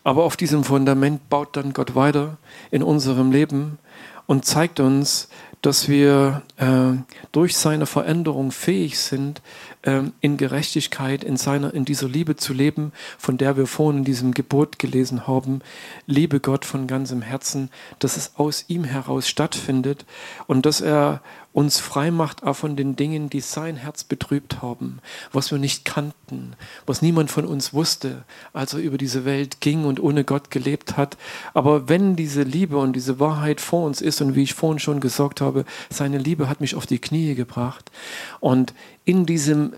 Aber 0.03 0.23
auf 0.23 0.35
diesem 0.35 0.63
Fundament 0.63 1.29
baut 1.29 1.55
dann 1.55 1.73
Gott 1.73 1.95
weiter 1.95 2.37
in 2.71 2.81
unserem 2.81 3.31
Leben 3.31 3.77
und 4.25 4.45
zeigt 4.45 4.79
uns, 4.79 5.29
dass 5.61 5.87
wir 5.87 6.41
äh, 6.57 6.97
durch 7.31 7.55
seine 7.55 7.85
Veränderung 7.85 8.51
fähig 8.51 8.99
sind, 8.99 9.41
äh, 9.83 10.01
in 10.19 10.37
Gerechtigkeit, 10.37 11.23
in, 11.23 11.37
seiner, 11.37 11.73
in 11.73 11.85
dieser 11.85 12.07
Liebe 12.07 12.35
zu 12.35 12.53
leben, 12.53 12.91
von 13.17 13.37
der 13.37 13.57
wir 13.57 13.67
vorhin 13.67 13.99
in 13.99 14.05
diesem 14.05 14.33
Gebot 14.33 14.79
gelesen 14.79 15.27
haben. 15.27 15.61
Liebe 16.07 16.39
Gott 16.39 16.65
von 16.65 16.87
ganzem 16.87 17.21
Herzen, 17.21 17.69
dass 17.99 18.17
es 18.17 18.33
aus 18.37 18.65
ihm 18.67 18.83
heraus 18.83 19.27
stattfindet 19.27 20.05
und 20.47 20.65
dass 20.65 20.81
er 20.81 21.21
uns 21.53 21.79
frei 21.79 22.11
macht 22.11 22.43
auch 22.43 22.55
von 22.55 22.75
den 22.75 22.95
Dingen, 22.95 23.29
die 23.29 23.41
sein 23.41 23.75
Herz 23.75 24.03
betrübt 24.03 24.61
haben, 24.61 24.99
was 25.33 25.51
wir 25.51 25.57
nicht 25.57 25.83
kannten, 25.83 26.53
was 26.85 27.01
niemand 27.01 27.29
von 27.29 27.45
uns 27.45 27.73
wusste, 27.73 28.23
als 28.53 28.73
er 28.73 28.79
über 28.79 28.97
diese 28.97 29.25
Welt 29.25 29.59
ging 29.59 29.83
und 29.83 29.99
ohne 29.99 30.23
Gott 30.23 30.49
gelebt 30.49 30.95
hat. 30.95 31.17
Aber 31.53 31.89
wenn 31.89 32.15
diese 32.15 32.43
Liebe 32.43 32.77
und 32.77 32.93
diese 32.93 33.19
Wahrheit 33.19 33.59
vor 33.59 33.85
uns 33.85 34.01
ist 34.01 34.21
und 34.21 34.35
wie 34.35 34.43
ich 34.43 34.53
vorhin 34.53 34.79
schon 34.79 35.01
gesagt 35.01 35.41
habe, 35.41 35.65
seine 35.89 36.17
Liebe 36.17 36.47
hat 36.47 36.61
mich 36.61 36.75
auf 36.75 36.85
die 36.85 36.99
Knie 36.99 37.35
gebracht 37.35 37.91
und 38.39 38.73
in 39.03 39.25
diesem 39.25 39.73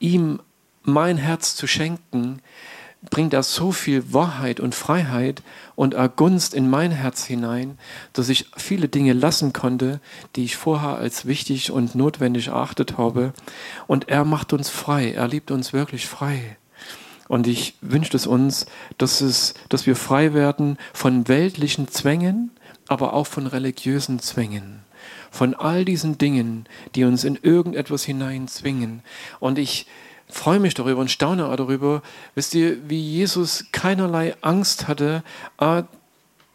ihm 0.00 0.40
mein 0.82 1.16
Herz 1.16 1.54
zu 1.54 1.66
schenken, 1.66 2.40
bringt 3.10 3.32
er 3.32 3.42
so 3.42 3.70
viel 3.70 4.12
Wahrheit 4.12 4.58
und 4.60 4.74
Freiheit 4.74 5.42
und 5.76 5.94
Gunst 6.16 6.52
in 6.52 6.68
mein 6.68 6.90
Herz 6.90 7.24
hinein, 7.24 7.78
dass 8.12 8.28
ich 8.28 8.46
viele 8.56 8.88
Dinge 8.88 9.12
lassen 9.12 9.52
konnte, 9.52 10.00
die 10.34 10.44
ich 10.44 10.56
vorher 10.56 10.96
als 10.96 11.26
wichtig 11.26 11.70
und 11.70 11.94
notwendig 11.94 12.48
erachtet 12.48 12.98
habe. 12.98 13.32
Und 13.86 14.08
er 14.08 14.24
macht 14.24 14.52
uns 14.52 14.68
frei, 14.68 15.12
er 15.12 15.28
liebt 15.28 15.50
uns 15.50 15.72
wirklich 15.72 16.06
frei. 16.06 16.56
Und 17.28 17.46
ich 17.46 17.74
wünsche 17.82 18.16
es 18.16 18.26
uns, 18.26 18.66
dass, 18.96 19.20
es, 19.20 19.54
dass 19.68 19.86
wir 19.86 19.96
frei 19.96 20.32
werden 20.32 20.78
von 20.92 21.28
weltlichen 21.28 21.86
Zwängen, 21.88 22.50
aber 22.88 23.12
auch 23.12 23.26
von 23.26 23.46
religiösen 23.46 24.18
Zwängen. 24.18 24.80
Von 25.30 25.54
all 25.54 25.84
diesen 25.84 26.16
Dingen, 26.16 26.64
die 26.94 27.04
uns 27.04 27.22
in 27.24 27.38
irgendetwas 27.40 28.02
hineinzwingen. 28.02 29.02
Und 29.40 29.58
ich, 29.58 29.86
freue 30.28 30.60
mich 30.60 30.74
darüber 30.74 31.00
und 31.00 31.10
staune 31.10 31.42
darüber, 31.56 32.02
wisst 32.34 32.54
ihr, 32.54 32.88
wie 32.88 33.00
Jesus 33.00 33.66
keinerlei 33.72 34.34
Angst 34.40 34.88
hatte 34.88 35.22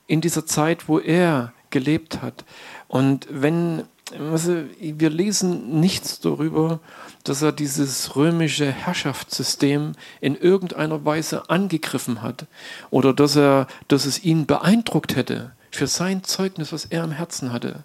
in 0.07 0.21
dieser 0.21 0.45
Zeit, 0.45 0.87
wo 0.87 0.99
er 0.99 1.53
gelebt 1.69 2.21
hat. 2.21 2.45
Und 2.87 3.27
wenn, 3.29 3.83
wir 4.11 5.09
lesen 5.09 5.79
nichts 5.79 6.19
darüber, 6.19 6.79
dass 7.23 7.41
er 7.41 7.51
dieses 7.51 8.15
römische 8.15 8.71
Herrschaftssystem 8.71 9.93
in 10.21 10.35
irgendeiner 10.35 11.03
Weise 11.05 11.49
angegriffen 11.49 12.21
hat 12.21 12.45
oder 12.91 13.13
dass 13.13 13.35
er, 13.35 13.67
dass 13.87 14.05
es 14.05 14.23
ihn 14.23 14.45
beeindruckt 14.45 15.15
hätte 15.15 15.53
für 15.71 15.87
sein 15.87 16.23
Zeugnis, 16.23 16.71
was 16.71 16.85
er 16.85 17.03
im 17.03 17.11
Herzen 17.11 17.51
hatte 17.51 17.83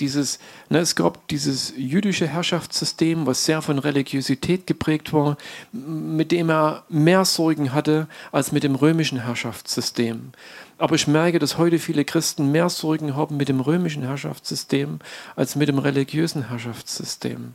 dieses, 0.00 0.38
ne, 0.68 0.78
es 0.78 0.96
gab 0.96 1.26
dieses 1.28 1.72
jüdische 1.76 2.26
Herrschaftssystem, 2.26 3.26
was 3.26 3.44
sehr 3.44 3.62
von 3.62 3.78
Religiosität 3.78 4.66
geprägt 4.66 5.12
war, 5.12 5.36
mit 5.72 6.32
dem 6.32 6.50
er 6.50 6.84
mehr 6.88 7.24
Sorgen 7.24 7.72
hatte 7.72 8.08
als 8.32 8.52
mit 8.52 8.62
dem 8.62 8.74
römischen 8.74 9.24
Herrschaftssystem. 9.24 10.32
Aber 10.78 10.94
ich 10.94 11.08
merke, 11.08 11.40
dass 11.40 11.58
heute 11.58 11.80
viele 11.80 12.04
Christen 12.04 12.52
mehr 12.52 12.68
Sorgen 12.68 13.16
haben 13.16 13.36
mit 13.36 13.48
dem 13.48 13.60
römischen 13.60 14.04
Herrschaftssystem 14.04 15.00
als 15.34 15.56
mit 15.56 15.68
dem 15.68 15.78
religiösen 15.78 16.48
Herrschaftssystem. 16.48 17.54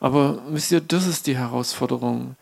Aber 0.00 0.42
wisst 0.48 0.72
ihr, 0.72 0.80
das 0.80 1.06
ist 1.06 1.26
die 1.26 1.36
Herausforderung. 1.36 2.36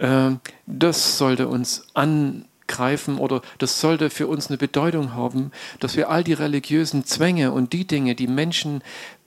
Ähm, 0.00 0.40
das 0.66 1.16
sollte 1.16 1.46
uns 1.46 1.86
an 1.94 2.44
greifen 2.68 3.18
oder 3.18 3.42
das 3.58 3.80
sollte 3.80 4.10
für 4.10 4.26
uns 4.28 4.48
eine 4.48 4.58
Bedeutung 4.58 5.14
haben, 5.14 5.50
dass 5.80 5.96
wir 5.96 6.10
all 6.10 6.22
die 6.22 6.34
religiösen 6.34 7.04
Zwänge 7.04 7.52
und 7.52 7.72
die 7.72 7.86
Dinge, 7.86 8.14
die 8.14 8.28
Menschen 8.28 8.82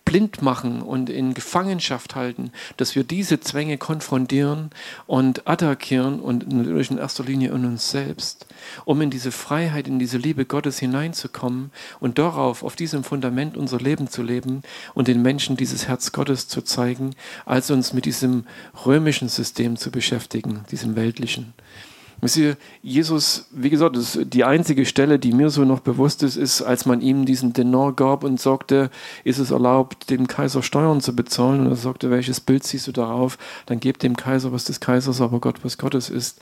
blind 0.05 0.41
machen 0.41 0.81
und 0.81 1.09
in 1.09 1.33
Gefangenschaft 1.33 2.15
halten, 2.15 2.51
dass 2.77 2.95
wir 2.95 3.03
diese 3.03 3.39
Zwänge 3.39 3.77
konfrontieren 3.77 4.71
und 5.07 5.47
attackieren 5.47 6.19
und 6.19 6.51
natürlich 6.51 6.91
in 6.91 6.97
erster 6.97 7.23
Linie 7.23 7.51
in 7.51 7.65
uns 7.65 7.91
selbst, 7.91 8.45
um 8.85 9.01
in 9.01 9.09
diese 9.09 9.31
Freiheit, 9.31 9.87
in 9.87 9.99
diese 9.99 10.17
Liebe 10.17 10.45
Gottes 10.45 10.79
hineinzukommen 10.79 11.71
und 11.99 12.17
darauf, 12.17 12.63
auf 12.63 12.75
diesem 12.75 13.03
Fundament 13.03 13.55
unser 13.55 13.77
Leben 13.77 14.09
zu 14.09 14.23
leben 14.23 14.63
und 14.93 15.07
den 15.07 15.21
Menschen 15.21 15.55
dieses 15.55 15.87
Herz 15.87 16.11
Gottes 16.11 16.47
zu 16.47 16.61
zeigen, 16.61 17.15
als 17.45 17.69
uns 17.71 17.93
mit 17.93 18.05
diesem 18.05 18.45
römischen 18.85 19.29
System 19.29 19.77
zu 19.77 19.91
beschäftigen, 19.91 20.65
diesem 20.71 20.95
weltlichen. 20.95 21.53
Jesus, 22.83 23.47
wie 23.49 23.71
gesagt, 23.71 23.97
die 24.31 24.43
einzige 24.43 24.85
Stelle, 24.85 25.17
die 25.17 25.31
mir 25.31 25.49
so 25.49 25.65
noch 25.65 25.79
bewusst 25.79 26.21
ist, 26.21 26.35
ist, 26.35 26.61
als 26.61 26.85
man 26.85 27.01
ihm 27.01 27.25
diesen 27.25 27.53
Denar 27.53 27.93
gab 27.93 28.23
und 28.23 28.39
sagte, 28.39 28.91
ist 29.23 29.39
es 29.39 29.49
erlaubt, 29.49 30.11
dem 30.11 30.27
Kaiser 30.27 30.61
Steuern 30.61 31.01
zu 31.01 31.15
bezahlen? 31.15 31.61
Und 31.61 31.67
er 31.67 31.75
sagte, 31.75 32.11
welches 32.11 32.39
Bild 32.39 32.63
siehst 32.63 32.85
du 32.85 32.91
darauf? 32.91 33.39
Dann 33.65 33.79
gebt 33.79 34.03
dem 34.03 34.15
Kaiser, 34.15 34.51
was 34.51 34.65
des 34.65 34.79
Kaisers, 34.79 35.19
aber 35.19 35.39
Gott, 35.39 35.63
was 35.63 35.79
Gottes 35.79 36.09
ist. 36.09 36.39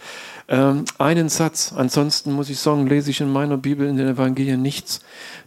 Ähm, 0.49 0.83
einen 0.97 1.29
Satz. 1.29 1.71
Ansonsten 1.73 2.33
muss 2.33 2.49
ich 2.49 2.59
sagen, 2.59 2.85
lese 2.85 3.11
ich 3.11 3.21
in 3.21 3.31
meiner 3.31 3.57
Bibel, 3.57 3.87
in 3.87 3.95
den 3.95 4.09
Evangelien 4.09 4.61
nichts, 4.61 4.99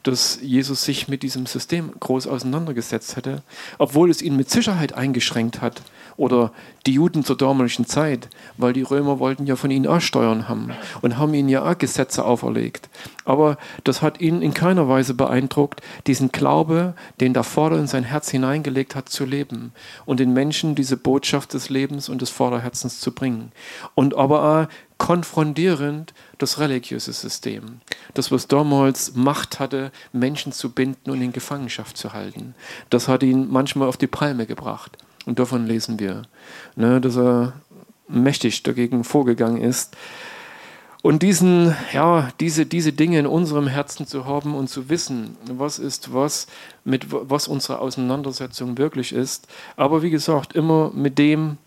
dass 0.03 0.39
Jesus 0.41 0.83
sich 0.83 1.09
mit 1.09 1.23
diesem 1.23 1.45
System 1.45 1.93
groß 2.01 2.27
auseinandergesetzt 2.27 3.17
hätte, 3.17 3.43
obwohl 3.77 4.11
es 4.11 4.23
ihn 4.23 4.37
mit 4.37 4.51
Sicherheit 4.51 4.95
eingeschränkt 4.95 5.61
hat 5.61 5.83
oder 6.17 6.53
die 6.87 6.95
Juden 6.95 7.25
zur 7.25 7.37
damaligen 7.37 7.87
Zeit, 7.87 8.29
weil 8.57 8.73
die 8.73 8.83
Römer 8.83 9.19
wollten 9.19 9.47
ja 9.47 9.57
von 9.57 9.71
ihnen 9.71 9.87
auch 9.87 10.01
Steuern 10.01 10.49
haben 10.49 10.73
und 11.01 11.19
haben 11.19 11.35
ihnen 11.35 11.49
ja 11.49 11.69
auch 11.69 11.79
Gesetze 11.79 12.25
auferlegt. 12.25 12.89
Aber 13.25 13.57
das 13.85 14.03
hat 14.03 14.21
ihn 14.21 14.43
in 14.43 14.55
keiner 14.55 14.89
Weise 14.89 15.15
beeindruckt, 15.15 15.81
diesen 16.07 16.33
Glaube, 16.33 16.95
den 17.21 17.35
der 17.35 17.45
Vater 17.45 17.79
in 17.79 17.87
sein 17.87 18.05
Herz 18.05 18.31
hineingelegt 18.31 18.95
hat, 18.95 19.09
zu 19.09 19.25
leben 19.25 19.73
und 20.07 20.19
den 20.21 20.33
Menschen 20.33 20.75
diese 20.75 20.97
Botschaft 20.97 21.55
des 21.55 21.69
Lebens 21.69 22.09
und 22.09 22.21
des 22.21 22.31
Vaterherzens 22.31 23.01
zu 23.01 23.13
bringen. 23.13 23.53
Und 23.95 24.17
aber 24.17 24.43
auch 24.43 24.67
konfrontierend 24.99 26.15
das 26.39 26.61
religiöse 26.61 27.13
System, 27.13 27.81
das 28.15 28.31
was 28.31 28.47
damals 28.47 29.17
Macht 29.17 29.59
hatte, 29.59 29.91
Menschen 30.13 30.53
zu 30.53 30.71
binden 30.71 31.11
und 31.11 31.21
in 31.21 31.33
Gefangenschaft 31.33 31.97
zu 31.97 32.13
halten. 32.13 32.55
Das 32.89 33.09
hat 33.09 33.25
ihn 33.25 33.51
manchmal 33.51 33.89
auf 33.89 33.97
die 33.97 34.07
Palme 34.07 34.47
gebracht. 34.47 34.97
Und 35.27 35.39
davon 35.39 35.67
lesen 35.67 35.99
wir, 35.99 36.23
ne, 36.77 37.01
dass 37.01 37.17
er 37.17 37.55
mächtig 38.09 38.63
dagegen 38.63 39.05
vorgegangen 39.05 39.61
ist. 39.61 39.97
Und 41.03 41.23
diesen, 41.23 41.75
ja, 41.93 42.31
diese, 42.39 42.65
diese 42.65 42.93
Dinge 42.93 43.19
in 43.19 43.27
unserem 43.27 43.67
Herzen 43.67 44.07
zu 44.07 44.25
haben 44.25 44.55
und 44.55 44.69
zu 44.69 44.89
wissen, 44.89 45.37
was 45.47 45.81
ist 45.81 46.15
was, 46.15 46.47
mit 46.85 47.07
was 47.11 47.49
unsere 47.49 47.81
Auseinandersetzung 47.81 48.79
wirklich 48.79 49.13
ist. 49.13 49.49
Aber 49.77 50.03
wie 50.03 50.11
gesagt, 50.11 50.55
immer 50.55 50.93
mit 50.95 51.19
dem 51.19 51.59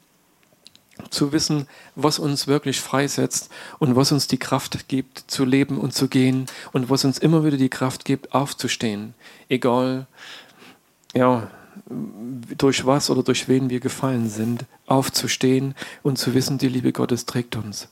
zu 1.10 1.34
wissen, 1.34 1.68
was 1.95 2.20
uns 2.20 2.47
wirklich 2.47 2.80
freisetzt 2.80 3.49
und 3.80 3.97
was 3.97 4.14
uns 4.14 4.28
die 4.28 4.38
Kraft 4.38 4.88
gibt, 4.88 5.26
zu 5.28 5.43
leben 5.43 5.78
und 5.78 5.93
zu 5.93 6.08
gehen 6.08 6.45
und 6.72 6.89
was 6.89 7.03
uns 7.03 7.18
immer 7.18 7.43
wieder 7.43 7.58
die 7.58 7.70
Kraft 7.70 8.06
gibt, 8.06 8.34
aufzustehen. 8.34 9.14
Egal, 9.49 10.08
ja, 11.14 11.49
durch 11.88 12.86
was 12.86 13.10
oder 13.10 13.24
durch 13.24 13.48
wen 13.48 13.70
wir 13.70 13.80
gefallen 13.80 14.30
sind, 14.30 14.66
aufzustehen 14.88 15.76
und 16.04 16.18
zu 16.18 16.34
wissen, 16.34 16.58
die 16.58 16.68
Liebe 16.68 16.92
Gottes 16.92 17.26
trägt 17.26 17.56
uns. 17.56 17.88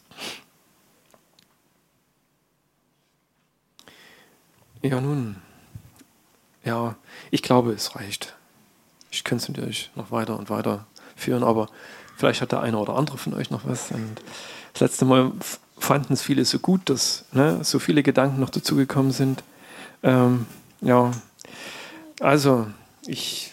Ja, 4.82 5.00
nun, 5.00 5.38
ja, 6.66 6.96
ich 7.32 7.42
glaube, 7.42 7.72
es 7.72 7.96
reicht. 7.96 8.36
Ich 9.12 9.24
könnte 9.24 9.44
es 9.44 9.50
natürlich 9.50 9.92
noch 9.96 10.12
weiter 10.12 10.38
und 10.38 10.50
weiter 10.50 10.86
führen, 11.16 11.44
aber 11.44 11.70
vielleicht 12.18 12.42
hat 12.42 12.52
der 12.52 12.62
eine 12.62 12.78
oder 12.78 12.96
andere 12.96 13.18
von 13.18 13.34
euch 13.34 13.50
noch 13.50 13.66
was. 13.66 13.92
Und 13.92 14.22
das 14.74 14.82
letzte 14.82 15.06
Mal 15.06 15.32
fanden 15.78 16.14
es 16.14 16.22
viele 16.22 16.44
so 16.46 16.60
gut, 16.60 16.90
dass 16.90 17.26
ne, 17.32 17.64
so 17.64 17.80
viele 17.80 18.04
Gedanken 18.04 18.40
noch 18.40 18.50
dazugekommen 18.50 19.12
sind. 19.12 19.44
Ähm, 20.02 20.48
ja, 20.82 21.12
also 22.20 22.68
ich 23.06 23.53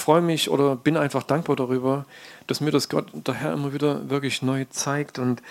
freue 0.00 0.20
mich 0.20 0.50
oder 0.50 0.76
bin 0.76 0.96
einfach 0.96 1.22
dankbar 1.22 1.56
darüber, 1.56 2.06
dass 2.46 2.60
mir 2.60 2.70
das 2.70 2.88
Gott, 2.88 3.06
der 3.12 3.34
Herr 3.34 3.52
immer 3.52 3.72
wieder 3.72 4.10
wirklich 4.10 4.42
neu 4.42 4.64
zeigt. 4.70 5.18
Und, 5.18 5.42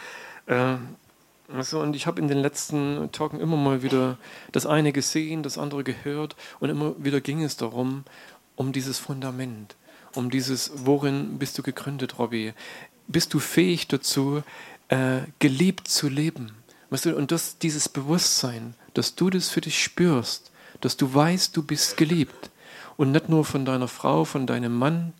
äh, 0.47 0.75
also, 1.53 1.79
und 1.81 1.95
ich 1.95 2.07
habe 2.07 2.21
in 2.21 2.27
den 2.27 2.39
letzten 2.39 3.11
Tagen 3.11 3.39
immer 3.39 3.57
mal 3.57 3.81
wieder 3.81 4.17
das 4.51 4.65
eine 4.65 4.91
gesehen, 4.91 5.43
das 5.43 5.57
andere 5.57 5.83
gehört. 5.83 6.35
Und 6.59 6.69
immer 6.69 6.93
wieder 6.97 7.21
ging 7.21 7.43
es 7.43 7.57
darum, 7.57 8.03
um 8.55 8.71
dieses 8.71 8.99
Fundament, 8.99 9.75
um 10.13 10.29
dieses, 10.29 10.71
worin 10.75 11.39
bist 11.39 11.57
du 11.57 11.63
gegründet, 11.63 12.19
Robby? 12.19 12.53
bist 13.09 13.33
du 13.33 13.39
fähig 13.39 13.87
dazu, 13.87 14.43
äh, 14.87 15.21
geliebt 15.39 15.87
zu 15.89 16.07
leben. 16.07 16.51
Weißt 16.89 17.05
du, 17.05 17.15
und 17.15 17.31
das, 17.31 17.57
dieses 17.57 17.89
Bewusstsein, 17.89 18.75
dass 18.93 19.15
du 19.15 19.29
das 19.29 19.49
für 19.49 19.61
dich 19.61 19.83
spürst, 19.83 20.51
dass 20.79 20.95
du 20.95 21.13
weißt, 21.13 21.57
du 21.57 21.63
bist 21.63 21.97
geliebt. 21.97 22.49
Und 22.99 23.13
nicht 23.13 23.29
nur 23.29 23.45
von 23.45 23.63
deiner 23.63 23.87
Frau, 23.87 24.25
von 24.25 24.45
deinem 24.45 24.75
Mann, 24.77 25.13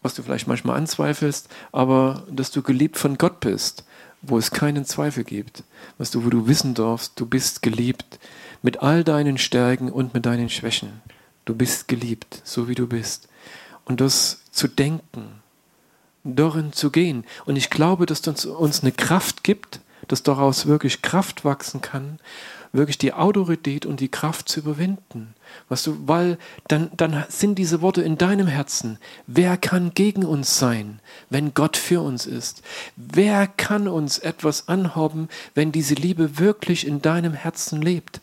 was 0.00 0.14
du 0.14 0.22
vielleicht 0.22 0.46
manchmal 0.46 0.78
anzweifelst, 0.78 1.50
aber 1.70 2.24
dass 2.30 2.50
du 2.50 2.62
geliebt 2.62 2.96
von 2.96 3.18
Gott 3.18 3.40
bist, 3.40 3.84
wo 4.22 4.38
es 4.38 4.52
keinen 4.52 4.86
Zweifel 4.86 5.22
gibt. 5.22 5.64
Weißt 5.98 6.14
du, 6.14 6.24
wo 6.24 6.30
du 6.30 6.48
wissen 6.48 6.72
darfst, 6.72 7.20
du 7.20 7.26
bist 7.26 7.60
geliebt 7.60 8.18
mit 8.62 8.80
all 8.80 9.04
deinen 9.04 9.36
Stärken 9.36 9.92
und 9.92 10.14
mit 10.14 10.24
deinen 10.24 10.48
Schwächen. 10.48 11.02
Du 11.44 11.54
bist 11.54 11.88
geliebt, 11.88 12.40
so 12.42 12.68
wie 12.68 12.74
du 12.74 12.86
bist. 12.86 13.28
Und 13.84 14.00
das 14.00 14.40
zu 14.50 14.66
denken, 14.66 15.42
darin 16.24 16.72
zu 16.72 16.90
gehen. 16.90 17.26
Und 17.44 17.56
ich 17.56 17.68
glaube, 17.68 18.06
dass 18.06 18.22
das 18.22 18.46
uns 18.46 18.80
eine 18.80 18.92
Kraft 18.92 19.44
gibt, 19.44 19.80
dass 20.06 20.22
daraus 20.22 20.66
wirklich 20.66 21.02
Kraft 21.02 21.44
wachsen 21.44 21.80
kann, 21.80 22.18
wirklich 22.72 22.98
die 22.98 23.12
Autorität 23.12 23.86
und 23.86 24.00
die 24.00 24.10
Kraft 24.10 24.48
zu 24.48 24.60
überwinden. 24.60 25.34
Weißt 25.68 25.86
du, 25.86 25.98
weil 26.06 26.38
dann, 26.68 26.90
dann 26.96 27.24
sind 27.28 27.56
diese 27.56 27.80
Worte 27.80 28.02
in 28.02 28.18
deinem 28.18 28.46
Herzen. 28.46 28.98
Wer 29.26 29.56
kann 29.56 29.92
gegen 29.94 30.24
uns 30.24 30.58
sein, 30.58 31.00
wenn 31.30 31.54
Gott 31.54 31.76
für 31.76 32.00
uns 32.02 32.26
ist? 32.26 32.62
Wer 32.96 33.46
kann 33.46 33.88
uns 33.88 34.18
etwas 34.18 34.68
anhaben, 34.68 35.28
wenn 35.54 35.72
diese 35.72 35.94
Liebe 35.94 36.38
wirklich 36.38 36.86
in 36.86 37.02
deinem 37.02 37.32
Herzen 37.32 37.80
lebt? 37.80 38.20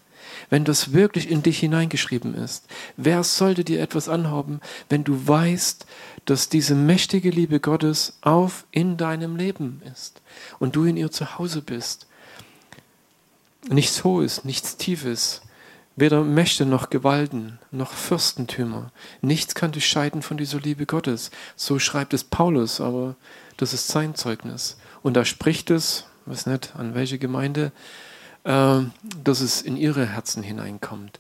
Wenn 0.50 0.66
das 0.66 0.94
wirklich 0.94 1.30
in 1.30 1.44
dich 1.44 1.60
hineingeschrieben 1.60 2.36
ist? 2.36 2.66
Wer 2.98 3.24
sollte 3.24 3.64
dir 3.64 3.82
etwas 3.82 4.10
anhaben, 4.10 4.62
wenn 4.90 5.04
du 5.04 5.28
weißt, 5.28 5.86
dass 6.26 6.50
diese 6.50 6.76
mächtige 6.76 7.30
Liebe 7.30 7.60
Gottes 7.60 8.18
auf 8.22 8.66
in 8.72 8.98
deinem 8.98 9.36
Leben 9.36 9.82
ist 9.92 10.22
und 10.60 10.76
du 10.76 10.86
in 10.86 10.98
ihr 10.98 11.12
zu 11.12 11.38
Hause 11.38 11.62
bist? 11.62 12.08
Nichts 13.68 14.04
Hohes, 14.04 14.44
nichts 14.44 14.78
Tiefes, 14.78 15.42
weder 15.96 16.24
Mächte 16.24 16.66
noch 16.66 16.90
Gewalten 16.90 17.60
noch 17.72 17.92
Fürstentümer. 17.92 18.92
Nichts 19.22 19.56
kann 19.56 19.72
dich 19.72 19.88
scheiden 19.88 20.22
von 20.22 20.38
dieser 20.38 20.60
Liebe 20.60 20.86
Gottes. 20.86 21.32
So 21.56 21.80
schreibt 21.80 22.14
es 22.14 22.24
Paulus, 22.24 22.82
aber 22.82 23.16
das 23.58 23.74
ist 23.74 23.88
sein 23.88 24.16
Zeugnis. 24.16 24.78
Und 25.02 25.16
da 25.16 25.26
spricht 25.26 25.72
es, 25.72 26.06
weiß 26.26 26.48
nicht, 26.48 26.76
an 26.76 26.96
welche 26.96 27.18
Gemeinde, 27.18 27.72
dass 28.46 29.42
es 29.42 29.62
in 29.64 29.76
ihre 29.76 30.06
Herzen 30.06 30.44
hineinkommt. 30.44 31.20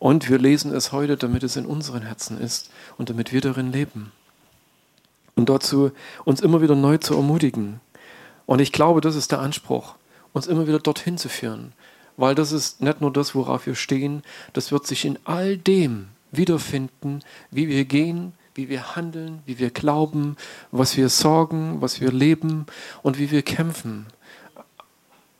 Und 0.00 0.28
wir 0.28 0.38
lesen 0.38 0.74
es 0.74 0.90
heute, 0.92 1.16
damit 1.16 1.44
es 1.44 1.56
in 1.56 1.66
unseren 1.66 2.02
Herzen 2.02 2.38
ist 2.38 2.70
und 2.98 3.10
damit 3.10 3.32
wir 3.32 3.40
darin 3.40 3.72
leben. 3.72 4.12
Und 5.36 5.48
dazu 5.48 5.92
uns 6.24 6.40
immer 6.40 6.60
wieder 6.60 6.74
neu 6.74 6.98
zu 6.98 7.14
ermutigen. 7.14 7.80
Und 8.44 8.60
ich 8.60 8.72
glaube, 8.72 9.00
das 9.00 9.14
ist 9.14 9.32
der 9.32 9.38
Anspruch, 9.38 9.94
uns 10.32 10.46
immer 10.46 10.66
wieder 10.66 10.80
dorthin 10.80 11.16
zu 11.16 11.28
führen. 11.28 11.72
Weil 12.16 12.34
das 12.34 12.52
ist 12.52 12.82
nicht 12.82 13.00
nur 13.00 13.12
das, 13.12 13.34
worauf 13.34 13.66
wir 13.66 13.76
stehen, 13.76 14.22
das 14.52 14.72
wird 14.72 14.86
sich 14.86 15.04
in 15.04 15.18
all 15.24 15.56
dem 15.56 16.08
wiederfinden, 16.32 17.20
wie 17.50 17.68
wir 17.68 17.84
gehen, 17.84 18.32
wie 18.54 18.68
wir 18.68 18.96
handeln, 18.96 19.42
wie 19.46 19.58
wir 19.58 19.70
glauben, 19.70 20.36
was 20.70 20.96
wir 20.96 21.08
sorgen, 21.08 21.80
was 21.80 22.00
wir 22.00 22.12
leben 22.12 22.66
und 23.02 23.18
wie 23.18 23.30
wir 23.30 23.42
kämpfen 23.42 24.06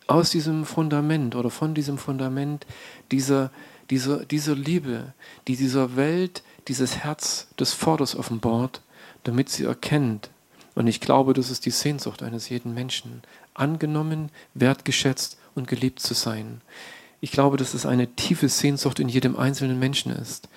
aus 0.06 0.30
diesem 0.30 0.64
Fundament 0.64 1.34
oder 1.34 1.50
von 1.50 1.74
diesem 1.74 1.98
Fundament 1.98 2.66
dieser, 3.10 3.50
dieser, 3.90 4.24
dieser 4.24 4.54
Liebe, 4.54 5.14
die 5.48 5.56
dieser 5.56 5.96
Welt 5.96 6.42
dieses 6.68 6.98
Herz 6.98 7.48
des 7.58 7.72
Vaters 7.72 8.16
offenbart, 8.16 8.82
damit 9.24 9.48
sie 9.48 9.64
erkennt. 9.64 10.30
Und 10.74 10.86
ich 10.86 11.00
glaube, 11.00 11.34
das 11.34 11.50
ist 11.50 11.66
die 11.66 11.70
Sehnsucht 11.70 12.22
eines 12.22 12.48
jeden 12.48 12.74
Menschen, 12.74 13.22
angenommen, 13.54 14.30
wertgeschätzt 14.54 15.38
und 15.54 15.68
geliebt 15.68 16.00
zu 16.00 16.14
sein. 16.14 16.60
Ich 17.20 17.30
glaube, 17.30 17.56
dass 17.56 17.74
es 17.74 17.86
eine 17.86 18.08
tiefe 18.08 18.48
Sehnsucht 18.48 18.98
in 18.98 19.08
jedem 19.08 19.36
einzelnen 19.36 19.78
Menschen 19.78 20.12
ist. 20.12 20.48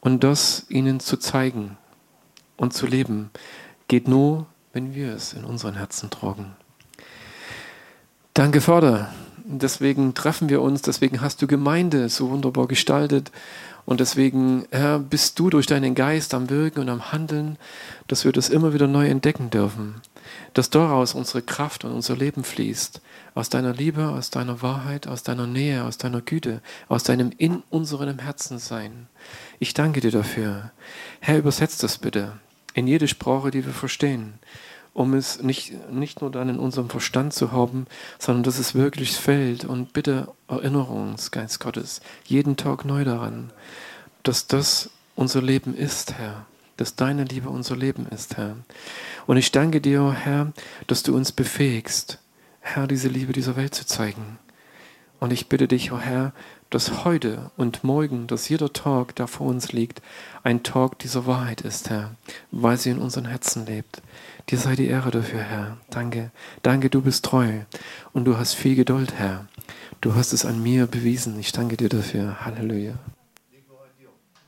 Und 0.00 0.24
das 0.24 0.66
ihnen 0.68 0.98
zu 0.98 1.16
zeigen 1.16 1.76
und 2.56 2.72
zu 2.72 2.86
leben, 2.86 3.30
geht 3.88 4.08
nur, 4.08 4.46
wenn 4.72 4.94
wir 4.94 5.14
es 5.14 5.32
in 5.32 5.44
unseren 5.44 5.74
Herzen 5.74 6.10
tragen. 6.10 6.56
Danke, 8.34 8.62
Vater. 8.62 9.12
Deswegen 9.44 10.14
treffen 10.14 10.48
wir 10.48 10.62
uns, 10.62 10.80
deswegen 10.80 11.20
hast 11.20 11.42
du 11.42 11.46
Gemeinde 11.46 12.08
so 12.08 12.30
wunderbar 12.30 12.66
gestaltet. 12.66 13.30
Und 13.84 14.00
deswegen, 14.00 14.64
Herr, 14.70 14.98
bist 15.00 15.38
du 15.38 15.50
durch 15.50 15.66
deinen 15.66 15.94
Geist 15.94 16.32
am 16.32 16.48
Wirken 16.48 16.80
und 16.80 16.88
am 16.88 17.12
Handeln, 17.12 17.58
dass 18.08 18.24
wir 18.24 18.32
das 18.32 18.48
immer 18.48 18.72
wieder 18.72 18.86
neu 18.86 19.06
entdecken 19.06 19.50
dürfen. 19.50 19.96
Dass 20.54 20.70
daraus 20.70 21.12
unsere 21.14 21.42
Kraft 21.42 21.84
und 21.84 21.92
unser 21.92 22.16
Leben 22.16 22.42
fließt. 22.42 23.02
Aus 23.34 23.50
deiner 23.50 23.74
Liebe, 23.74 24.08
aus 24.08 24.30
deiner 24.30 24.62
Wahrheit, 24.62 25.06
aus 25.06 25.22
deiner 25.22 25.46
Nähe, 25.46 25.84
aus 25.84 25.98
deiner 25.98 26.22
Güte, 26.22 26.62
aus 26.88 27.02
deinem 27.02 27.32
in 27.36 27.62
unserem 27.68 28.18
Herzen 28.18 28.58
sein. 28.58 29.08
Ich 29.58 29.74
danke 29.74 30.00
dir 30.00 30.10
dafür. 30.10 30.70
Herr, 31.20 31.36
übersetzt 31.36 31.82
das 31.82 31.98
bitte 31.98 32.32
in 32.74 32.86
jede 32.86 33.08
Sprache, 33.08 33.50
die 33.50 33.66
wir 33.66 33.74
verstehen 33.74 34.38
um 34.94 35.14
es 35.14 35.42
nicht, 35.42 35.90
nicht 35.90 36.20
nur 36.20 36.30
dann 36.30 36.48
in 36.48 36.58
unserem 36.58 36.90
Verstand 36.90 37.32
zu 37.32 37.52
haben, 37.52 37.86
sondern 38.18 38.42
dass 38.42 38.58
es 38.58 38.74
wirklich 38.74 39.12
fällt. 39.12 39.64
Und 39.64 39.92
bitte 39.92 40.28
erinnere 40.48 40.92
uns, 40.92 41.30
Geist 41.30 41.60
Gottes, 41.60 42.00
jeden 42.24 42.56
Tag 42.56 42.84
neu 42.84 43.04
daran, 43.04 43.52
dass 44.22 44.46
das 44.46 44.90
unser 45.16 45.42
Leben 45.42 45.74
ist, 45.74 46.14
Herr. 46.14 46.46
Dass 46.76 46.96
deine 46.96 47.24
Liebe 47.24 47.48
unser 47.48 47.76
Leben 47.76 48.06
ist, 48.06 48.36
Herr. 48.36 48.56
Und 49.26 49.36
ich 49.36 49.52
danke 49.52 49.80
dir, 49.80 50.12
Herr, 50.12 50.52
dass 50.86 51.02
du 51.02 51.14
uns 51.14 51.32
befähigst, 51.32 52.18
Herr, 52.60 52.86
diese 52.86 53.08
Liebe 53.08 53.32
dieser 53.32 53.56
Welt 53.56 53.74
zu 53.74 53.86
zeigen. 53.86 54.38
Und 55.20 55.32
ich 55.32 55.48
bitte 55.48 55.68
dich, 55.68 55.92
oh 55.92 55.98
Herr, 55.98 56.32
dass 56.72 57.04
heute 57.04 57.50
und 57.58 57.84
morgen, 57.84 58.26
dass 58.26 58.48
jeder 58.48 58.72
Tag, 58.72 59.14
der 59.16 59.26
vor 59.26 59.46
uns 59.46 59.72
liegt, 59.72 60.00
ein 60.42 60.62
Tag 60.62 60.98
dieser 61.00 61.26
Wahrheit 61.26 61.60
ist, 61.60 61.90
Herr, 61.90 62.12
weil 62.50 62.78
sie 62.78 62.88
in 62.88 62.98
unseren 62.98 63.26
Herzen 63.26 63.66
lebt. 63.66 64.00
Dir 64.48 64.58
sei 64.58 64.74
die 64.74 64.86
Ehre 64.86 65.10
dafür, 65.10 65.40
Herr. 65.40 65.76
Danke. 65.90 66.30
Danke, 66.62 66.88
du 66.88 67.02
bist 67.02 67.26
treu 67.26 67.60
und 68.14 68.24
du 68.24 68.38
hast 68.38 68.54
viel 68.54 68.74
Geduld, 68.74 69.12
Herr. 69.18 69.46
Du 70.00 70.14
hast 70.14 70.32
es 70.32 70.46
an 70.46 70.62
mir 70.62 70.86
bewiesen. 70.86 71.38
Ich 71.38 71.52
danke 71.52 71.76
dir 71.76 71.90
dafür. 71.90 72.44
Halleluja. 72.44 72.94